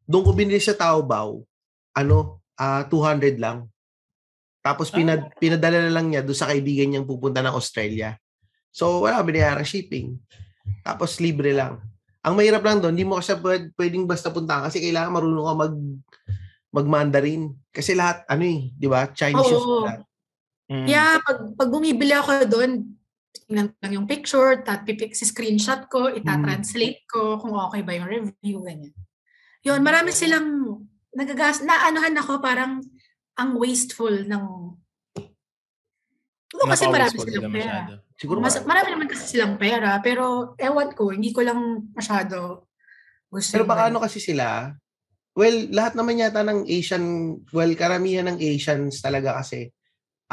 Doon 0.05 0.23
ko 0.23 0.31
binili 0.31 0.61
sa 0.61 0.77
Taobao, 0.77 1.43
ano, 1.97 2.39
ah 2.55 2.85
200 2.87 3.41
lang. 3.41 3.67
Tapos 4.63 4.87
pinad, 4.87 5.27
pinadala 5.43 5.83
na 5.83 5.91
lang 5.91 6.07
niya 6.07 6.23
doon 6.23 6.39
sa 6.39 6.47
kaibigan 6.47 6.87
niyang 6.87 7.03
pupunta 7.03 7.43
ng 7.43 7.51
Australia. 7.51 8.15
So, 8.71 9.03
wala 9.03 9.19
binayarang 9.19 9.67
shipping. 9.67 10.15
Tapos 10.81 11.19
libre 11.19 11.51
lang. 11.51 11.83
Ang 12.23 12.39
mahirap 12.39 12.63
lang 12.63 12.79
doon, 12.79 12.95
hindi 12.95 13.03
mo 13.03 13.19
kasi 13.19 13.35
pwed- 13.35 13.75
pwedeng 13.75 14.07
basta 14.07 14.31
punta 14.31 14.63
kasi 14.63 14.79
kailangan 14.79 15.11
marunong 15.11 15.43
ka 15.43 15.55
mag 15.59 15.75
mag-Mandarin. 16.73 17.53
Kasi 17.69 17.93
lahat, 17.93 18.25
ano 18.25 18.43
eh, 18.47 18.73
di 18.73 18.87
ba? 18.89 19.11
Chinese 19.13 19.51
yung 19.51 19.61
Oo. 19.61 19.85
lahat. 19.85 20.01
Mm. 20.71 20.87
Yeah, 20.89 21.21
pag, 21.21 21.37
pag 21.53 21.69
bumibili 21.69 22.15
ako 22.15 22.49
doon, 22.49 22.97
tingnan 23.45 23.69
ko 23.69 23.75
lang 23.83 23.93
yung 23.93 24.07
picture, 24.09 24.63
tat 24.65 24.81
pipik 24.81 25.13
si 25.13 25.27
screenshot 25.27 25.85
ko, 25.91 26.09
itatranslate 26.09 27.05
ko 27.05 27.37
kung 27.37 27.53
okay 27.53 27.85
ba 27.85 27.93
yung 27.93 28.09
review, 28.09 28.63
ganyan. 28.65 28.95
Yun, 29.61 29.85
marami 29.85 30.09
silang 30.09 30.81
nagagas, 31.13 31.61
naanuhan 31.61 32.17
ako 32.17 32.41
parang 32.41 32.81
ang 33.37 33.57
wasteful 33.57 34.13
ng 34.13 34.45
Oo, 36.53 36.69
kasi 36.69 36.85
marami 36.85 37.17
silang 37.17 37.49
pera. 37.49 37.89
masyado. 37.89 37.93
Siguro 38.13 38.37
Mas, 38.39 38.53
marami. 38.61 38.67
marami 38.69 38.89
naman 38.93 39.07
kasi 39.09 39.23
silang 39.25 39.55
pera, 39.57 39.97
pero 40.05 40.53
ewan 40.61 40.93
ko, 40.93 41.09
hindi 41.09 41.33
ko 41.33 41.41
lang 41.41 41.89
masyado 41.97 42.69
gusto. 43.33 43.57
Pero 43.57 43.65
baka 43.65 43.89
ano 43.89 43.97
kasi 43.97 44.21
sila, 44.21 44.69
well, 45.33 45.57
lahat 45.73 45.97
naman 45.97 46.21
yata 46.21 46.45
ng 46.45 46.69
Asian, 46.69 47.35
well, 47.49 47.73
karamihan 47.73 48.29
ng 48.29 48.37
Asians 48.37 49.01
talaga 49.01 49.41
kasi 49.41 49.73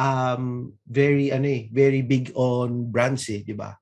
um 0.00 0.72
very 0.88 1.28
ano 1.28 1.44
eh, 1.48 1.68
very 1.72 2.00
big 2.00 2.32
on 2.36 2.88
brands 2.88 3.28
eh, 3.32 3.40
di 3.44 3.56
ba? 3.56 3.72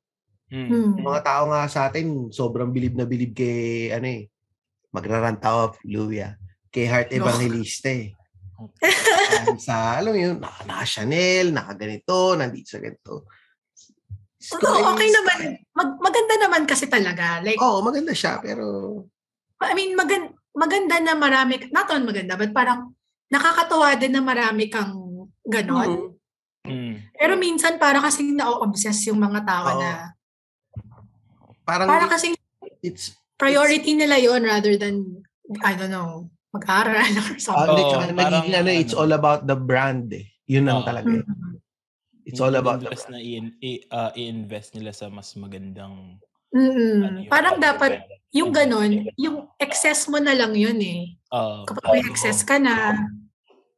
Mm. 0.51 0.67
Hmm. 0.71 0.91
Yung 0.99 1.07
mga 1.11 1.23
tao 1.27 1.43
nga 1.51 1.67
sa 1.67 1.91
atin, 1.91 2.31
sobrang 2.31 2.71
bilib 2.71 2.95
na 2.95 3.05
bilib 3.05 3.35
kay 3.35 3.91
ano 3.95 4.07
eh, 4.07 4.23
magrarant 4.95 5.43
of 5.47 5.79
Louis 5.87 6.23
ah, 6.23 6.35
kay 6.71 6.87
Heart 6.87 7.19
No. 7.19 7.27
Evangelista 7.27 7.91
eh. 7.91 8.18
Sa, 9.63 10.03
alam 10.03 10.11
mo 10.13 10.19
yun, 10.19 10.37
naka, 10.43 10.67
naka 10.67 10.85
Chanel, 10.87 11.55
naka 11.55 11.79
ganito, 11.79 12.35
nandito 12.35 12.69
sa 12.75 12.83
ganito. 12.83 13.27
Oo, 14.59 14.79
okay 14.95 15.09
naman. 15.11 15.39
Mag, 15.75 15.91
maganda 15.99 16.35
naman 16.43 16.63
kasi 16.67 16.87
talaga. 16.91 17.43
Like, 17.43 17.59
Oo, 17.59 17.83
maganda 17.83 18.15
siya, 18.15 18.39
pero 18.43 18.67
I 19.59 19.75
mean, 19.75 19.99
magan, 19.99 20.31
maganda 20.55 21.03
na 21.03 21.19
marami, 21.19 21.59
not 21.75 21.91
on 21.91 22.07
maganda, 22.07 22.39
but 22.39 22.55
parang 22.55 22.95
nakakatuwa 23.27 23.99
din 23.99 24.15
na 24.15 24.23
marami 24.23 24.71
kang 24.71 24.95
ganon. 25.47 26.15
mm, 26.15 26.17
Mm. 26.69 27.01
Pero 27.17 27.33
minsan 27.41 27.81
para 27.81 27.97
kasing 27.97 28.37
na-obsess 28.37 29.09
yung 29.09 29.17
mga 29.17 29.41
tao 29.41 29.73
Oo. 29.73 29.81
na, 29.81 30.13
parang 31.65 31.89
para 31.89 32.05
kasing 32.13 32.37
it's 32.85 33.17
priority 33.41 33.97
nila 33.97 34.21
yon 34.21 34.45
rather 34.45 34.77
than, 34.77 35.25
I 35.65 35.73
don't 35.73 35.89
know, 35.89 36.29
mag-aral 36.59 36.99
or 37.15 37.31
Ah, 37.31 37.39
something. 37.39 37.69
hindi, 37.69 37.83
Oo, 37.83 37.91
tsaka 37.91 38.05
parang 38.13 38.45
ano, 38.45 38.71
it's 38.73 38.93
ano. 38.93 39.01
all 39.01 39.13
about 39.13 39.41
the 39.45 39.57
brand 39.57 40.11
eh. 40.11 40.27
Yun 40.45 40.65
lang 40.65 40.83
Oo. 40.83 40.87
talaga. 40.87 41.09
eh. 41.09 41.23
Mhm. 41.23 41.55
It's 42.23 42.41
all 42.41 42.53
about 42.53 42.79
the 42.79 42.93
Invest 42.93 43.09
brand. 43.09 43.15
na 43.15 43.25
i- 43.25 43.57
i- 43.63 43.85
ah, 43.89 44.11
i-invest 44.13 44.69
nila 44.75 44.93
sa 44.93 45.09
mas 45.09 45.33
magandang 45.35 46.21
Mm-mm. 46.51 46.97
ano, 47.03 47.17
yung 47.23 47.31
Parang 47.31 47.57
brand 47.57 47.69
dapat, 47.71 47.91
development. 47.95 48.33
yung 48.33 48.51
ganon, 48.51 48.91
yung 49.17 49.37
excess 49.57 50.05
mo 50.07 50.19
na 50.19 50.33
lang 50.33 50.53
yun 50.53 50.77
eh. 50.79 51.17
Oo. 51.31 51.65
Kapag 51.65 51.85
may 51.89 52.03
excess 52.05 52.43
ka 52.43 52.59
na, 52.59 52.93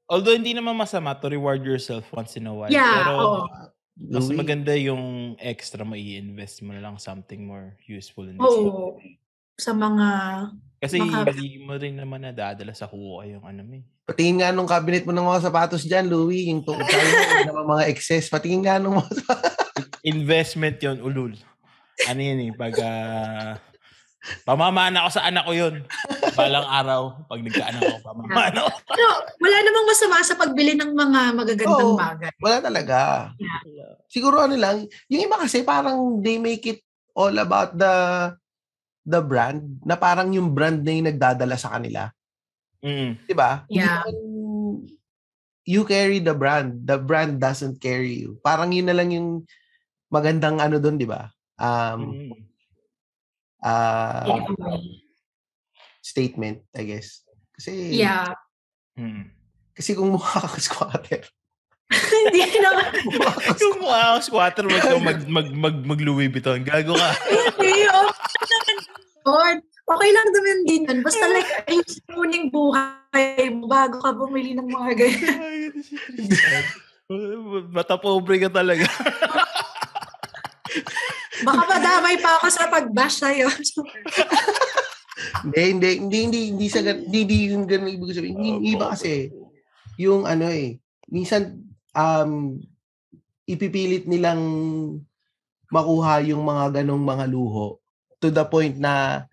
Although 0.06 0.34
hindi 0.34 0.50
naman 0.50 0.74
masama 0.74 1.14
to 1.14 1.30
reward 1.30 1.62
yourself 1.62 2.02
once 2.10 2.34
in 2.34 2.42
a 2.44 2.50
while. 2.50 2.66
yeah, 2.66 2.82
pero 2.98 3.10
oo. 3.14 3.40
mas 3.96 4.26
maganda 4.28 4.74
yung 4.74 5.34
extra 5.38 5.86
mo 5.86 5.94
i-invest 5.94 6.66
mo 6.66 6.74
na 6.74 6.82
lang 6.82 6.98
something 6.98 7.46
more 7.46 7.78
useful 7.86 8.26
in 8.26 8.34
this 8.34 8.42
Oo. 8.42 8.98
Sa 9.54 9.70
mga, 9.70 10.06
Kasi 10.80 10.96
Maka- 10.96 11.36
hindi 11.36 11.60
mo 11.60 11.76
rin 11.76 11.92
naman 11.92 12.24
nadadala 12.24 12.72
sa 12.72 12.88
kuha 12.88 13.28
yung 13.28 13.44
ano 13.44 13.60
mo 13.60 13.76
eh. 13.76 13.84
patingin 14.08 14.40
nga 14.40 14.48
nung 14.48 14.64
cabinet 14.64 15.04
mo 15.04 15.12
ng 15.12 15.28
mga 15.28 15.44
sapatos 15.44 15.84
dyan, 15.84 16.08
Louis, 16.08 16.48
yung 16.48 16.64
tukod 16.64 16.82
sa 16.82 16.96
iyo, 16.96 17.52
ng 17.52 17.68
mga 17.68 17.84
excess. 17.92 18.32
Patingin 18.32 18.64
nga 18.64 18.80
nung 18.80 18.96
mga 18.96 19.12
Investment 20.08 20.80
yon 20.80 20.98
ulul. 20.98 21.36
Ano 22.08 22.18
yun 22.18 22.48
eh, 22.48 22.52
pag 22.56 22.72
ah, 22.80 23.60
pamamana 24.42 25.04
ako 25.04 25.10
sa 25.12 25.28
anak 25.28 25.44
ko 25.44 25.52
yun. 25.52 25.84
Balang 26.32 26.64
araw, 26.64 27.00
pag 27.28 27.40
nagkaanak 27.44 27.82
ako, 27.84 27.98
pamamana 28.00 28.58
ako. 28.64 28.76
pero 28.90 29.06
wala 29.36 29.56
namang 29.60 29.86
masama 29.86 30.24
sa 30.24 30.34
pagbili 30.34 30.72
ng 30.74 30.92
mga 30.96 31.20
magagandang 31.36 31.92
Oo. 31.92 32.00
bagay. 32.00 32.32
Wala 32.40 32.56
talaga. 32.58 32.98
Siguro 34.08 34.40
ano 34.40 34.56
lang, 34.56 34.88
yung 35.12 35.22
iba 35.22 35.36
kasi 35.36 35.60
parang 35.60 36.18
they 36.18 36.40
make 36.40 36.64
it 36.64 36.80
all 37.12 37.36
about 37.36 37.76
the 37.76 37.92
the 39.02 39.20
brand 39.20 39.80
na 39.82 39.96
parang 39.96 40.30
yung 40.30 40.52
brand 40.52 40.80
na 40.80 40.92
yung 40.92 41.08
nagdadala 41.08 41.56
sa 41.56 41.74
kanila. 41.74 42.12
Mm. 42.80 43.16
'Di 43.24 43.34
ba? 43.34 43.64
Yeah. 43.68 44.04
you 45.64 45.84
carry 45.84 46.18
the 46.18 46.34
brand. 46.34 46.82
The 46.82 46.98
brand 46.98 47.38
doesn't 47.38 47.78
carry 47.78 48.18
you. 48.18 48.40
Parang 48.42 48.72
yun 48.74 48.90
na 48.90 48.96
lang 48.96 49.12
yung 49.14 49.46
magandang 50.08 50.58
ano 50.58 50.80
doon, 50.82 50.96
'di 50.98 51.06
ba? 51.06 51.30
Um 51.56 52.00
Mm. 52.16 52.32
ah, 53.60 54.24
Takeaway. 54.24 55.04
statement, 56.00 56.64
I 56.72 56.82
guess. 56.88 57.22
Kasi, 57.54 57.92
Yeah. 57.92 58.32
Hmm. 58.96 59.28
kasi 59.76 59.92
kung 59.92 60.10
mukha 60.10 60.40
ka 60.40 60.58
squatter, 60.68 61.22
Hindi 61.90 62.40
ka 62.56 62.70
Yung 63.60 63.82
mukha 63.84 64.16
kang 64.16 64.24
squatter, 64.24 64.64
wag 64.64 64.84
mag, 65.02 65.20
mag, 65.28 65.48
mag, 65.52 65.76
mag 65.84 66.00
Louis 66.00 66.30
Vuitton. 66.32 66.62
Gago 66.62 66.94
ka. 66.96 67.10
Lord, 69.26 69.58
okay 69.64 70.10
lang 70.12 70.28
naman 70.32 70.58
din 70.64 70.82
yun. 70.88 70.98
Basta 71.04 71.24
like, 71.28 71.50
ayusin 71.68 72.08
mo 72.14 72.24
yung 72.24 72.48
buhay 72.48 73.50
mo 73.52 73.66
bago 73.68 74.00
ka 74.00 74.12
bumili 74.16 74.54
ng 74.56 74.68
mga 74.68 74.90
ganyan. 74.96 75.72
Mata 77.74 77.98
pobre 77.98 78.38
ka 78.38 78.48
talaga. 78.48 78.86
Baka 81.46 81.62
madamay 81.66 82.20
pa 82.20 82.36
ako 82.38 82.46
sa 82.52 82.68
pag-bash 82.70 83.16
sa'yo. 83.24 83.48
Hindi, 85.40 85.62
hindi, 85.72 85.90
hindi, 85.98 86.18
hindi, 86.28 86.40
hindi 86.52 86.66
sa 86.68 86.84
gan- 86.84 87.08
hindi, 87.08 87.18
hindi 87.24 87.36
yung 87.50 87.64
ganun 87.64 87.90
ibig 87.90 88.12
sabihin. 88.12 88.36
Hindi, 88.36 88.48
yung 88.52 88.64
iba 88.76 88.92
kasi, 88.92 89.32
yung 89.96 90.28
ano 90.28 90.46
eh, 90.52 90.78
minsan, 91.08 91.64
um, 91.96 92.60
ipipilit 93.48 94.04
nilang 94.06 94.38
makuha 95.72 96.22
yung 96.22 96.44
mga 96.44 96.82
ganong 96.82 97.02
mga 97.02 97.24
luho 97.26 97.79
to 98.20 98.28
the 98.28 98.44
point 98.44 98.76
na, 98.76 99.24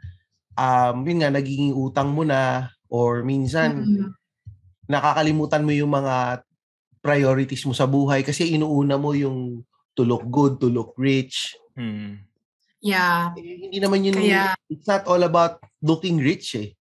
um, 0.53 1.03
yun 1.03 1.19
nga, 1.19 1.29
nagiging 1.29 1.71
utang 1.71 2.09
mo 2.09 2.23
na, 2.23 2.67
or 2.87 3.21
minsan, 3.21 3.83
Mm. 3.83 4.09
nakakalimutan 4.87 5.61
mo 5.61 5.71
yung 5.71 5.91
mga 5.91 6.39
priorities 6.97 7.63
mo 7.63 7.71
sa 7.71 7.83
buhay 7.85 8.23
kasi 8.23 8.51
inuuna 8.51 8.95
mo 8.95 9.11
yung 9.11 9.63
to 9.91 10.03
look 10.03 10.23
good, 10.27 10.57
to 10.57 10.67
look 10.67 10.95
rich. 10.95 11.55
Hmm. 11.73 12.23
Yeah. 12.79 13.33
Eh, 13.35 13.67
hindi 13.67 13.77
naman 13.77 14.05
yun, 14.05 14.15
Kaya- 14.15 14.55
it's 14.67 14.85
not 14.85 15.03
all 15.05 15.19
about 15.21 15.57
looking 15.81 16.15
rich 16.17 16.55
eh. 16.55 16.71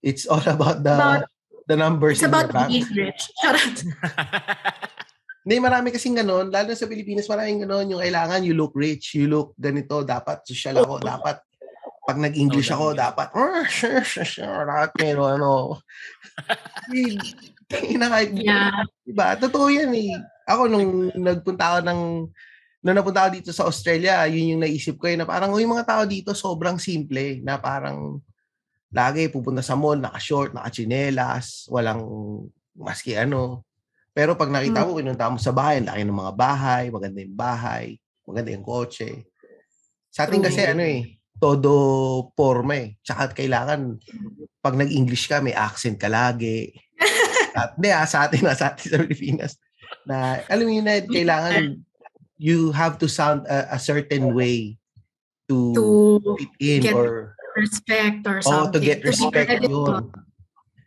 It's 0.00 0.24
all 0.24 0.42
about 0.48 0.82
the 0.82 0.94
About- 0.94 1.30
the 1.68 1.76
numbers 1.76 2.16
It's 2.16 2.24
in 2.24 2.32
about 2.32 2.48
your 2.48 2.56
bank. 2.56 2.68
being 2.72 2.88
rich. 2.96 3.28
Charot. 3.38 3.76
Hindi, 5.48 5.64
marami 5.64 5.88
kasing 5.88 6.20
ganon. 6.20 6.52
Lalo 6.52 6.76
sa 6.76 6.84
Pilipinas, 6.84 7.24
maraming 7.24 7.64
ganon. 7.64 7.88
Yung 7.88 8.04
kailangan, 8.04 8.44
you 8.44 8.52
look 8.52 8.76
rich, 8.76 9.16
you 9.16 9.32
look 9.32 9.56
ganito, 9.56 10.04
dapat 10.04 10.44
social 10.44 10.84
ako, 10.84 11.00
dapat 11.16 11.40
pag 12.04 12.20
nag-English 12.20 12.68
Oh, 12.68 12.76
ako, 12.76 12.86
dapat, 12.92 13.32
oh, 13.32 13.64
sure, 13.64 14.04
sure, 14.04 14.28
sure, 14.28 14.68
dapat 14.68 14.92
meron, 15.00 15.40
ano. 15.40 15.80
Hindi 16.92 17.96
na 17.96 18.12
kahit, 18.12 18.36
Yeah. 18.36 18.84
diba? 19.08 19.40
Totoo 19.40 19.72
yan 19.72 19.88
eh. 19.96 20.20
Ako, 20.44 20.68
nung 20.68 21.16
nagpunta 21.16 21.64
ako 21.64 21.78
ng, 21.80 22.00
nung 22.84 22.96
napunta 23.00 23.24
ako 23.24 23.40
dito 23.40 23.48
sa 23.48 23.64
Australia, 23.64 24.28
yun 24.28 24.52
yung 24.52 24.68
naisip 24.68 25.00
ko 25.00 25.08
eh, 25.08 25.16
na 25.16 25.24
parang 25.24 25.56
oh, 25.56 25.60
yung 25.64 25.72
mga 25.72 25.88
tao 25.88 26.04
dito 26.04 26.36
sobrang 26.36 26.76
simple, 26.76 27.40
na 27.40 27.56
parang 27.56 28.20
lagi 28.92 29.32
pupunta 29.32 29.64
sa 29.64 29.80
mall, 29.80 29.96
naka-short, 29.96 30.52
naka-chinelas, 30.52 31.72
walang 31.72 32.04
maski 32.76 33.16
ano. 33.16 33.64
Pero 34.18 34.34
pag 34.34 34.50
nakita 34.50 34.82
mo, 34.82 34.98
pinunta 34.98 35.30
mo 35.30 35.38
sa 35.38 35.54
bahay, 35.54 35.78
laki 35.78 36.02
ng 36.02 36.18
mga 36.26 36.34
bahay, 36.34 36.90
maganda 36.90 37.22
yung 37.22 37.38
bahay, 37.38 37.94
maganda 38.26 38.50
yung 38.50 38.66
kotse. 38.66 39.30
Sa 40.10 40.26
atin 40.26 40.42
kasi 40.42 40.66
ano 40.66 40.82
eh, 40.82 41.22
todo 41.38 41.70
forma 42.34 42.74
eh. 42.82 42.98
Tsaka 42.98 43.30
kailangan, 43.30 43.94
pag 44.58 44.74
nag-English 44.74 45.30
ka, 45.30 45.38
may 45.38 45.54
accent 45.54 46.02
ka 46.02 46.10
lagi. 46.10 46.74
At, 47.54 47.78
hindi 47.78 47.94
ah, 47.94 48.10
sa 48.10 48.26
atin, 48.26 48.42
sa 48.58 48.74
atin 48.74 48.86
sa 48.90 48.98
Pilipinas, 49.06 49.54
na, 50.02 50.42
alam 50.50 50.66
mo 50.66 50.72
yun 50.74 50.90
na, 50.90 50.98
kailangan, 50.98 51.78
you 52.42 52.74
have 52.74 52.98
to 52.98 53.06
sound 53.06 53.46
a, 53.46 53.70
a 53.70 53.78
certain 53.78 54.34
way 54.34 54.82
to, 55.46 55.78
To 55.78 56.34
fit 56.42 56.54
in 56.58 56.80
get 56.90 56.94
or 56.98 57.38
respect 57.54 58.26
or 58.26 58.42
oh, 58.42 58.42
to 58.42 58.50
something. 58.50 58.82
get 58.82 59.06
respect 59.06 59.62
yun. 59.62 60.10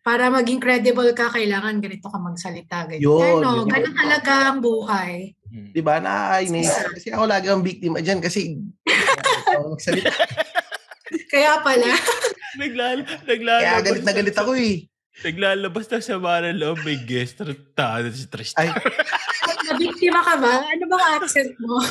Para 0.01 0.27
maging 0.27 0.57
credible 0.57 1.13
ka, 1.13 1.29
kailangan 1.29 1.77
ganito 1.77 2.09
ka 2.09 2.17
magsalita. 2.17 2.89
Ganyan. 2.89 3.05
Yun, 3.05 3.37
Ano, 3.39 3.49
yun. 3.55 3.67
ganun 3.69 3.93
talaga 3.93 4.33
ang 4.49 4.59
buhay. 4.59 5.37
Hmm. 5.45 5.69
Di 5.69 5.81
ba? 5.81 5.99
Nakakainis. 5.99 6.69
Kasi 6.91 7.07
ako 7.09 7.23
lagi 7.23 7.47
ang 7.47 7.61
biktima 7.61 7.99
dyan 7.99 8.17
kasi 8.17 8.57
ako 9.47 9.67
magsalita. 9.73 10.09
Kaya 11.27 11.61
pala, 11.61 11.91
Naglal, 12.59 13.05
Kaya 13.05 13.23
naglalabas. 13.25 13.81
galit 13.81 14.03
na 14.03 14.13
galit 14.13 14.35
ako 14.35 14.51
eh. 14.53 14.75
Naglalabas 15.21 15.85
na 15.85 15.99
sa 16.01 16.17
mga 16.17 16.57
loob, 16.57 16.81
may 16.81 16.97
guest 16.97 17.37
tarantado 17.37 18.09
si 18.09 18.25
Tristan. 18.25 18.67
Ay, 18.67 18.73
nabiktima 19.65 20.19
ka 20.19 20.35
ba? 20.35 20.65
Ano 20.65 20.83
bang 20.87 21.05
accent 21.13 21.51
mo? 21.59 21.77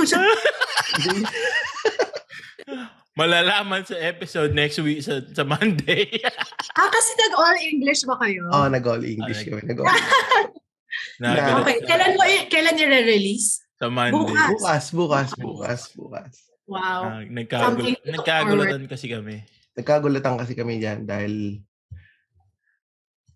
Malalaman 3.20 3.84
sa 3.84 4.00
episode 4.00 4.56
next 4.56 4.80
week 4.80 5.04
sa, 5.04 5.20
sa 5.20 5.44
Monday. 5.44 6.08
ah, 6.80 6.88
kasi 6.88 7.10
nag-all 7.20 7.58
English 7.60 8.00
ba 8.08 8.16
kayo? 8.16 8.48
oh, 8.48 8.64
nag-all 8.72 9.04
English 9.04 9.44
kami. 9.44 9.60
Nag-all. 9.68 9.92
Nagalit 11.20 11.60
okay, 11.60 11.76
kailan 11.84 12.16
mo 12.16 12.24
kailan 12.48 12.80
i-release? 12.80 13.60
Sa 13.76 13.92
Monday. 13.92 14.16
Bukas. 14.16 14.48
bukas, 14.56 14.84
bukas, 14.96 15.28
bukas, 15.36 15.80
bukas. 15.92 16.34
Wow. 16.64 17.20
Ah, 17.20 17.22
nagkagul- 17.28 18.00
nagkagulatan 18.08 18.88
kasi 18.88 19.12
kami. 19.12 19.44
Nagkagulatan 19.76 20.40
kasi 20.40 20.56
kami 20.56 20.80
dyan 20.80 21.04
dahil 21.04 21.60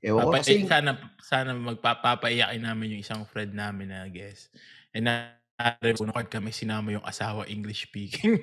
Ewan 0.04 0.28
ko 0.28 0.30
Papa, 0.36 0.44
kasi, 0.44 0.68
sana, 0.68 1.00
sana 1.20 1.56
magpapapaiyakin 1.56 2.60
namin 2.60 2.96
yung 2.96 3.02
isang 3.04 3.24
friend 3.24 3.56
namin 3.56 3.88
na 3.88 4.04
guest. 4.08 4.52
And 4.92 5.08
na 5.08 5.32
record 5.78 6.26
kami 6.26 6.50
sinama 6.50 6.90
yung 6.90 7.06
asawa 7.06 7.46
English 7.46 7.86
speaking. 7.86 8.38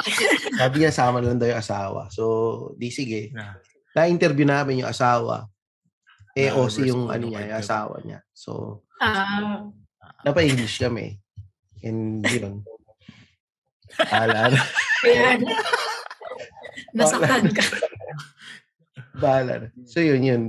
sabi 0.60 0.74
niya 0.82 0.92
sama 0.94 1.18
lang 1.18 1.38
daw 1.38 1.50
yung 1.50 1.62
asawa. 1.62 2.06
So, 2.14 2.22
di 2.78 2.88
sige. 2.94 3.34
na, 3.34 3.58
Na-interview 3.92 4.46
namin 4.46 4.82
yung 4.82 4.90
asawa. 4.90 5.50
Eh, 6.32 6.48
Na- 6.48 6.56
OC 6.56 6.76
yung 6.88 7.10
ano 7.10 7.28
niya, 7.28 7.50
yung 7.50 7.60
asawa 7.60 7.96
niya. 8.06 8.18
So, 8.32 8.82
Ah, 9.02 9.66
napa-English 10.22 10.78
kami. 10.78 11.18
And 11.82 12.22
yun. 12.22 12.62
Ala 13.98 14.54
na. 14.54 14.62
nasaktan 16.96 17.50
ka. 17.50 17.64
Bahala 19.18 19.66
na. 19.66 19.68
So 19.84 19.98
yun, 19.98 20.22
yun. 20.22 20.42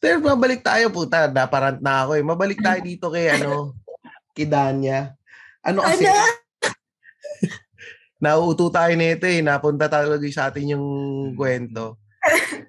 Pero 0.00 0.16
mabalik 0.24 0.64
tayo 0.64 0.88
puta, 0.88 1.28
naparant 1.28 1.76
na 1.84 2.08
ako 2.08 2.16
eh. 2.16 2.24
Mabalik 2.24 2.58
tayo 2.64 2.80
dito 2.80 3.12
kay 3.12 3.36
ano, 3.36 3.76
kay 4.32 4.48
Danya. 4.48 5.12
Ano 5.62 5.84
kasi, 5.84 6.04
Ano? 6.04 6.24
nauuto 8.18 8.68
tayo 8.68 8.92
nito 8.94 9.24
eh. 9.24 9.40
Napunta 9.40 9.88
talaga 9.88 10.24
sa 10.28 10.48
atin 10.48 10.76
yung 10.76 10.86
kwento. 11.34 11.96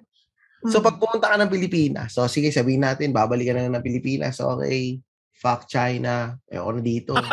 So 0.62 0.78
pag 0.78 0.94
pumunta 0.94 1.26
ka 1.26 1.34
ng 1.34 1.50
Pilipinas, 1.50 2.14
so 2.14 2.22
sige 2.30 2.54
sabihin 2.54 2.86
natin, 2.86 3.10
babalik 3.10 3.50
ka 3.50 3.58
na 3.58 3.66
ng 3.66 3.82
Pilipinas. 3.82 4.38
Okay, 4.38 5.02
fuck 5.34 5.66
China. 5.66 6.38
Eh 6.46 6.54
ako 6.54 6.78
na 6.78 6.82
dito. 6.82 7.12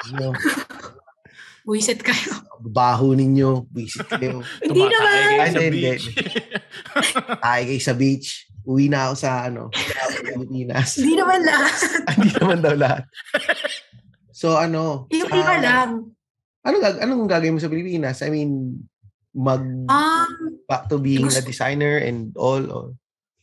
Ano, 0.00 0.32
Buisit 1.60 2.00
kayo. 2.00 2.40
baho 2.56 3.12
ninyo, 3.12 3.68
visit 3.68 4.08
kayo. 4.08 4.40
Hindi 4.64 4.80
naman. 4.80 5.12
kayo 5.12 5.28
Ay, 5.36 5.50
sa 5.52 5.60
beach. 5.68 6.04
Tayo 7.36 7.62
kayo 7.68 7.82
sa 7.84 7.92
beach. 7.94 8.28
Uwi 8.64 8.88
na 8.88 9.12
ako 9.12 9.14
sa 9.18 9.44
ano, 9.44 9.68
Pilipinas. 10.24 10.96
Hindi 10.96 11.20
naman 11.20 11.44
lahat. 11.44 11.76
Hindi 12.16 12.30
naman 12.32 12.58
daw 12.64 12.74
lahat. 12.80 13.04
So 14.40 14.56
ano, 14.56 15.04
Yung 15.12 15.28
iba 15.28 15.54
lang. 15.60 15.90
ano 16.64 16.76
gag 16.80 16.96
anong 16.96 17.28
gagawin 17.28 17.52
mo 17.52 17.60
sa 17.60 17.68
Pilipinas? 17.68 18.24
I 18.24 18.32
mean, 18.32 18.80
mag 19.36 19.60
Um, 19.84 20.64
back 20.64 20.88
to 20.88 20.96
being 20.96 21.20
a 21.20 21.28
gusto- 21.28 21.44
designer 21.44 22.00
and 22.00 22.32
all 22.34 22.64
or 22.66 22.84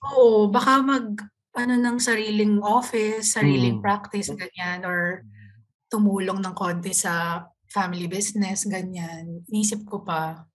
oo, 0.04 0.50
baka 0.50 0.82
mag 0.82 1.22
ano 1.54 1.74
ng 1.76 1.98
sariling 1.98 2.58
office, 2.60 3.34
sariling 3.34 3.78
Mm. 3.78 3.84
practice, 3.84 4.30
ganyan, 4.32 4.82
or 4.82 5.22
tumulong 5.88 6.38
ng 6.38 6.54
konti 6.54 6.94
sa 6.94 7.46
family 7.68 8.06
business, 8.06 8.66
ganyan. 8.66 9.46
Inisip 9.48 9.82
ko 9.84 10.02
pa. 10.02 10.46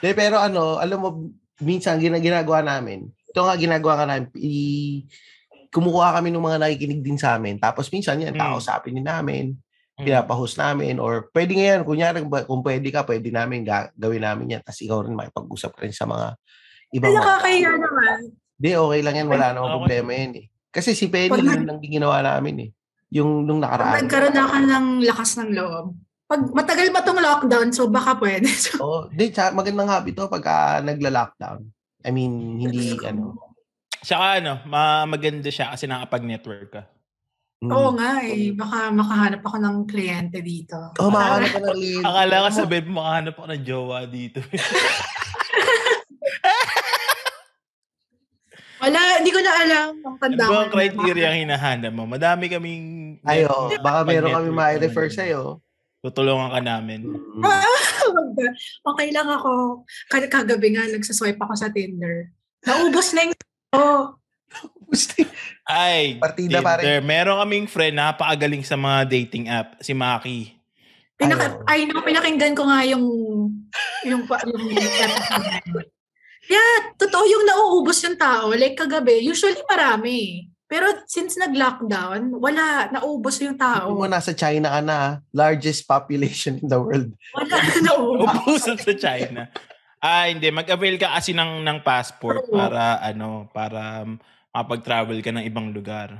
De, 0.00 0.12
pero 0.12 0.36
ano, 0.36 0.76
alam 0.76 0.98
mo, 0.98 1.08
minsan 1.58 1.96
gina- 1.96 2.20
ginagawa 2.20 2.60
namin, 2.60 3.08
ito 3.08 3.40
nga 3.40 3.56
ginagawa 3.56 3.94
ka 3.96 4.06
namin, 4.06 4.28
i- 4.36 5.08
kumukuha 5.68 6.12
kami 6.14 6.28
ng 6.28 6.40
mga 6.42 6.60
nakikinig 6.60 7.00
din 7.00 7.16
sa 7.16 7.36
amin. 7.36 7.56
Tapos 7.56 7.88
minsan 7.88 8.20
yan, 8.20 8.32
Mm. 8.32 8.40
kakausapin 8.40 8.92
din 8.94 9.04
namin, 9.04 9.56
Mm. 9.96 10.04
pinapahost 10.04 10.56
namin, 10.56 10.96
or 10.96 11.32
pwede 11.32 11.56
ngayon, 11.56 11.80
kunyari, 11.82 12.20
ba- 12.22 12.44
kung 12.44 12.60
pwede 12.60 12.84
ka, 12.90 13.00
pwede 13.02 13.32
namin 13.32 13.64
ga- 13.64 13.88
gawin 13.92 14.20
namin 14.20 14.52
yan. 14.52 14.60
Tapos 14.60 14.78
ikaw 14.78 15.00
rin 15.00 15.16
makipag-usap 15.16 15.72
ka 15.72 15.80
rin 15.82 15.90
sa 15.90 16.04
mga 16.04 16.36
ibang 16.92 17.10
mga 17.10 17.16
nakakahiya 17.18 17.70
naman. 17.74 18.18
Hindi, 18.56 18.70
okay 18.72 19.00
lang 19.00 19.14
yan. 19.16 19.26
Wala 19.26 19.46
namang 19.50 19.72
problema 19.74 20.10
yan 20.12 20.32
eh. 20.36 20.46
Kasi 20.68 20.92
si 20.92 21.08
Penny, 21.08 21.32
Pag 21.32 21.40
yun 21.40 21.64
ang 21.64 21.80
ginawa 21.80 22.20
namin 22.20 22.56
eh. 22.58 22.70
Yung 23.10 23.42
nung 23.42 23.56
Pag 23.58 23.72
nakaraan. 23.72 23.96
nagkaroon 24.04 24.36
ako 24.36 24.56
ng 24.60 24.86
lakas 25.02 25.30
ng 25.40 25.50
loob. 25.54 25.86
Pag 26.26 26.40
matagal 26.52 26.88
pa 26.90 27.00
tong 27.00 27.16
lockdown, 27.16 27.68
so 27.70 27.88
baka 27.88 28.18
pwede. 28.18 28.50
So, 28.52 28.76
Oh, 28.76 29.02
di, 29.08 29.30
tsaka 29.30 29.54
magandang 29.54 29.88
habit 29.88 30.12
to 30.12 30.28
pagka 30.28 30.82
nagla-lockdown. 30.82 31.64
I 32.04 32.10
mean, 32.10 32.60
hindi 32.60 32.92
ano. 33.00 33.32
Saka 33.98 34.38
ano, 34.38 34.60
ma- 34.64 35.08
maganda 35.08 35.48
siya 35.48 35.72
kasi 35.72 35.86
nakapag-network 35.86 36.68
ka. 36.68 36.82
Mm. 37.66 37.74
oo 37.74 37.90
nga 37.98 38.22
eh. 38.22 38.54
Baka 38.54 38.94
makahanap 38.94 39.42
ako 39.42 39.56
ng 39.58 39.76
kliyente 39.90 40.38
dito. 40.40 40.78
Oh, 41.02 41.10
makahanap 41.10 41.50
ka 41.50 41.60
ng 41.60 41.78
lead. 41.82 42.04
Akala 42.06 42.36
ka 42.46 42.50
sabihin 42.54 42.86
mo 42.88 43.02
makahanap 43.02 43.34
ako 43.34 43.46
ng 43.50 43.62
jowa 43.66 43.98
dito. 44.06 44.40
Wala, 48.76 49.00
hindi 49.18 49.32
ko 49.32 49.40
na 49.40 49.52
alam. 49.56 49.90
Ang 50.04 50.16
Ano 50.16 50.20
tanda 50.20 50.44
ba 50.44 50.52
ko 50.52 50.56
ang 50.60 50.70
criteria 50.70 51.26
ang 51.32 51.40
hinahanap 51.48 51.92
mo? 51.96 52.04
Madami 52.04 52.44
kaming... 52.52 52.84
Ay, 53.24 53.48
oh, 53.48 53.72
baka 53.80 54.04
meron 54.04 54.36
kami 54.36 54.50
ma-refer 54.52 55.08
sa'yo. 55.08 55.64
Tutulungan 56.04 56.52
ka 56.52 56.60
namin. 56.60 57.08
Wag 57.42 58.28
na. 58.38 58.52
okay 58.86 59.08
lang 59.10 59.26
ako. 59.26 59.82
Kag- 60.12 60.30
Kagabi 60.30 60.76
nga, 60.76 60.86
nagsaswipe 60.86 61.40
ako 61.40 61.54
sa 61.56 61.72
Tinder. 61.72 62.30
Naubos 62.62 63.10
na 63.16 63.26
yung 63.26 63.34
oh. 63.74 64.14
Ay, 65.66 66.16
Partida, 66.22 66.62
pare. 66.62 66.82
Tinder. 66.82 67.02
Meron 67.02 67.42
kaming 67.42 67.66
friend 67.66 67.94
na 67.98 68.14
napakagaling 68.14 68.62
sa 68.62 68.78
mga 68.78 68.98
dating 69.10 69.46
app. 69.50 69.76
Si 69.82 69.92
Maki. 69.92 70.56
Pinaka, 71.16 71.64
ay, 71.64 71.88
no, 71.88 72.04
pinakinggan 72.04 72.52
ko 72.52 72.68
nga 72.68 72.84
yung 72.84 73.04
yung 74.04 74.22
pa- 74.28 74.44
yung 74.44 74.64
episode. 74.72 75.88
Yeah, 76.46 76.94
totoo 76.94 77.26
yung 77.26 77.42
nauubos 77.42 77.98
yung 78.06 78.14
tao. 78.14 78.54
Like 78.54 78.78
kagabi, 78.78 79.18
usually 79.18 79.58
marami. 79.66 80.46
Pero 80.66 80.86
since 81.06 81.34
nag-lockdown, 81.38 82.38
wala, 82.42 82.90
naubos 82.90 83.38
yung 83.42 83.58
tao. 83.58 83.90
Kung 83.90 84.02
mo 84.02 84.06
nasa 84.06 84.30
China 84.30 84.78
ka 84.78 84.80
na, 84.82 84.94
ah. 84.94 85.10
largest 85.34 85.86
population 85.86 86.58
in 86.62 86.70
the 86.70 86.78
world. 86.78 87.10
Wala 87.34 87.54
na 87.66 87.74
naubos. 87.90 88.30
Ubusan 88.30 88.78
sa 88.78 88.94
China. 88.94 89.50
Ah, 90.02 90.30
hindi. 90.30 90.50
Mag-avail 90.54 90.98
ka 90.98 91.18
kasi 91.18 91.34
ng, 91.34 91.66
ng 91.66 91.78
passport 91.82 92.46
para, 92.46 92.98
ano, 93.02 93.50
para 93.50 94.06
um, 94.06 94.18
makapag-travel 94.56 95.20
ka 95.20 95.28
ng 95.30 95.44
ibang 95.44 95.68
lugar. 95.68 96.16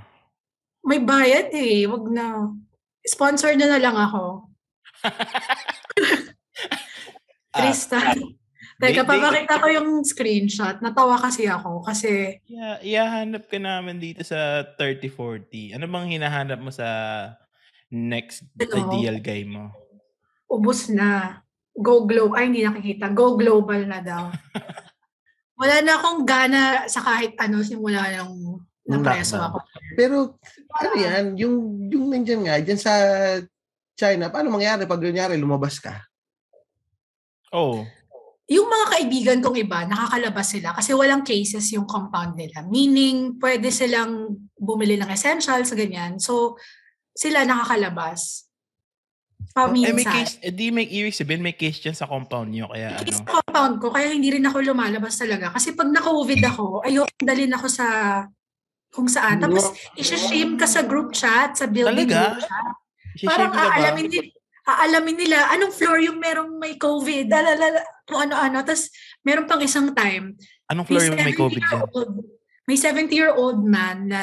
May 0.84 1.00
bayad 1.00 1.48
eh. 1.50 1.88
Wag 1.88 2.04
na. 2.12 2.52
Sponsor 3.00 3.56
na 3.56 3.64
na 3.66 3.80
lang 3.80 3.96
ako. 3.96 4.44
Ah, 7.56 7.64
Tristan. 7.64 8.20
Di- 8.20 8.36
di- 8.76 8.92
Teka, 8.92 9.08
papakita 9.08 9.56
ko 9.56 9.66
yung 9.72 10.04
screenshot. 10.04 10.84
Natawa 10.84 11.16
kasi 11.16 11.48
ako 11.48 11.80
kasi 11.80 12.36
Yeah, 12.44 12.76
ihahanap 12.84 13.48
ka 13.48 13.56
namin 13.56 13.96
dito 13.96 14.20
sa 14.20 14.60
3040. 14.76 15.72
Ano 15.72 15.88
bang 15.88 16.12
hinahanap 16.12 16.60
mo 16.60 16.68
sa 16.68 16.84
next 17.88 18.44
Ano? 18.60 18.92
ideal 18.92 19.24
guy 19.24 19.48
mo? 19.48 19.72
ubos 20.52 20.92
na. 20.92 21.40
Go 21.72 22.04
global. 22.04 22.36
Ay, 22.36 22.52
hindi 22.52 22.60
nakikita. 22.60 23.08
Go 23.08 23.40
global 23.40 23.88
na 23.88 24.04
daw. 24.04 24.28
Wala 25.56 25.80
na 25.80 25.92
akong 25.96 26.22
gana 26.28 26.84
sa 26.84 27.00
kahit 27.00 27.32
ano 27.40 27.64
simula 27.64 28.04
nung 28.20 28.60
napreso 28.86 29.40
ako. 29.40 29.58
Pero, 29.98 30.38
ano 30.76 30.94
yan, 30.94 31.34
yung, 31.34 31.88
yung 31.90 32.06
nandyan 32.12 32.42
nga, 32.46 32.56
dyan 32.62 32.80
sa 32.80 32.94
China, 33.96 34.30
paano 34.30 34.52
mangyari 34.52 34.86
pag 34.86 35.02
kunyari 35.02 35.34
lumabas 35.40 35.82
ka? 35.82 36.06
Oh, 37.50 37.82
Yung 38.46 38.70
mga 38.70 38.86
kaibigan 38.94 39.38
kong 39.42 39.58
iba, 39.58 39.82
nakakalabas 39.90 40.54
sila 40.54 40.70
kasi 40.70 40.94
walang 40.94 41.26
cases 41.26 41.66
yung 41.74 41.82
compound 41.82 42.38
nila. 42.38 42.62
Meaning, 42.62 43.42
pwede 43.42 43.74
silang 43.74 44.38
bumili 44.54 44.94
ng 44.94 45.10
essentials, 45.10 45.74
ganyan. 45.74 46.22
So, 46.22 46.54
sila 47.10 47.42
nakakalabas. 47.42 48.45
Eh, 49.54 49.94
may 49.94 50.04
Paminsan. 50.04 50.12
case, 50.12 50.34
eh, 50.42 50.52
di 50.52 50.68
may 50.74 50.86
ibig 50.88 51.14
sabihin 51.14 51.42
may 51.44 51.54
case 51.54 51.80
dyan 51.80 51.96
sa 51.96 52.08
compound 52.10 52.50
nyo. 52.50 52.68
Kaya 52.72 52.98
Case 53.00 53.20
ano, 53.20 53.20
sa 53.20 53.26
compound 53.40 53.74
ko, 53.80 53.86
kaya 53.94 54.12
hindi 54.12 54.28
rin 54.34 54.44
ako 54.44 54.58
lumalabas 54.64 55.16
talaga. 55.16 55.54
Kasi 55.54 55.72
pag 55.72 55.88
na-COVID 55.88 56.42
ako, 56.44 56.64
ayoko 56.84 57.22
dalhin 57.22 57.54
ako 57.54 57.66
sa 57.70 57.86
kung 58.92 59.08
saan. 59.08 59.40
Tapos, 59.40 59.76
isa-shame 59.96 60.56
ka 60.56 60.64
sa 60.64 60.84
group 60.84 61.12
chat, 61.12 61.52
sa 61.52 61.68
building 61.68 62.08
Talaga? 62.08 62.36
group 62.36 62.40
chat. 62.48 62.66
Parang 63.28 63.52
aalamin 63.52 64.08
nila, 64.08 64.28
aalamin 64.64 65.16
nila 65.16 65.36
anong 65.52 65.72
floor 65.72 65.98
yung 66.00 66.18
merong 66.20 66.56
may 66.56 66.80
COVID, 66.80 67.28
alalala, 67.28 67.80
kung 68.08 68.24
ano-ano. 68.24 68.64
Tapos, 68.64 68.88
meron 69.20 69.44
pang 69.44 69.60
isang 69.60 69.92
time, 69.92 70.36
Anong 70.66 70.86
floor 70.88 71.12
yung 71.12 71.20
may 71.20 71.36
COVID? 71.36 71.62
70-year-old 71.62 72.36
may 72.66 72.74
70-year-old 72.74 73.62
man 73.62 74.10
na 74.10 74.22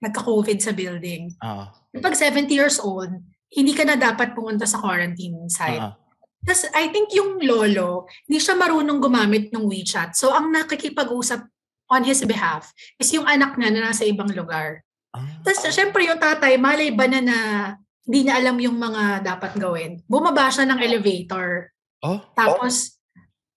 nagka-COVID 0.00 0.58
sa 0.64 0.72
building. 0.72 1.28
Oo. 1.44 1.64
Pag 2.00 2.16
70 2.16 2.48
years 2.48 2.80
old, 2.80 3.12
hindi 3.52 3.72
ka 3.76 3.84
na 3.84 3.96
dapat 4.00 4.32
pumunta 4.32 4.64
sa 4.64 4.80
quarantine 4.80 5.48
site. 5.52 6.02
Tapos 6.42 6.66
I 6.74 6.90
think 6.90 7.14
yung 7.14 7.38
lolo, 7.38 8.10
hindi 8.26 8.42
siya 8.42 8.58
marunong 8.58 8.98
gumamit 8.98 9.54
ng 9.54 9.62
WeChat. 9.62 10.18
So 10.18 10.34
ang 10.34 10.50
nakikipag-usap 10.50 11.46
on 11.92 12.02
his 12.02 12.24
behalf 12.26 12.72
is 12.98 13.12
yung 13.14 13.28
anak 13.28 13.54
niya 13.54 13.70
na 13.70 13.92
nasa 13.92 14.02
ibang 14.02 14.32
lugar. 14.32 14.82
Ah. 15.14 15.38
Tapos 15.44 15.68
syempre 15.70 16.08
yung 16.08 16.18
tatay, 16.18 16.58
malay 16.58 16.90
ba 16.90 17.06
na 17.06 17.20
na 17.20 17.38
hindi 18.02 18.26
niya 18.26 18.42
alam 18.42 18.58
yung 18.58 18.74
mga 18.74 19.22
dapat 19.22 19.54
gawin. 19.54 20.02
Bumaba 20.10 20.50
siya 20.50 20.66
ng 20.66 20.82
elevator. 20.82 21.70
Oh, 22.02 22.18
Tapos 22.34 22.98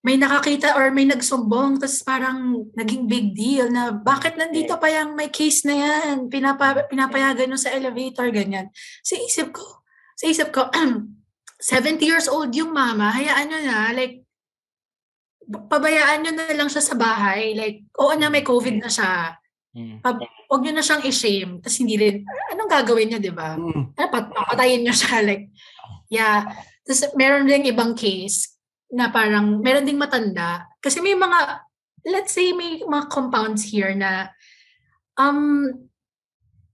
may 0.06 0.22
nakakita 0.22 0.78
or 0.78 0.94
may 0.94 1.10
nagsumbong 1.10 1.82
tapos 1.82 2.06
parang 2.06 2.70
naging 2.78 3.10
big 3.10 3.34
deal 3.34 3.74
na 3.74 3.90
bakit 3.90 4.38
nandito 4.38 4.78
pa 4.78 4.86
yung 4.86 5.18
may 5.18 5.34
case 5.34 5.66
na 5.66 5.74
yan 5.74 6.30
Pinapa, 6.30 6.86
pinapayagan 6.86 7.50
nyo 7.50 7.58
sa 7.58 7.74
elevator 7.74 8.30
ganyan 8.30 8.70
sa 9.02 9.18
isip 9.18 9.58
ko 9.58 9.82
sa 10.16 10.26
isip 10.32 10.50
ko 10.56 10.72
70 11.62 12.00
years 12.04 12.28
old 12.32 12.52
yung 12.56 12.72
mama 12.72 13.12
hayaan 13.12 13.48
nyo 13.52 13.60
na 13.64 13.78
like 13.96 14.24
pabayaan 15.46 16.26
nyo 16.26 16.32
na 16.34 16.56
lang 16.58 16.70
siya 16.72 16.84
sa 16.84 16.96
bahay 16.98 17.54
like 17.54 17.86
oo 18.00 18.12
na 18.18 18.32
may 18.32 18.42
covid 18.42 18.82
na 18.82 18.90
siya 18.90 19.38
mm. 19.76 20.02
huwag 20.50 20.62
nyo 20.64 20.74
na 20.74 20.84
siyang 20.84 21.04
i-shame 21.06 21.52
tapos 21.62 21.78
hindi 21.80 21.96
rin 22.00 22.26
anong 22.56 22.72
gagawin 22.72 23.08
nyo 23.14 23.20
di 23.22 23.32
ba 23.32 23.54
Mm. 23.56 23.94
dapat 23.94 24.34
papatayin 24.34 24.82
nyo 24.84 24.96
siya 24.96 25.22
like 25.22 25.52
yeah 26.10 26.50
tapos 26.88 27.14
meron 27.14 27.46
ding 27.46 27.70
ibang 27.70 27.94
case 27.94 28.58
na 28.90 29.10
parang 29.12 29.62
meron 29.62 29.86
ding 29.86 30.00
matanda 30.00 30.66
kasi 30.82 31.02
may 31.02 31.14
mga 31.14 31.62
let's 32.06 32.34
say 32.34 32.54
may 32.54 32.82
mga 32.82 33.10
compounds 33.10 33.66
here 33.66 33.94
na 33.98 34.30
um 35.18 35.68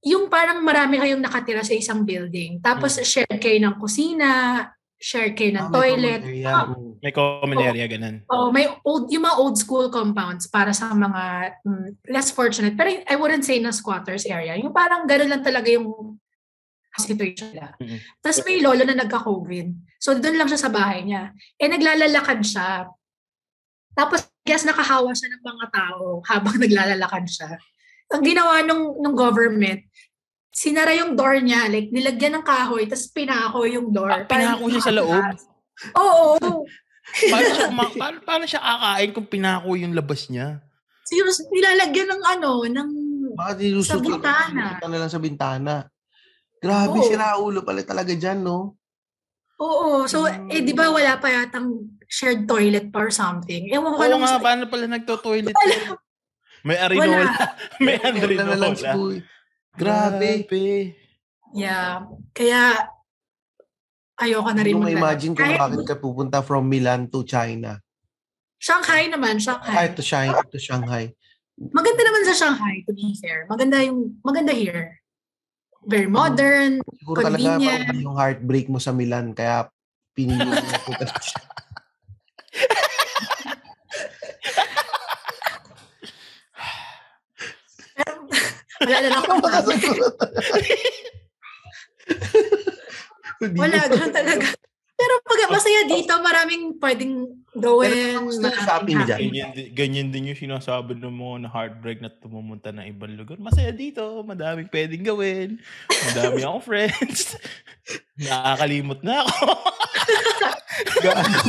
yung 0.02 0.30
parang 0.30 0.66
marami 0.66 0.98
kayong 0.98 1.22
nakatira 1.22 1.62
sa 1.62 1.78
isang 1.78 2.02
building 2.02 2.58
tapos 2.62 2.98
share 3.06 3.38
kayo 3.38 3.58
ng 3.62 3.76
kusina 3.78 4.66
share 5.02 5.34
kayo 5.34 5.58
ng 5.58 5.66
Ah, 5.66 5.74
may 5.74 5.78
toilet 5.82 6.22
common 6.22 6.30
area. 6.30 6.54
Mm. 6.54 6.92
May 7.02 7.12
common 7.12 7.58
area, 7.58 7.86
ganun. 7.90 8.16
Oh, 8.30 8.54
may 8.54 8.70
old 8.86 9.10
yung 9.10 9.26
mga 9.26 9.38
old 9.42 9.58
school 9.58 9.90
compounds 9.90 10.46
para 10.46 10.70
sa 10.78 10.94
mga 10.94 11.58
mm, 11.66 12.06
less 12.14 12.30
fortunate. 12.30 12.78
Pero 12.78 13.02
I 13.10 13.18
wouldn't 13.18 13.42
say 13.42 13.58
na 13.58 13.74
squatters 13.74 14.30
area. 14.30 14.54
Yung 14.62 14.70
parang 14.70 15.10
gano'n 15.10 15.26
lang 15.26 15.42
talaga 15.42 15.74
yung 15.74 16.22
situation 16.94 17.50
nila. 17.50 17.74
Mm-mm. 17.82 17.98
Tapos 18.22 18.46
may 18.46 18.62
lolo 18.62 18.86
na 18.86 18.94
nagka-COVID. 18.94 19.68
So 19.98 20.14
doon 20.22 20.38
lang 20.38 20.46
siya 20.54 20.62
sa 20.62 20.70
bahay 20.70 21.02
niya. 21.02 21.34
Eh 21.58 21.66
naglalalakad 21.66 22.46
siya. 22.46 22.86
Tapos 23.98 24.30
guess 24.46 24.70
nakahawa 24.70 25.10
siya 25.18 25.34
ng 25.34 25.44
mga 25.50 25.66
tao 25.74 26.22
habang 26.30 26.62
naglalalakad 26.64 27.26
siya. 27.26 27.58
Ang 28.12 28.24
ginawa 28.24 28.60
nung, 28.62 29.00
nung 29.00 29.16
government, 29.16 29.88
sinara 30.52 30.92
yung 30.92 31.16
door 31.16 31.40
niya, 31.40 31.72
like 31.72 31.90
nilagyan 31.90 32.40
ng 32.40 32.46
kahoy, 32.46 32.84
tapos 32.86 33.08
pinako 33.16 33.64
yung 33.64 33.88
door. 33.90 34.12
Ah, 34.12 34.28
pinako 34.28 34.68
siya 34.68 34.84
sa 34.84 34.94
loob? 34.94 35.24
Oo. 35.96 36.36
Paano 37.32 37.48
siya, 37.48 37.66
kuma- 37.72 37.96
paano, 37.96 38.18
paano 38.22 38.44
siya 38.46 38.62
kakain 38.62 39.12
kung 39.16 39.28
pinako 39.32 39.70
yung 39.80 39.96
labas 39.96 40.28
niya? 40.28 40.60
Serious, 41.08 41.40
nilalagyan 41.48 42.08
ng 42.12 42.24
ano, 42.24 42.52
ng... 42.68 42.90
Baka 43.32 43.64
Sa 43.84 43.98
bintana. 43.98 44.76
na 44.80 44.98
lang 45.00 45.12
sa 45.12 45.24
bintana. 45.24 45.74
Grabe, 46.62 47.00
Oo. 47.00 47.08
sira 47.08 47.40
ulo 47.40 47.64
pala 47.66 47.82
talaga 47.82 48.12
dyan, 48.14 48.44
no? 48.44 48.78
Oo. 49.58 50.06
So, 50.06 50.28
eh, 50.28 50.62
di 50.62 50.76
ba 50.76 50.92
wala 50.92 51.18
pa 51.18 51.32
yatang 51.32 51.98
shared 52.06 52.46
toilet 52.46 52.92
pa 52.94 53.08
or 53.08 53.12
something? 53.14 53.72
Ewan 53.72 53.98
ko 53.98 54.02
Oo 54.04 54.20
nga, 54.22 54.38
paano 54.38 54.68
pala 54.68 54.86
nagto-toilet? 54.86 55.56
Wala. 55.56 55.98
May 56.62 56.78
arinola. 56.78 57.32
May 57.86 57.98
Meron 57.98 58.38
na 58.38 58.58
lang 58.58 58.74
si 58.78 58.86
arinola. 58.86 58.94
Boy. 58.98 59.18
Grabe. 59.74 60.30
Yeah. 61.52 62.06
Kaya, 62.32 62.88
ayoko 64.22 64.52
na 64.54 64.62
rin 64.62 64.78
Hindi 64.78 64.78
mo 64.78 64.86
maglalakad. 64.86 65.02
ma-imagine 65.02 65.32
kung 65.34 65.46
Kahit 65.48 65.60
bakit 65.60 65.84
ka 65.88 65.96
pupunta 65.98 66.38
from 66.46 66.64
Milan 66.70 67.10
to 67.10 67.26
China. 67.26 67.82
Shanghai 68.62 69.10
naman, 69.10 69.42
Shanghai. 69.42 69.74
Kahit 69.74 69.94
to 69.98 70.04
Shanghai. 70.06 70.46
To 70.54 70.60
Shanghai. 70.62 71.04
Maganda 71.58 72.02
naman 72.06 72.22
sa 72.30 72.36
Shanghai, 72.38 72.86
to 72.86 72.94
be 72.94 73.18
fair. 73.18 73.50
Maganda 73.50 73.82
yung, 73.82 74.22
maganda 74.22 74.54
here. 74.54 75.02
Very 75.82 76.06
modern. 76.06 76.78
Siguro 77.02 77.26
talaga 77.26 77.58
Convenient. 77.58 77.90
parang 77.90 78.06
yung 78.06 78.18
heartbreak 78.18 78.70
mo 78.70 78.78
sa 78.78 78.94
Milan. 78.94 79.34
Kaya 79.34 79.66
pinili 80.14 80.46
mo 80.46 80.54
na 80.54 80.78
punta 80.86 81.10
sa 81.10 81.18
Wala 88.82 88.98
na 88.98 89.22
ako. 89.22 89.34
Wala, 93.58 93.90
ganun 93.90 94.14
talaga. 94.14 94.54
Pero 95.02 95.18
pag 95.26 95.50
masaya 95.50 95.82
dito, 95.90 96.14
maraming 96.22 96.78
pwedeng 96.78 97.26
gawin. 97.58 98.22
Dyan. 98.38 98.54
happy. 98.54 98.94
Ganyan, 98.94 99.50
ganyan 99.74 100.14
din 100.14 100.30
yung 100.30 100.38
sinasabi 100.38 100.94
ng 100.94 101.10
mga 101.10 101.38
na 101.42 101.50
heartbreak 101.50 102.06
na 102.06 102.14
tumumunta 102.14 102.70
ng 102.70 102.86
ibang 102.86 103.10
lugar. 103.18 103.42
Masaya 103.42 103.74
dito, 103.74 104.22
madaming 104.22 104.70
pwedeng 104.70 105.02
gawin. 105.02 105.58
Madami 105.90 106.46
akong 106.46 106.62
friends. 106.70 107.34
Nakakalimot 108.22 109.02
na 109.02 109.26
ako. 109.26 109.46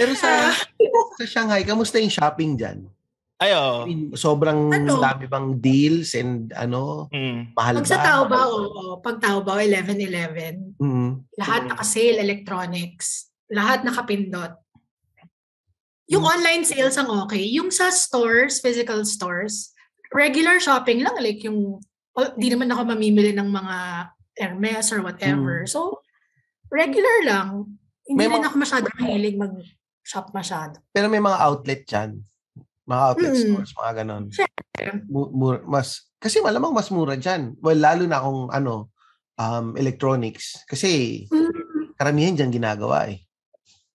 Pero 0.00 0.16
sa 0.16 0.56
sa 1.20 1.24
Shanghai, 1.28 1.68
kamusta 1.68 2.00
yung 2.00 2.08
shopping 2.08 2.56
dyan? 2.56 2.88
Ay, 3.40 3.50
I 3.50 3.56
oo. 3.56 3.88
mean, 3.88 4.12
sobrang 4.12 4.68
Ano? 4.68 5.00
dami 5.00 5.24
bang 5.24 5.56
deals 5.56 6.12
and 6.12 6.52
ano, 6.52 7.08
Mm. 7.08 7.56
mahal 7.56 7.80
Pag 7.80 7.88
ba? 7.88 7.90
sa 7.90 8.04
Taobao, 8.04 8.50
oo. 8.68 8.84
Pag 9.00 9.16
Taobao, 9.16 9.56
11-11. 9.56 10.76
Mm. 10.76 11.24
Lahat 11.40 11.64
naka-sale, 11.64 12.20
electronics. 12.20 13.32
Lahat 13.48 13.80
nakapindot. 13.80 14.60
Yung 16.06 16.20
Hmm. 16.20 16.36
online 16.36 16.68
sales 16.68 16.98
ang 16.98 17.08
okay. 17.24 17.40
Yung 17.48 17.72
sa 17.72 17.88
stores, 17.88 18.60
physical 18.60 19.06
stores, 19.06 19.72
regular 20.12 20.60
shopping 20.60 21.00
lang. 21.00 21.16
Like 21.16 21.40
yung, 21.40 21.80
oh, 22.12 22.30
di 22.36 22.50
naman 22.50 22.68
ako 22.68 22.82
mamimili 22.84 23.32
ng 23.32 23.48
mga 23.48 23.76
Hermes 24.36 24.90
or 24.90 25.00
whatever. 25.00 25.64
So, 25.64 26.02
regular 26.68 27.24
lang. 27.24 27.78
Hindi. 28.04 28.16
May 28.16 28.26
rin 28.26 28.36
mga- 28.36 28.46
ako 28.46 28.56
masyado 28.58 28.86
mahilig 28.96 29.36
mag-shop 29.38 30.34
masyado. 30.34 30.82
Pero 30.90 31.06
may 31.06 31.20
mga 31.20 31.38
outlet 31.40 31.86
dyan. 31.86 32.10
Mga 32.90 33.02
outlet 33.06 33.30
Mm. 33.30 33.40
stores, 33.46 33.72
mga 33.72 33.92
ganon. 33.96 34.24
Siyempre. 34.28 34.84
Mu- 35.06 35.30
mur- 35.30 35.62
mas, 35.64 36.10
kasi 36.18 36.42
malamang 36.42 36.74
mas 36.74 36.90
mura 36.90 37.14
dyan. 37.14 37.54
Well, 37.62 37.78
lalo 37.78 38.02
na 38.04 38.18
kung 38.18 38.50
ano, 38.50 38.90
um, 39.38 39.78
electronics. 39.78 40.66
Kasi 40.66 41.24
Mm, 41.30 41.94
karamihan 41.94 42.34
dyan 42.34 42.50
ginagawa 42.50 43.06
eh. 43.08 43.22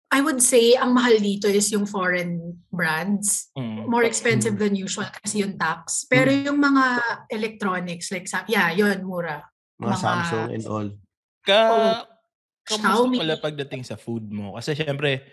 I 0.10 0.24
would 0.24 0.40
say, 0.40 0.80
ang 0.80 0.96
mahal 0.96 1.20
dito 1.20 1.52
is 1.52 1.68
yung 1.70 1.84
foreign 1.84 2.40
brands. 2.72 3.52
Mm. 3.52 3.84
More 3.86 4.08
expensive 4.08 4.56
than 4.56 4.72
usual 4.72 5.12
kasi 5.12 5.44
yung 5.44 5.60
tax. 5.60 6.08
Pero 6.08 6.32
yung 6.32 6.56
mga 6.56 7.04
electronics, 7.28 8.16
like, 8.16 8.24
sa, 8.24 8.48
yeah, 8.48 8.72
yun, 8.72 9.04
mura. 9.04 9.44
Mga 9.76 9.92
Mga- 9.92 10.00
Samsung 10.00 10.48
and 10.56 10.66
all. 10.72 10.88
Ka, 11.44 11.60
kamusta 12.64 12.80
Xiaomi. 12.96 13.18
pala 13.20 13.36
pagdating 13.38 13.84
sa 13.84 14.00
food 14.00 14.32
mo? 14.32 14.56
Kasi 14.56 14.72
syempre, 14.72 15.28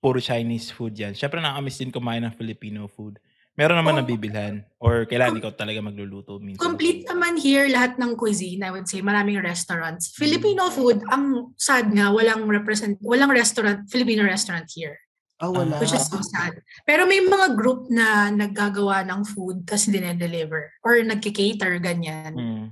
puro 0.00 0.20
Chinese 0.20 0.70
food 0.70 0.94
yan. 0.94 1.16
Syempre, 1.16 1.40
nakamiss 1.40 1.80
din 1.80 1.90
kumain 1.90 2.22
ng 2.22 2.34
Filipino 2.36 2.86
food. 2.86 3.18
Meron 3.56 3.80
naman 3.80 3.96
Oo. 3.96 4.00
nabibilhan? 4.04 4.68
Or 4.76 5.08
kailangan 5.08 5.40
ikaw 5.40 5.52
talaga 5.56 5.80
magluluto 5.80 6.36
minsan? 6.36 6.60
Complete 6.60 7.08
naman 7.08 7.40
here 7.40 7.64
lahat 7.72 7.96
ng 7.96 8.12
cuisine, 8.12 8.60
I 8.60 8.68
would 8.68 8.84
say. 8.84 9.00
Maraming 9.00 9.40
restaurants. 9.40 10.12
Filipino 10.12 10.68
food, 10.68 11.00
ang 11.08 11.56
sad 11.56 11.88
nga, 11.88 12.12
walang 12.12 12.44
represent, 12.44 13.00
walang 13.00 13.32
restaurant, 13.32 13.88
Filipino 13.88 14.28
restaurant 14.28 14.68
here. 14.68 15.00
Ah, 15.40 15.48
wala. 15.48 15.80
Which 15.80 15.92
is 15.92 16.04
so 16.04 16.20
sad. 16.20 16.60
Pero 16.84 17.08
may 17.08 17.20
mga 17.20 17.56
group 17.56 17.88
na 17.88 18.28
naggagawa 18.28 19.04
ng 19.08 19.24
food 19.24 19.64
tapos 19.64 19.88
dinedeliver. 19.88 20.76
Or 20.84 21.00
nagkikater, 21.00 21.80
ganyan. 21.80 22.32
Mm. 22.36 22.64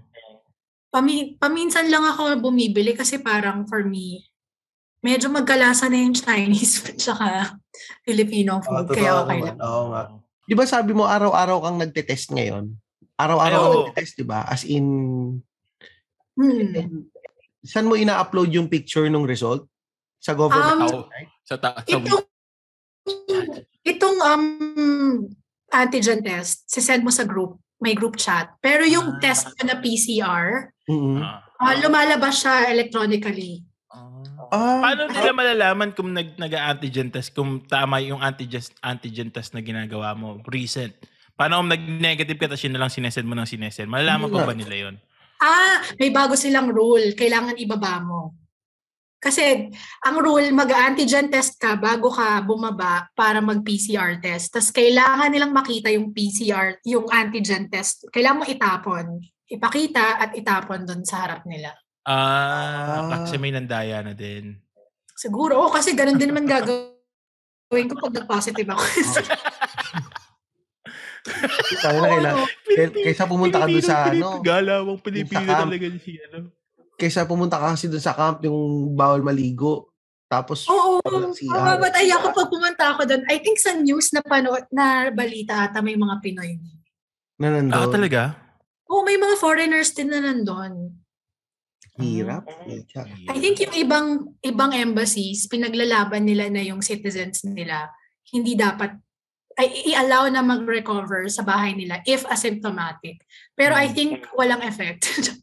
Pami, 0.92 1.40
paminsan 1.40 1.88
lang 1.88 2.04
ako 2.04 2.44
bumibili 2.44 2.92
kasi 2.92 3.20
parang 3.24 3.64
for 3.68 3.84
me, 3.88 4.24
medyo 5.04 5.28
magkalasa 5.28 5.86
na 5.86 6.00
yung 6.00 6.16
Chinese 6.16 6.80
food 6.80 6.96
tsaka 6.96 7.54
Filipino 8.00 8.64
food. 8.64 8.88
totoo 8.88 8.96
kaya 8.96 9.12
okay 9.20 9.38
lang. 9.44 9.58
Oo 9.60 9.84
nga. 9.92 10.02
Di 10.44 10.54
ba 10.56 10.64
sabi 10.64 10.92
mo 10.92 11.04
araw-araw 11.04 11.60
kang 11.60 11.78
nagte-test 11.78 12.32
ngayon? 12.32 12.72
Araw-araw 13.14 13.60
Ay, 13.60 13.62
kang 13.62 13.76
nagte-test, 13.84 14.14
di 14.16 14.24
ba? 14.24 14.40
As 14.44 14.64
in, 14.64 14.86
Hmm. 16.34 17.06
saan 17.62 17.86
mo 17.86 17.94
ina-upload 17.94 18.50
yung 18.50 18.66
picture 18.66 19.06
ng 19.06 19.22
result? 19.22 19.68
Sa 20.18 20.32
government 20.32 20.66
Um, 20.74 21.04
website? 21.06 21.30
Sa, 21.44 21.54
ta- 21.54 21.78
sa 21.78 21.84
Itong, 21.86 22.24
itong 23.84 24.18
um, 24.18 24.44
antigen 25.70 26.24
test, 26.24 26.64
sisend 26.66 27.04
mo 27.04 27.12
sa 27.12 27.22
group. 27.22 27.60
May 27.78 27.92
group 27.92 28.16
chat. 28.16 28.56
Pero 28.58 28.82
yung 28.82 29.14
Ah. 29.14 29.18
test 29.20 29.52
na 29.60 29.76
PCR, 29.76 30.72
Mhm. 30.88 31.20
Ah. 31.20 31.44
ah, 31.60 31.74
lumalabas 31.78 32.40
siya 32.40 32.66
electronically. 32.66 33.60
Ah, 34.54 34.78
Paano 34.78 35.10
nila 35.10 35.30
malalaman 35.34 35.90
kung 35.90 36.14
nag, 36.14 36.38
nag-antigen 36.38 37.10
test, 37.10 37.34
kung 37.34 37.66
tama 37.66 37.98
yung 37.98 38.22
antigen, 38.22 38.62
antigen 38.78 39.34
test 39.34 39.50
na 39.50 39.60
ginagawa 39.66 40.14
mo, 40.14 40.38
recent? 40.46 40.94
Paano 41.34 41.58
kung 41.58 41.74
nag-negative 41.74 42.38
ka, 42.38 42.46
tapos 42.46 42.62
yun 42.62 42.78
na 42.78 42.86
lang 42.86 42.94
sinesend 42.94 43.26
mo 43.26 43.34
ng 43.34 43.50
sinesend? 43.50 43.90
Malalaman 43.90 44.30
nga. 44.30 44.46
ba 44.46 44.54
nila 44.54 44.76
yun? 44.78 44.94
Ah, 45.42 45.82
may 45.98 46.14
bago 46.14 46.38
silang 46.38 46.70
rule. 46.70 47.18
Kailangan 47.18 47.58
ibaba 47.58 47.98
mo. 47.98 48.38
Kasi 49.18 49.72
ang 50.04 50.16
rule, 50.20 50.52
mag-antigen 50.52 51.32
test 51.32 51.56
ka 51.56 51.80
bago 51.80 52.12
ka 52.12 52.44
bumaba 52.44 53.08
para 53.16 53.40
mag-PCR 53.40 54.20
test. 54.20 54.52
Tapos 54.52 54.68
kailangan 54.70 55.32
nilang 55.32 55.50
makita 55.50 55.88
yung 55.90 56.12
PCR, 56.12 56.78
yung 56.84 57.08
antigen 57.08 57.66
test. 57.72 58.04
Kailangan 58.12 58.38
mo 58.38 58.44
itapon. 58.46 59.04
Ipakita 59.48 60.20
at 60.20 60.30
itapon 60.36 60.84
doon 60.84 61.02
sa 61.02 61.24
harap 61.24 61.42
nila. 61.48 61.72
Ah, 62.04 63.00
Ah. 63.00 63.24
kasi 63.24 63.36
may 63.36 63.48
nandaya 63.48 64.00
na 64.00 64.12
din. 64.12 64.60
Siguro, 65.14 65.56
oh, 65.58 65.70
kasi 65.70 65.92
ganun 65.92 66.16
din 66.16 66.28
naman 66.28 66.44
gagawin 66.44 66.92
ko 67.86 67.94
pag 67.98 68.14
nag-positive 68.14 68.68
ako. 68.68 68.84
Tayo 71.80 71.98
na 71.98 72.08
kaila. 72.10 72.30
Oo. 72.34 72.46
Kay- 72.66 72.92
Kaysa 73.02 73.24
pumunta 73.24 73.56
ka 73.56 73.66
doon 73.66 73.80
sa 73.82 73.96
ano, 74.06 74.28
Galawang 74.42 75.00
Pilipino 75.00 75.48
talaga 75.48 75.86
si 75.96 76.20
ano. 76.22 76.52
kaysa 76.94 77.24
pumunta 77.24 77.56
ka 77.56 77.74
kasi 77.74 77.88
doon 77.88 77.98
sa 78.00 78.12
camp 78.12 78.38
yung 78.40 78.54
bawal 78.92 79.18
maligo. 79.20 79.88
Tapos, 80.26 80.66
Oo, 80.66 81.00
walang 81.00 81.32
CR. 81.32 81.50
mamatay 81.50 82.06
ako 82.10 82.26
pag 82.32 82.48
pumunta 82.48 82.84
ako 82.90 83.02
doon. 83.04 83.22
I 83.26 83.38
think 83.38 83.56
sa 83.56 83.72
news 83.72 84.10
na 84.10 84.20
panood, 84.20 84.66
na 84.70 85.08
balita 85.10 85.64
ata 85.64 85.80
may 85.80 85.94
mga 85.94 86.16
Pinoy. 86.20 86.58
na 87.34 87.50
nandun. 87.50 87.74
Ah, 87.74 87.88
talaga? 87.88 88.20
Oo, 88.86 89.02
may 89.02 89.16
mga 89.16 89.34
foreigners 89.36 89.90
din 89.90 90.06
na 90.06 90.22
nandun. 90.22 91.02
Hirap. 91.94 92.42
Ah. 92.98 93.06
I 93.30 93.38
think 93.38 93.62
yung 93.62 93.74
ibang 93.76 94.06
ibang 94.42 94.74
embassies, 94.74 95.46
pinaglalaban 95.46 96.26
nila 96.26 96.50
na 96.50 96.58
yung 96.60 96.82
citizens 96.82 97.46
nila 97.46 97.86
hindi 98.34 98.58
dapat 98.58 98.98
ay 99.54 99.94
i-allow 99.94 100.26
na 100.26 100.42
mag-recover 100.42 101.30
sa 101.30 101.46
bahay 101.46 101.70
nila 101.78 102.02
if 102.02 102.26
asymptomatic. 102.26 103.22
Pero 103.54 103.78
I 103.78 103.86
Hmm. 103.86 103.94
think 103.94 104.10
walang 104.34 104.66
effect. 104.66 105.06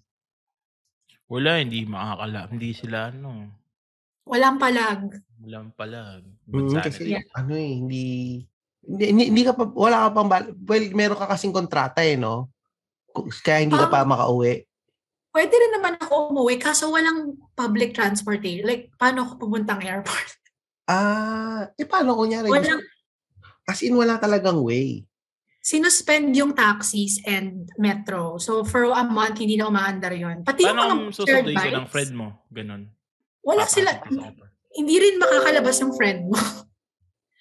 Wala, 1.32 1.64
hindi 1.64 1.88
makakala. 1.88 2.52
Hindi 2.52 2.76
sila 2.76 3.08
ano. 3.08 3.56
walang 4.28 4.60
palag. 4.60 5.16
Walang 5.40 5.72
pala. 5.74 6.20
Mm, 6.52 6.76
kasi 6.78 7.16
nila. 7.16 7.24
ano 7.34 7.52
eh, 7.56 7.72
hindi, 7.80 8.06
hindi, 8.84 9.04
hindi, 9.12 9.24
hindi 9.32 9.44
ka 9.44 9.56
pa, 9.56 9.64
wala 9.66 10.08
ka 10.08 10.10
pang, 10.12 10.28
well, 10.68 10.86
meron 10.92 11.16
ka 11.20 11.32
kasing 11.32 11.56
kontrata 11.56 12.04
eh, 12.04 12.20
no? 12.20 12.52
Kaya 13.44 13.64
hindi 13.64 13.76
ka 13.76 13.88
Um, 13.88 13.92
pa 13.92 14.04
makauwi. 14.04 14.68
Pwede 15.32 15.56
rin 15.56 15.74
naman 15.74 15.96
ako 15.96 16.30
umuwi 16.30 16.60
kaso 16.60 16.92
walang 16.92 17.40
public 17.56 17.96
transportation. 17.96 18.68
Like, 18.68 18.92
paano 18.96 19.24
ako 19.26 19.48
pupuntang 19.48 19.82
airport? 19.82 20.30
Ah, 20.84 21.72
eh 21.80 21.88
paano 21.88 22.20
kunyari? 22.20 22.52
Walang, 22.52 22.84
As 23.64 23.80
in, 23.80 23.96
wala 23.96 24.20
talagang 24.20 24.60
way. 24.60 25.08
sinuspend 25.64 26.36
yung 26.36 26.52
taxis 26.52 27.22
and 27.24 27.70
metro. 27.78 28.36
So, 28.36 28.66
for 28.66 28.90
a 28.90 29.06
month, 29.06 29.40
hindi 29.40 29.56
na 29.56 29.72
umaandar 29.72 30.12
yun. 30.12 30.44
Pati 30.44 30.66
yung 30.66 30.76
Paano 30.76 30.82
mga 30.82 30.92
ang 30.92 31.04
shared 31.06 31.16
susunduin 31.16 31.56
ka 31.56 31.64
ng 31.64 31.72
bikes, 31.80 31.92
friend 31.94 32.12
mo? 32.12 32.28
Ganon. 32.50 32.82
Wala 33.40 33.64
Papasok 33.64 33.76
sila. 33.78 33.92
Hindi 34.74 34.96
rin 35.00 35.16
makakalabas 35.16 35.76
yung 35.80 35.94
friend 35.96 36.22
mo. 36.28 36.36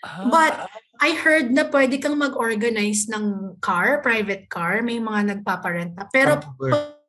Ah, 0.00 0.28
But, 0.28 0.54
I 1.00 1.10
heard 1.16 1.50
na 1.50 1.64
pwede 1.66 1.96
kang 1.98 2.14
mag-organize 2.14 3.08
ng 3.08 3.56
car, 3.58 3.98
private 3.98 4.46
car. 4.46 4.78
May 4.84 5.00
mga 5.00 5.34
nagpaparenta. 5.34 6.06
Pero, 6.08 6.38
Ah, 6.38 6.44
pag 6.44 6.99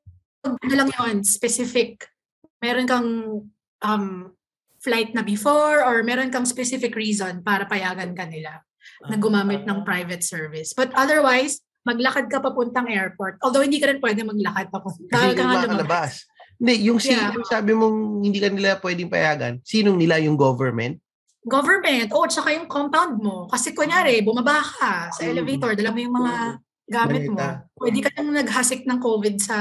ano 0.45 0.73
lang 0.73 0.89
yun, 0.89 1.23
specific. 1.23 2.09
Meron 2.61 2.87
kang 2.89 3.09
um, 3.81 4.05
flight 4.81 5.13
na 5.13 5.21
before 5.21 5.85
or 5.85 6.01
meron 6.01 6.33
kang 6.33 6.45
specific 6.45 6.97
reason 6.97 7.45
para 7.45 7.69
payagan 7.69 8.17
ka 8.17 8.25
nila 8.25 8.65
na 9.05 9.17
gumamit 9.17 9.65
ng 9.65 9.85
private 9.85 10.25
service. 10.25 10.73
But 10.73 10.89
otherwise, 10.97 11.61
maglakad 11.85 12.29
ka 12.29 12.41
papuntang 12.41 12.89
airport. 12.89 13.37
Although 13.41 13.65
hindi 13.65 13.77
ka 13.81 13.93
rin 13.93 14.01
pwede 14.01 14.25
maglakad 14.25 14.69
papunta. 14.73 15.09
Kasi 15.09 15.37
ka 15.37 15.41
hindi 15.41 15.57
nga 15.57 15.69
lumabas. 15.69 16.11
Hindi, 16.61 16.73
yung, 16.85 17.01
si, 17.01 17.09
Yeah. 17.09 17.33
yung 17.33 17.45
sabi 17.45 17.73
mong 17.73 18.21
hindi 18.21 18.37
ka 18.37 18.49
nila 18.53 18.77
pwedeng 18.81 19.09
payagan, 19.09 19.53
sinong 19.65 19.97
nila 19.97 20.21
yung 20.21 20.37
government? 20.37 21.01
Government. 21.41 22.13
O, 22.13 22.29
tsaka 22.29 22.53
yung 22.53 22.69
compound 22.69 23.17
mo. 23.17 23.49
Kasi 23.49 23.73
kunyari, 23.73 24.21
bumaba 24.21 24.61
ka 24.61 25.09
sa 25.09 25.25
Mm. 25.25 25.29
elevator, 25.33 25.73
dala 25.73 25.89
mo 25.89 25.99
yung 26.05 26.15
mga 26.21 26.33
gamit 26.85 27.23
mo. 27.33 27.41
Pwede 27.81 27.99
ka 28.05 28.09
nang 28.13 28.29
naghasik 28.37 28.85
ng 28.85 28.99
COVID 29.01 29.41
sa 29.41 29.57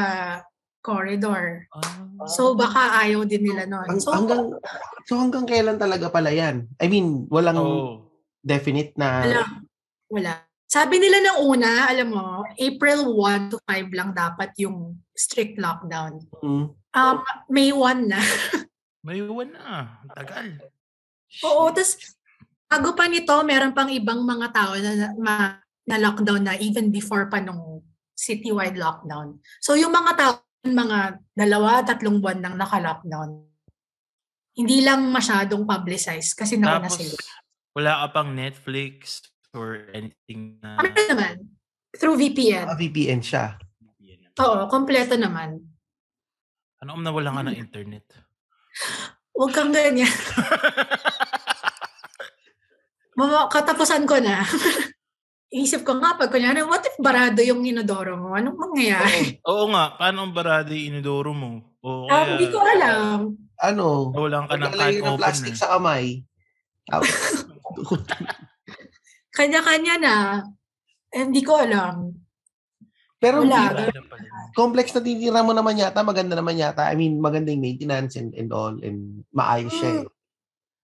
corridor. 0.81 1.69
Ah. 1.73 2.27
So, 2.29 2.57
baka 2.57 3.05
ayaw 3.07 3.25
din 3.29 3.47
nila. 3.49 3.69
Ang, 3.69 4.01
So, 4.01 4.13
hanggang, 4.13 4.57
so 5.09 5.21
hanggang 5.21 5.45
kailan 5.45 5.77
talaga 5.81 6.09
pala 6.09 6.33
yan? 6.33 6.69
I 6.81 6.89
mean, 6.89 7.29
walang 7.29 7.61
Oo. 7.61 8.11
definite 8.41 8.97
na... 8.97 9.25
Wala. 9.25 9.43
Wala. 10.11 10.33
Sabi 10.71 11.03
nila 11.03 11.19
ng 11.19 11.39
una, 11.51 11.91
alam 11.91 12.09
mo, 12.15 12.47
April 12.55 13.13
1 13.13 13.51
to 13.51 13.59
5 13.67 13.91
lang 13.91 14.11
dapat 14.15 14.55
yung 14.63 14.97
strict 15.13 15.59
lockdown. 15.59 16.23
Mm. 16.41 16.73
Um, 16.73 17.17
May 17.51 17.75
1 17.75 18.07
na. 18.07 18.21
May 19.07 19.25
iwan 19.25 19.57
na. 19.57 19.97
Ang 20.05 20.13
Tagal. 20.13 20.49
Oo, 21.47 21.73
tapos 21.73 21.97
bago 22.69 22.93
pa 22.93 23.09
nito, 23.09 23.33
meron 23.49 23.73
pang 23.73 23.89
ibang 23.89 24.21
mga 24.23 24.49
tao 24.53 24.73
na, 24.77 24.93
na, 25.17 25.35
na 25.89 25.97
lockdown 25.97 26.43
na 26.45 26.55
even 26.61 26.93
before 26.93 27.27
pa 27.33 27.41
nung 27.41 27.81
citywide 28.13 28.77
lockdown. 28.77 29.41
So 29.65 29.73
yung 29.73 29.97
mga 29.97 30.13
tao, 30.21 30.33
mga 30.65 31.21
dalawa, 31.33 31.81
tatlong 31.85 32.21
buwan 32.21 32.45
nang 32.45 32.57
naka-lockdown. 32.61 33.49
Hindi 34.57 34.85
lang 34.85 35.09
masyadong 35.09 35.65
publicized 35.65 36.37
kasi 36.37 36.61
nauna 36.61 36.85
Tapos, 36.85 37.01
sila. 37.01 37.17
Wala 37.73 37.93
ka 38.05 38.21
pang 38.21 38.37
Netflix 38.37 39.25
or 39.57 39.89
anything 39.97 40.61
na... 40.61 40.77
Ano 40.77 40.93
naman? 40.93 41.49
Through 41.97 42.19
VPN. 42.19 42.67
Ah, 42.69 42.77
VPN 42.77 43.25
siya. 43.25 43.57
Oo, 44.41 44.69
kompleto 44.69 45.17
naman. 45.17 45.61
Ano 46.81 46.97
kung 46.97 47.05
nawala 47.05 47.35
ka 47.35 47.43
ng 47.45 47.61
internet? 47.61 48.05
Huwag 49.37 49.53
kang 49.57 49.73
ganyan. 49.73 50.09
Mama, 53.19 53.49
katapusan 53.53 54.09
ko 54.09 54.17
na. 54.21 54.45
Isip 55.51 55.83
ko 55.83 55.99
nga, 55.99 56.15
pag 56.15 56.31
kunyari, 56.31 56.63
what 56.63 56.87
if 56.87 56.95
barado 56.97 57.43
yung 57.43 57.67
inodoro 57.67 58.15
mo? 58.15 58.39
Anong 58.39 58.55
mangyayari? 58.55 59.43
Oo 59.51 59.67
nga, 59.75 59.99
paano 59.99 60.23
ang 60.23 60.31
barado 60.31 60.71
yung 60.71 60.95
inodoro 60.95 61.35
mo? 61.35 61.75
O 61.83 62.07
Ah, 62.07 62.23
kaya 62.23 62.39
Hindi 62.39 62.47
ko 62.49 62.59
alam. 62.63 63.19
Ano? 63.61 64.15
nawalan 64.15 64.47
ka 64.47 64.55
ng 64.57 64.73
can 64.73 64.95
ng 64.95 65.05
open 65.05 65.19
plastic 65.19 65.55
sa 65.59 65.75
kamay. 65.75 66.23
Kanya-kanya 69.37 69.95
na. 69.99 70.15
Eh, 71.11 71.27
hindi 71.27 71.43
ko 71.43 71.59
alam. 71.59 72.15
Pero 73.21 73.45
Wala. 73.45 73.75
di 73.75 73.91
ba, 73.91 74.17
complex 74.55 74.95
na 74.95 75.03
tinira 75.03 75.43
mo 75.43 75.53
naman 75.53 75.77
yata, 75.77 76.01
maganda 76.01 76.33
naman 76.33 76.57
yata. 76.57 76.89
I 76.89 76.97
mean, 76.97 77.21
maganda 77.21 77.53
yung 77.53 77.61
maintenance 77.61 78.17
and, 78.17 78.33
and 78.33 78.49
all, 78.49 78.73
and 78.81 79.27
maayos 79.31 79.75
siya. 79.75 79.91
eh. 79.99 80.09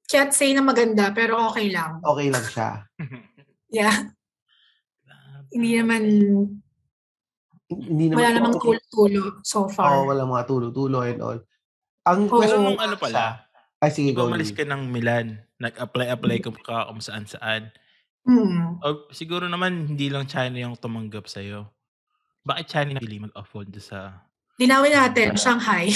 Can't 0.09 0.34
say 0.34 0.52
na 0.52 0.61
maganda, 0.61 1.09
pero 1.14 1.40
okay 1.48 1.70
lang. 1.70 2.02
Okay 2.02 2.28
lang 2.28 2.42
siya. 2.44 2.68
Yeah. 3.68 4.16
Hindi 5.49 5.70
naman, 5.76 6.03
Hindi 7.68 8.05
naman, 8.09 8.16
wala 8.16 8.30
namang 8.32 8.57
tulo-tulo 8.57 9.44
so 9.44 9.68
far. 9.68 10.05
wala 10.05 10.24
mga 10.24 10.44
tulo-tulo 10.49 11.05
and 11.05 11.20
all. 11.20 11.38
Ang 12.09 12.24
Oo. 12.26 12.40
question 12.40 12.64
nung 12.64 12.80
ano 12.80 12.96
pala, 12.96 13.44
Ay, 13.78 13.92
sige, 13.92 14.16
go. 14.16 14.24
umalis 14.24 14.51
ka 14.51 14.64
ng 14.64 14.88
Milan, 14.88 15.36
nag-apply-apply 15.61 16.36
ka 16.40 16.51
ka 16.57 16.88
kung 16.88 16.99
saan-saan. 16.99 17.68
Hmm. 18.24 18.80
O, 18.80 19.09
siguro 19.09 19.46
naman, 19.46 19.84
hindi 19.86 20.09
lang 20.09 20.24
China 20.24 20.57
yung 20.57 20.76
tumanggap 20.76 21.28
sa'yo. 21.28 21.68
Bakit 22.42 22.66
China 22.66 22.90
napili 22.96 23.20
mag-afford 23.20 23.68
sa 23.78 24.24
Linawin 24.59 24.90
natin, 24.90 25.36
Shanghai. 25.38 25.92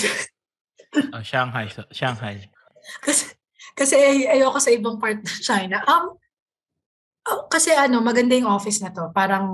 ah, 1.10 1.24
Shanghai? 1.24 1.66
sa- 1.66 1.88
Shanghai. 1.90 2.46
kasi, 3.02 3.32
kasi 3.74 3.96
ay- 3.96 4.28
ayoko 4.38 4.60
sa 4.60 4.70
ibang 4.70 5.00
part 5.00 5.18
ng 5.18 5.40
China. 5.40 5.80
Um, 5.88 6.14
oh, 7.28 7.46
kasi 7.46 7.70
ano, 7.70 8.00
maganda 8.00 8.34
yung 8.34 8.48
office 8.48 8.80
na 8.80 8.90
to. 8.90 9.10
Parang 9.12 9.46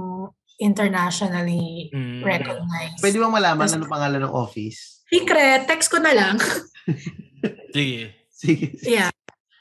internationally 0.58 1.88
Mm. 1.94 2.20
recognized. 2.22 2.98
Pwede 2.98 3.16
bang 3.16 3.30
malaman 3.30 3.64
Kasi- 3.64 3.76
ano 3.78 3.86
pangalan 3.86 4.20
ng 4.24 4.34
office? 4.34 5.06
Secret, 5.06 5.64
text 5.64 5.88
ko 5.88 5.98
na 5.98 6.12
lang. 6.12 6.36
Sige. 7.74 8.12
Sige. 8.28 8.66
yeah. 8.84 9.10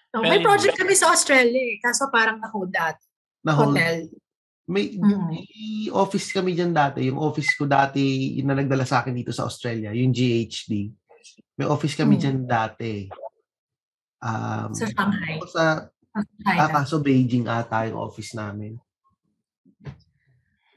So, 0.09 0.21
may 0.21 0.41
project 0.41 0.75
kami 0.75 0.93
sa 0.93 1.11
Australia 1.11 1.61
eh. 1.61 1.77
Kaso 1.77 2.09
parang 2.09 2.37
na-hold 2.37 2.73
at 2.73 2.97
Na 3.45 3.53
hotel. 3.53 4.09
May, 4.67 4.99
Mm. 4.99 5.23
may 5.29 5.47
office 5.93 6.33
kami 6.33 6.51
dyan 6.51 6.75
dati. 6.75 7.07
Yung 7.07 7.15
office 7.15 7.55
ko 7.55 7.63
dati, 7.63 8.01
yung 8.35 8.51
na 8.51 8.57
nagdala 8.57 8.83
sa 8.83 8.99
akin 8.99 9.15
dito 9.15 9.31
sa 9.31 9.47
Australia, 9.47 9.95
yung 9.95 10.11
GHD. 10.11 10.91
May 11.55 11.63
office 11.63 11.95
kami 11.95 12.17
Mm. 12.17 12.21
dyan 12.21 12.39
dati. 12.43 13.07
Um, 14.19 14.73
Sa 14.73 14.89
Shanghai. 14.89 15.37
Sa, 15.47 15.63
Ah, 16.17 16.23
China. 16.65 16.73
kaso 16.81 16.97
Beijing 16.97 17.45
ata 17.45 17.85
yung 17.85 17.99
office 17.99 18.33
namin. 18.33 18.77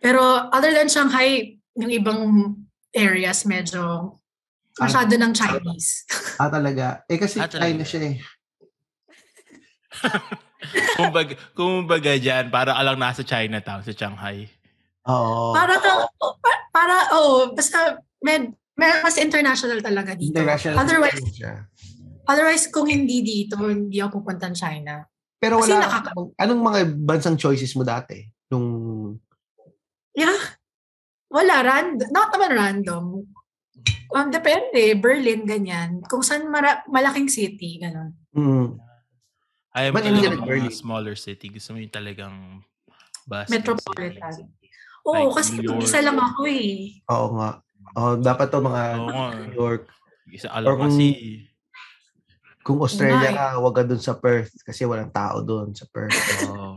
Pero 0.01 0.21
other 0.49 0.73
than 0.73 0.89
Shanghai, 0.89 1.57
yung 1.75 1.93
ibang 1.93 2.21
areas 2.91 3.45
medyo 3.45 4.17
masyado 4.77 5.13
ng 5.13 5.33
Chinese. 5.33 6.05
Ah, 6.37 6.49
talaga. 6.49 7.05
Eh 7.05 7.17
kasi 7.17 7.37
Ah, 7.37 7.49
talaga. 7.49 7.65
China 7.69 7.85
siya 7.85 8.01
eh. 8.07 8.17
kumbaga, 10.97 11.35
kumbaga 11.53 12.13
dyan, 12.17 12.49
para 12.49 12.73
ka 12.73 12.83
lang 12.83 12.99
nasa 12.99 13.23
Chinatown, 13.23 13.83
sa 13.83 13.93
Shanghai. 13.93 14.47
Oo. 15.05 15.53
Para 15.53 15.77
ka, 15.81 15.91
pa- 16.17 16.65
para, 16.71 16.95
oh, 17.17 17.51
basta 17.53 17.99
med, 18.23 18.53
med, 18.77 18.93
mas 19.03 19.17
international 19.17 19.81
talaga 19.81 20.15
dito. 20.15 20.37
International 20.37 20.79
Otherwise, 20.81 21.21
siya. 21.35 21.67
otherwise 22.25 22.65
kung 22.71 22.87
hindi 22.87 23.21
dito, 23.21 23.59
hindi 23.59 23.99
ako 23.99 24.23
pupunta 24.23 24.47
ng 24.49 24.57
China. 24.57 25.10
Pero 25.41 25.57
Kasi 25.57 25.73
wala, 25.73 25.81
nakaka- 25.83 26.37
anong 26.37 26.63
mga 26.63 26.81
bansang 27.01 27.35
choices 27.35 27.73
mo 27.73 27.83
dati? 27.83 28.29
Nung, 28.47 29.17
Yeah. 30.13 30.37
Wala, 31.29 31.63
random. 31.63 32.09
Not 32.11 32.29
naman 32.29 32.51
random. 32.53 33.05
Um, 34.11 34.29
depende. 34.29 34.93
Berlin, 34.97 35.47
ganyan. 35.47 36.03
Kung 36.05 36.21
saan 36.21 36.45
mara- 36.45 36.83
malaking 36.87 37.31
city, 37.31 37.79
gano'n. 37.79 38.11
mm, 38.33 38.69
Ayaw 39.71 39.91
mo 39.93 39.99
talaga 39.99 40.35
mga 40.37 40.75
smaller 40.75 41.15
city. 41.15 41.47
Gusto 41.49 41.73
mo 41.73 41.79
yung 41.79 41.95
talagang 41.95 42.37
bustling 43.25 43.55
Metropolitan. 43.57 44.35
city. 44.35 44.67
Oo, 45.07 45.31
Like 45.31 45.35
kasi 45.39 45.63
York. 45.63 45.81
isa 45.81 46.03
lang 46.03 46.19
ako 46.19 46.43
eh. 46.45 46.99
oo 47.07 47.29
nga. 47.39 47.51
Oh, 47.95 48.15
dapat 48.19 48.51
to 48.51 48.59
mga 48.59 48.83
Oo 48.99 49.07
nga. 49.09 49.27
New 49.39 49.55
York. 49.55 49.87
Isa 50.29 50.51
Or 50.51 50.59
alam 50.59 50.75
kung- 50.77 50.91
kasi. 50.93 51.07
Kung 52.61 52.79
Australia 52.85 53.33
ka, 53.33 53.47
wag 53.57 53.75
ka 53.75 53.83
dun 53.89 54.03
sa 54.03 54.13
Perth 54.13 54.53
kasi 54.61 54.85
walang 54.85 55.09
tao 55.09 55.41
dun 55.41 55.73
sa 55.73 55.89
Perth. 55.89 56.13
Oh. 56.49 56.77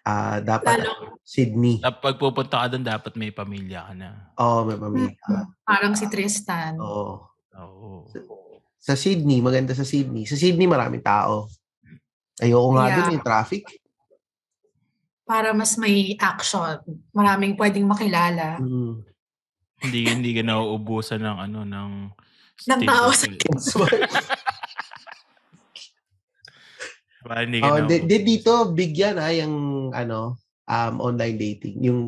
Ah, 0.00 0.40
dapat 0.40 0.80
Lalo, 0.80 1.20
Sydney. 1.22 1.78
Pag 1.78 2.16
pupunta 2.18 2.64
ka 2.64 2.66
doon, 2.72 2.82
dapat 2.82 3.12
may 3.14 3.30
pamilya 3.30 3.86
ka 3.86 3.92
na. 3.94 4.32
Oo, 4.40 4.44
oh, 4.44 4.60
may 4.66 4.78
pamilya. 4.80 5.14
parang 5.62 5.94
si 5.94 6.08
Tristan. 6.08 6.80
Oo. 6.80 7.22
Oo. 7.54 8.08
Sa 8.80 8.96
Sydney, 8.96 9.44
maganda 9.44 9.76
sa 9.76 9.84
Sydney. 9.84 10.24
Sa 10.24 10.34
Sydney, 10.34 10.64
maraming 10.66 11.04
tao. 11.04 11.46
Ayoko 12.40 12.68
nga 12.74 12.86
Yeah. 12.88 12.96
dun 13.04 13.14
yung 13.20 13.26
traffic. 13.26 13.62
Para 15.28 15.52
mas 15.52 15.76
may 15.76 16.16
action. 16.16 16.80
Maraming 17.12 17.54
pwedeng 17.54 17.86
makilala. 17.86 18.56
Mm. 18.58 19.04
Hindi 19.80 20.00
hindi 20.08 20.30
ka 20.34 20.42
nauubusan 20.42 21.20
ng 21.20 21.38
ano 21.38 21.60
ng 21.62 21.90
Ng 22.66 22.80
tao 22.84 23.08
sa 23.12 23.24
Tinder. 23.28 23.88
Diba, 27.20 27.36
hindi 27.44 27.58
Oh, 27.60 27.84
di, 27.84 27.96
di 28.04 28.16
dito 28.24 28.72
big 28.72 28.96
yan 28.96 29.16
ah, 29.16 29.28
yung 29.28 29.56
ano, 29.92 30.40
um, 30.64 30.94
online 31.00 31.36
dating. 31.36 31.76
Yung 31.84 32.02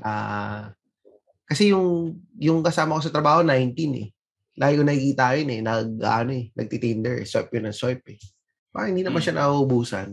ah 0.00 0.68
kasi 1.44 1.72
yung 1.72 2.14
yung 2.38 2.60
kasama 2.62 2.96
ko 2.96 3.02
sa 3.02 3.12
trabaho 3.12 3.40
19 3.42 3.74
eh. 3.96 4.08
Lagi 4.60 4.76
ko 4.76 4.84
nakikita 4.84 5.24
yun 5.34 5.50
eh, 5.50 5.60
nag 5.64 5.88
ano 5.98 6.30
eh, 6.36 6.52
nagti-Tinder, 6.52 7.24
swipe 7.24 7.52
yun 7.56 7.64
ng 7.66 7.76
swipe 7.76 8.06
eh. 8.12 8.18
Parang 8.70 8.92
hindi 8.92 9.02
naman 9.02 9.18
Hmm. 9.18 9.26
siya 9.26 9.34
nauubusan. 9.40 10.08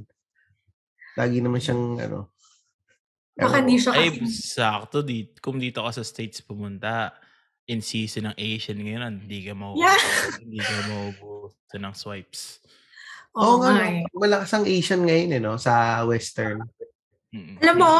Lagi 1.17 1.37
naman 1.43 1.59
siyang 1.59 1.83
ano. 1.99 2.31
Baka 3.37 3.61
hindi 3.61 3.77
siya 3.77 3.93
Ay, 3.93 4.17
kasi. 4.17 4.57
sakto. 4.57 5.05
Di, 5.05 5.29
kung 5.37 5.61
dito 5.61 5.85
ka 5.85 5.93
sa 5.93 6.01
States 6.01 6.41
pumunta, 6.41 7.13
in 7.67 7.83
season 7.83 8.31
ng 8.31 8.35
Asian 8.39 8.79
ngayon, 8.79 9.27
hindi 9.27 9.45
ka 9.45 9.53
mau 9.53 9.75
Yeah. 9.77 9.93
hindi 10.41 10.57
ka 10.57 10.73
mauubusan 10.89 11.83
ng 11.83 11.93
swipes. 11.93 12.63
Oo 13.37 13.61
Oo 13.61 13.61
nga, 13.61 13.85
eh. 13.85 14.01
malakas 14.17 14.51
ang 14.57 14.65
Asian 14.65 15.05
ngayon 15.05 15.37
eh, 15.37 15.41
no? 15.41 15.61
Sa 15.61 16.01
Western. 16.09 16.65
Mm. 17.29 17.55
Alam 17.61 17.77
mo, 17.77 17.93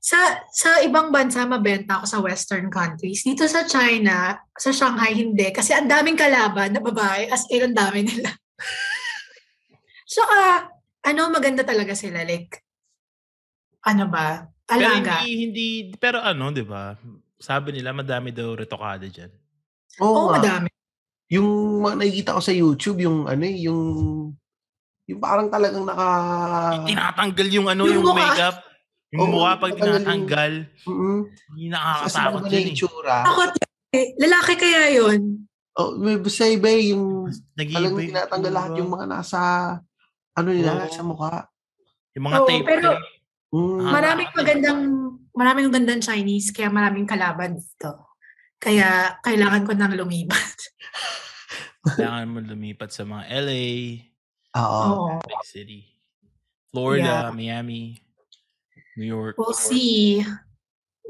sa 0.00 0.16
sa 0.48 0.80
ibang 0.80 1.12
bansa 1.12 1.44
mabenta 1.44 2.00
ako 2.00 2.06
sa 2.08 2.18
western 2.24 2.72
countries. 2.72 3.20
Dito 3.20 3.44
sa 3.44 3.68
China, 3.68 4.32
sa 4.56 4.72
Shanghai 4.72 5.12
hindi 5.12 5.44
kasi 5.52 5.76
ang 5.76 5.92
daming 5.92 6.16
kalaban 6.16 6.72
na 6.72 6.80
babae 6.80 7.28
as 7.28 7.44
in 7.52 7.68
ang 7.68 7.76
dami 7.76 8.08
nila. 8.08 8.32
Saka 10.16 10.72
ano 11.04 11.20
maganda 11.28 11.62
talaga 11.68 11.92
sila 11.92 12.24
like 12.24 12.64
ano 13.84 14.08
ba? 14.08 14.48
Pero 14.70 14.86
Alaga. 14.86 15.24
hindi, 15.24 15.30
hindi, 15.34 15.68
pero 15.98 16.22
ano, 16.22 16.54
di 16.54 16.62
ba? 16.62 16.94
Sabi 17.40 17.74
nila, 17.74 17.90
madami 17.90 18.30
daw 18.30 18.54
retokada 18.54 19.08
dyan. 19.08 19.32
Oo 19.98 20.30
nga. 20.30 20.38
madami. 20.38 20.68
Yung 21.32 21.82
mga 21.82 21.96
nakikita 21.98 22.36
ko 22.38 22.42
sa 22.44 22.54
YouTube, 22.54 22.98
yung 23.02 23.26
ano 23.26 23.42
eh, 23.42 23.56
yung 23.66 23.82
yung 25.10 25.20
parang 25.20 25.50
talagang 25.50 25.82
naka 25.82 26.06
Tinatanggal 26.86 27.48
yung 27.50 27.66
ano, 27.66 27.82
Yung 27.90 28.06
yung, 28.06 28.14
makeup. 28.14 28.62
Yung 29.10 29.20
Oo, 29.26 29.32
mukha 29.34 29.58
pag 29.58 29.74
tinatanggal 29.74 29.90
yung- 29.90 30.06
tinatanggal, 30.06 30.52
mm 30.86 31.20
hindi 31.50 31.66
nakakatakot 31.66 32.42
yun 32.46 32.66
yung 32.70 32.94
eh. 33.02 33.22
Takot 33.26 33.50
eh. 33.90 34.06
Lalaki 34.22 34.52
kaya 34.54 34.82
yun. 34.94 35.20
Oh, 35.74 35.90
may 35.98 36.14
basta 36.18 36.46
iba 36.46 36.70
eh, 36.70 36.94
yung 36.94 37.26
talagang 37.58 37.98
yung 37.98 38.10
tinatanggal 38.14 38.52
lahat 38.54 38.72
yung 38.78 38.90
mga 38.90 39.06
nasa 39.10 39.40
ano 40.38 40.48
nila, 40.54 40.86
Oo. 40.86 40.94
sa 40.94 41.02
mukha. 41.02 41.34
Yung 42.14 42.24
mga 42.30 42.38
Oo, 42.38 42.46
tape. 42.46 42.66
pero-. 42.66 42.98
Mm. 43.50 43.82
Ah. 43.82 43.92
Maraming 43.98 44.30
magandang 44.30 44.80
maraming 45.34 45.66
magandang 45.74 46.02
Chinese 46.06 46.54
kaya 46.54 46.70
maraming 46.70 47.06
kalaban 47.06 47.58
dito. 47.58 48.14
Kaya 48.62 49.18
kailangan 49.26 49.66
ko 49.66 49.72
nang 49.74 49.94
lumipat. 49.98 50.54
Kailangan 51.80 52.28
mo 52.28 52.38
lumipat 52.44 52.92
sa 52.92 53.08
mga 53.08 53.24
LA, 53.40 53.64
Oo. 54.56 54.82
Oo. 54.88 55.14
big 55.22 55.44
city. 55.46 55.80
Florida, 56.70 57.34
Miami, 57.34 57.98
New 58.94 59.06
York. 59.06 59.34
We'll 59.34 59.54
see. 59.54 60.22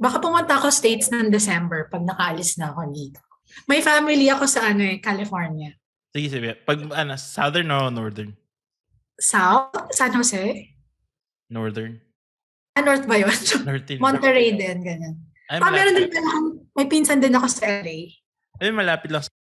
Baka 0.00 0.16
pumunta 0.16 0.56
ako 0.56 0.72
States 0.72 1.12
ng 1.12 1.28
December 1.28 1.92
pag 1.92 2.00
nakaalis 2.00 2.56
na 2.56 2.72
ako 2.72 2.88
dito. 2.88 3.20
May 3.68 3.84
family 3.84 4.32
ako 4.32 4.48
sa 4.48 4.72
ano 4.72 4.80
eh, 4.80 4.96
California. 4.98 5.76
Sige, 6.10 6.28
sige. 6.32 6.50
Pag 6.64 6.88
ano, 6.90 7.12
southern 7.20 7.68
o 7.70 7.92
northern? 7.92 8.32
South? 9.20 9.92
San 9.92 10.16
Jose? 10.16 10.72
Northern. 11.52 12.00
Ah, 12.72 12.80
North 12.80 13.04
ba 13.04 13.20
yun? 13.20 13.28
Northern. 13.68 14.00
Monterey 14.00 14.56
din, 14.56 14.80
ganyan. 14.80 15.14
Ay, 15.50 15.58
Ah, 15.60 15.68
meron 15.68 15.92
din 15.92 16.08
pala 16.08 16.28
akong, 16.30 16.48
may 16.72 16.86
pinsan 16.88 17.20
din 17.20 17.34
ako 17.34 17.46
sa 17.50 17.66
LA. 17.82 18.16
Ay, 18.62 18.70
malapit 18.72 19.10
lang. 19.10 19.20
sa- 19.20 19.34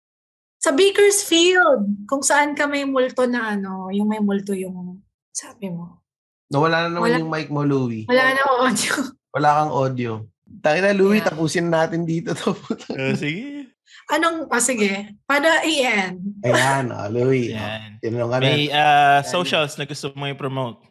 Sa 0.60 0.72
Bakersfield, 0.72 2.03
kung 2.03 2.20
saan 2.20 2.51
ka 2.51 2.68
may 2.68 2.84
multo 2.84 3.24
na 3.24 3.55
ano, 3.55 3.88
yung 3.89 4.05
may 4.05 4.20
multo 4.20 4.51
yung 4.51 4.99
sabi 5.32 5.72
mo. 5.72 6.03
Nawala 6.49 6.84
na 6.84 6.89
naman 6.91 7.05
Wala. 7.05 7.18
yung 7.18 7.32
mic 7.32 7.47
mo, 7.47 7.64
Louie. 7.64 8.03
Wala 8.05 8.36
na 8.36 8.41
audio. 8.60 8.93
Wala 9.32 9.49
kang 9.55 9.72
audio. 9.72 10.12
Tayo 10.60 10.80
na, 10.82 10.91
Louie, 10.91 11.22
Yeah. 11.22 11.30
tapusin 11.30 11.70
natin 11.70 12.03
dito 12.03 12.34
to. 12.34 12.51
Oh, 12.91 13.14
sige. 13.14 13.70
Anong, 14.10 14.49
oh, 14.49 14.60
sige, 14.60 14.89
para 15.24 15.62
i-end. 15.64 16.18
Ayan, 16.41 16.89
oh, 16.89 17.07
Louie. 17.07 17.53
Yan. 17.53 18.01
Tinanong 18.01 18.28
ka 18.28 18.38
na. 18.38 18.43
May 18.43 18.62
uh, 18.68 19.22
socials 19.24 19.78
na 19.78 19.86
gusto 19.86 20.10
mo 20.12 20.26
i-promote. 20.26 20.82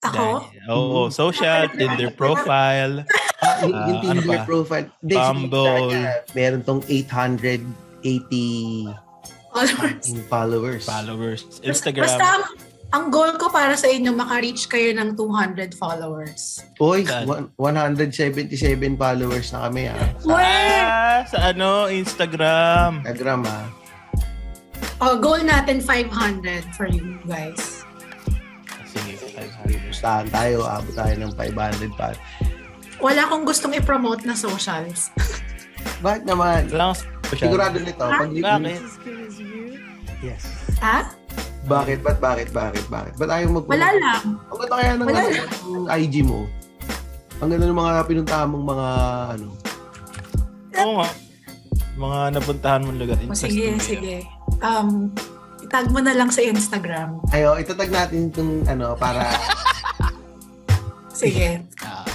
Ako? 0.00 0.46
Oo, 0.70 1.00
Mm. 1.04 1.12
social, 1.12 1.66
Tinder 1.76 2.14
profile. 2.14 3.02
Ah, 3.36 3.58
yung, 3.60 3.74
yung 3.74 4.00
ano 4.06 4.20
Tinder 4.22 4.38
pa? 4.38 4.46
profile. 4.46 4.86
Bumble. 5.02 5.90
meron 6.32 6.62
tong 6.62 6.82
880 8.02 8.94
Followers. 9.48 10.04
followers. 10.28 10.82
followers. 10.84 11.40
Instagram. 11.64 12.04
basta 12.06 12.24
ang, 12.24 12.44
ang 12.88 13.04
goal 13.10 13.34
ko 13.36 13.50
para 13.50 13.74
sa 13.74 13.88
inyo, 13.88 14.14
maka-reach 14.14 14.68
kayo 14.68 14.94
ng 14.94 15.16
200 15.16 15.74
followers. 15.74 16.62
Uy, 16.78 17.02
Saan? 17.02 17.26
one- 17.26 17.48
177 17.58 18.54
followers 18.94 19.50
na 19.50 19.66
kami 19.66 19.90
ah. 19.90 19.98
Wait! 20.22 20.84
Ah, 20.84 21.20
sa 21.26 21.50
ano, 21.50 21.90
Instagram. 21.90 23.02
Instagram 23.02 23.42
ah. 23.44 23.66
Oh, 24.98 25.14
goal 25.14 25.42
natin 25.42 25.78
500 25.78 26.62
for 26.74 26.86
you 26.86 27.18
guys. 27.22 27.82
Sige, 28.88 29.14
500. 29.14 29.90
Gustahan 29.90 30.26
tayo, 30.30 30.66
abot 30.66 30.90
tayo 30.90 31.14
ng 31.18 31.32
500 31.34 31.92
pa. 31.94 32.14
Wala 32.98 33.26
akong 33.26 33.46
gustong 33.46 33.74
i-promote 33.74 34.26
na 34.26 34.34
socials. 34.34 35.10
Bakit 36.02 36.26
naman? 36.26 36.66
Lang. 36.70 36.94
Sigurado 37.30 37.76
nito. 37.76 38.00
Ah, 38.00 38.22
Pag 38.22 38.30
Bakit? 38.32 38.80
Yes. 40.18 40.42
Ha? 40.80 40.98
Bakit? 41.64 41.98
Ba't 42.00 42.18
bakit? 42.18 42.48
Bakit? 42.48 42.84
Bakit? 42.88 43.12
Ba't 43.16 43.30
ayaw 43.30 43.48
mag- 43.52 43.68
Wala 43.68 43.88
lang. 43.92 44.22
Ang 44.48 44.56
ganda 44.56 44.74
kaya 44.74 44.92
ng, 44.94 45.04
Wala 45.04 45.20
ano, 45.20 45.34
ng 45.76 45.86
IG 45.92 46.14
mo. 46.24 46.48
Ang 47.38 47.48
ganda 47.52 47.66
ng 47.68 47.76
mga 47.76 47.92
pinuntahan 48.04 48.48
mong 48.48 48.66
mga 48.66 48.88
ano. 49.36 49.46
Oo 50.74 50.92
nga. 50.96 51.08
Mga 51.98 52.18
napuntahan 52.32 52.80
mong 52.80 52.98
lugar. 52.98 53.16
O, 53.16 53.22
Interesting. 53.26 53.50
sige, 53.50 53.66
sige. 53.78 54.16
Um, 54.58 55.12
itag 55.60 55.90
mo 55.90 56.00
na 56.00 56.14
lang 56.14 56.30
sa 56.30 56.40
Instagram. 56.40 57.20
Ayo, 57.30 57.58
itatag 57.58 57.90
natin 57.90 58.32
itong 58.32 58.64
ano 58.64 58.96
para 58.96 59.28
Sige. 61.12 61.62
Ah, 61.82 62.06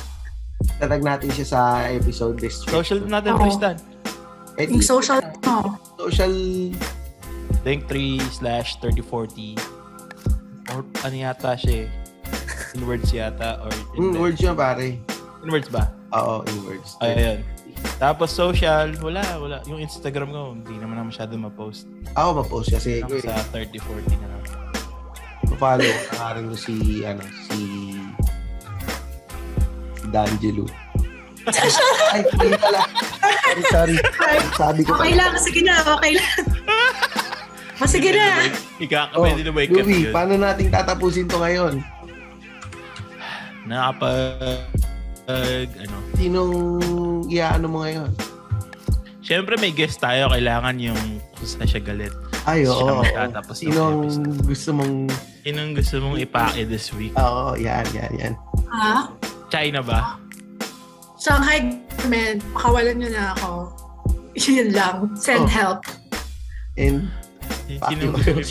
itatag 0.79 1.03
natin 1.03 1.29
siya 1.29 1.45
sa 1.45 1.59
episode 1.87 2.35
description. 2.35 2.71
social 2.73 2.99
natin. 3.03 3.35
Tristan. 3.37 3.75
Eh, 4.57 4.69
Yung 4.69 4.85
social 4.85 5.21
mo. 5.41 5.77
social 5.97 6.33
Link3 7.63 7.93
slash 8.29 8.77
3040. 8.81 9.55
Or 10.73 10.83
ano 11.01 11.15
yata 11.15 11.55
siya 11.55 11.87
eh. 11.87 12.75
In 12.75 12.83
words 12.85 13.09
yata. 13.09 13.61
Or 13.63 13.71
in, 13.97 14.13
words 14.17 14.41
yun 14.41 14.53
pare. 14.53 14.99
in 15.43 15.49
words 15.49 15.69
ba? 15.69 15.89
Oo, 16.13 16.43
in 16.45 16.57
words. 16.65 16.95
Ayun. 17.01 17.41
Tapos 17.99 18.31
social, 18.31 18.95
wala, 18.99 19.23
wala. 19.39 19.57
Yung 19.67 19.79
Instagram 19.79 20.31
ko, 20.31 20.55
hindi 20.55 20.75
naman 20.79 20.95
na 20.99 21.05
masyado 21.07 21.35
ma-post. 21.35 21.87
Ako 22.15 22.43
ma-post 22.43 22.71
kasi 22.71 23.03
ko 23.03 23.15
eh. 23.19 23.23
sa 23.23 23.35
3040 23.51 24.23
na 24.23 24.27
lang. 24.29 24.41
follow 25.59 25.85
ko 26.49 26.55
si 26.57 27.05
ano 27.05 27.21
si 27.45 27.57
si 30.01 30.07
D'Angelo. 30.09 30.65
Ay, 32.13 32.21
hindi 32.23 32.55
pala. 32.55 32.81
Sorry, 33.67 33.95
sorry. 34.15 34.39
Sabi 34.55 34.79
ko 34.83 34.95
Okay 34.95 35.13
lang, 35.13 35.33
sige 35.35 35.61
na, 35.61 35.83
okay 35.83 36.15
lang. 36.15 36.33
O, 37.81 37.89
sige 37.89 38.09
na. 38.15 38.47
Ika, 38.79 39.11
Oh, 39.17 39.27
pwede 39.27 39.43
na 39.43 39.51
ba 39.51 39.61
i-cut 39.65 39.83
Louie, 39.83 40.07
paano 40.07 40.39
natin 40.39 40.71
tatapusin 40.71 41.27
to 41.27 41.41
ngayon? 41.41 41.83
Nakapag... 43.67 44.67
ano, 45.27 45.95
Sinong 46.15 46.53
iaano 47.27 47.65
mo 47.67 47.83
ngayon? 47.83 48.11
Siyempre 49.23 49.55
may 49.55 49.71
guest 49.71 50.03
tayo, 50.03 50.27
kailangan 50.27 50.75
yung 50.79 50.99
kung 51.35 51.47
saan 51.47 51.67
siya 51.67 51.79
galit. 51.79 52.11
Ay, 52.43 52.67
oo. 52.67 53.03
Magtatapos 53.03 53.55
ng 53.55 53.71
Sinong 53.71 53.99
gusto 54.43 54.69
mong... 54.75 54.95
Yun 55.43 55.55
ang 55.59 55.71
gusto 55.75 55.95
mong 55.99 56.19
ipake 56.19 56.67
this 56.67 56.91
week. 56.95 57.15
Oo, 57.15 57.55
yan, 57.55 57.87
yan, 57.95 58.11
yan. 58.19 58.33
Ha? 58.67 59.07
China 59.47 59.79
ba? 59.79 60.19
Shanghai 61.23 61.79
government, 61.87 62.43
pakawalan 62.51 62.99
nyo 62.99 63.09
na 63.15 63.23
ako. 63.31 63.51
Yun 64.51 64.75
lang. 64.75 65.15
Send 65.15 65.47
Oh. 65.47 65.47
help. 65.47 65.79
And, 66.75 67.07
fuck 67.79 67.95
you, 67.95 68.11
kay. 68.11 68.43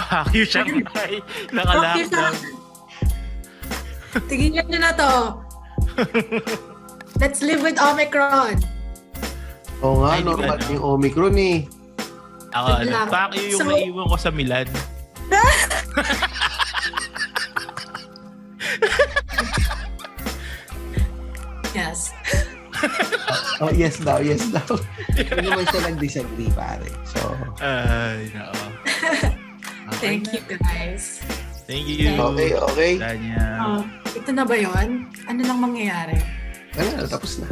Fuck 0.00 0.32
you, 0.32 0.44
Shanghai. 0.48 0.80
Fuck 0.88 1.10
you, 1.12 1.20
Naka-lockdown. 1.52 2.34
Tigilan 4.24 4.64
nyo 4.72 4.78
na 4.80 4.92
to. 4.96 5.10
Let's 7.20 7.44
live 7.44 7.60
with 7.60 7.76
Omicron. 7.76 8.56
Oo 9.84 10.00
nga, 10.00 10.16
Ay, 10.16 10.24
normal 10.24 10.56
ba, 10.56 10.64
no? 10.64 10.72
yung 10.72 10.84
Omicron 10.96 11.36
eh. 11.36 11.68
Ako, 12.52 12.68
ano, 12.84 12.96
fuck 13.08 13.32
you 13.36 13.52
yung 13.52 13.60
So- 13.60 13.68
naiwan 13.68 14.06
ko 14.08 14.16
sa 14.16 14.30
Milan. 14.32 14.68
Oh, 23.60 23.70
yes 23.74 24.00
daw, 24.00 24.22
yes 24.22 24.48
daw. 24.48 24.64
Hindi 25.16 25.44
naman 25.44 25.66
siya 25.68 25.80
nag-disagree, 25.92 26.50
pare. 26.56 26.88
So, 27.04 27.20
Ay, 27.60 28.30
nako. 28.32 28.64
Okay 29.92 30.22
Thank 30.22 30.30
you 30.30 30.42
guys. 30.62 31.20
Thank 31.66 31.90
you. 31.90 32.14
okay, 32.14 32.54
okay. 32.54 32.92
Tanya. 33.02 33.42
Oh, 33.60 33.82
ito 34.14 34.30
na 34.30 34.46
ba 34.46 34.54
yon? 34.54 35.10
Ano 35.26 35.40
lang 35.42 35.58
mangyayari? 35.58 36.16
Ano, 36.78 37.04
tapos 37.04 37.42
na. 37.42 37.50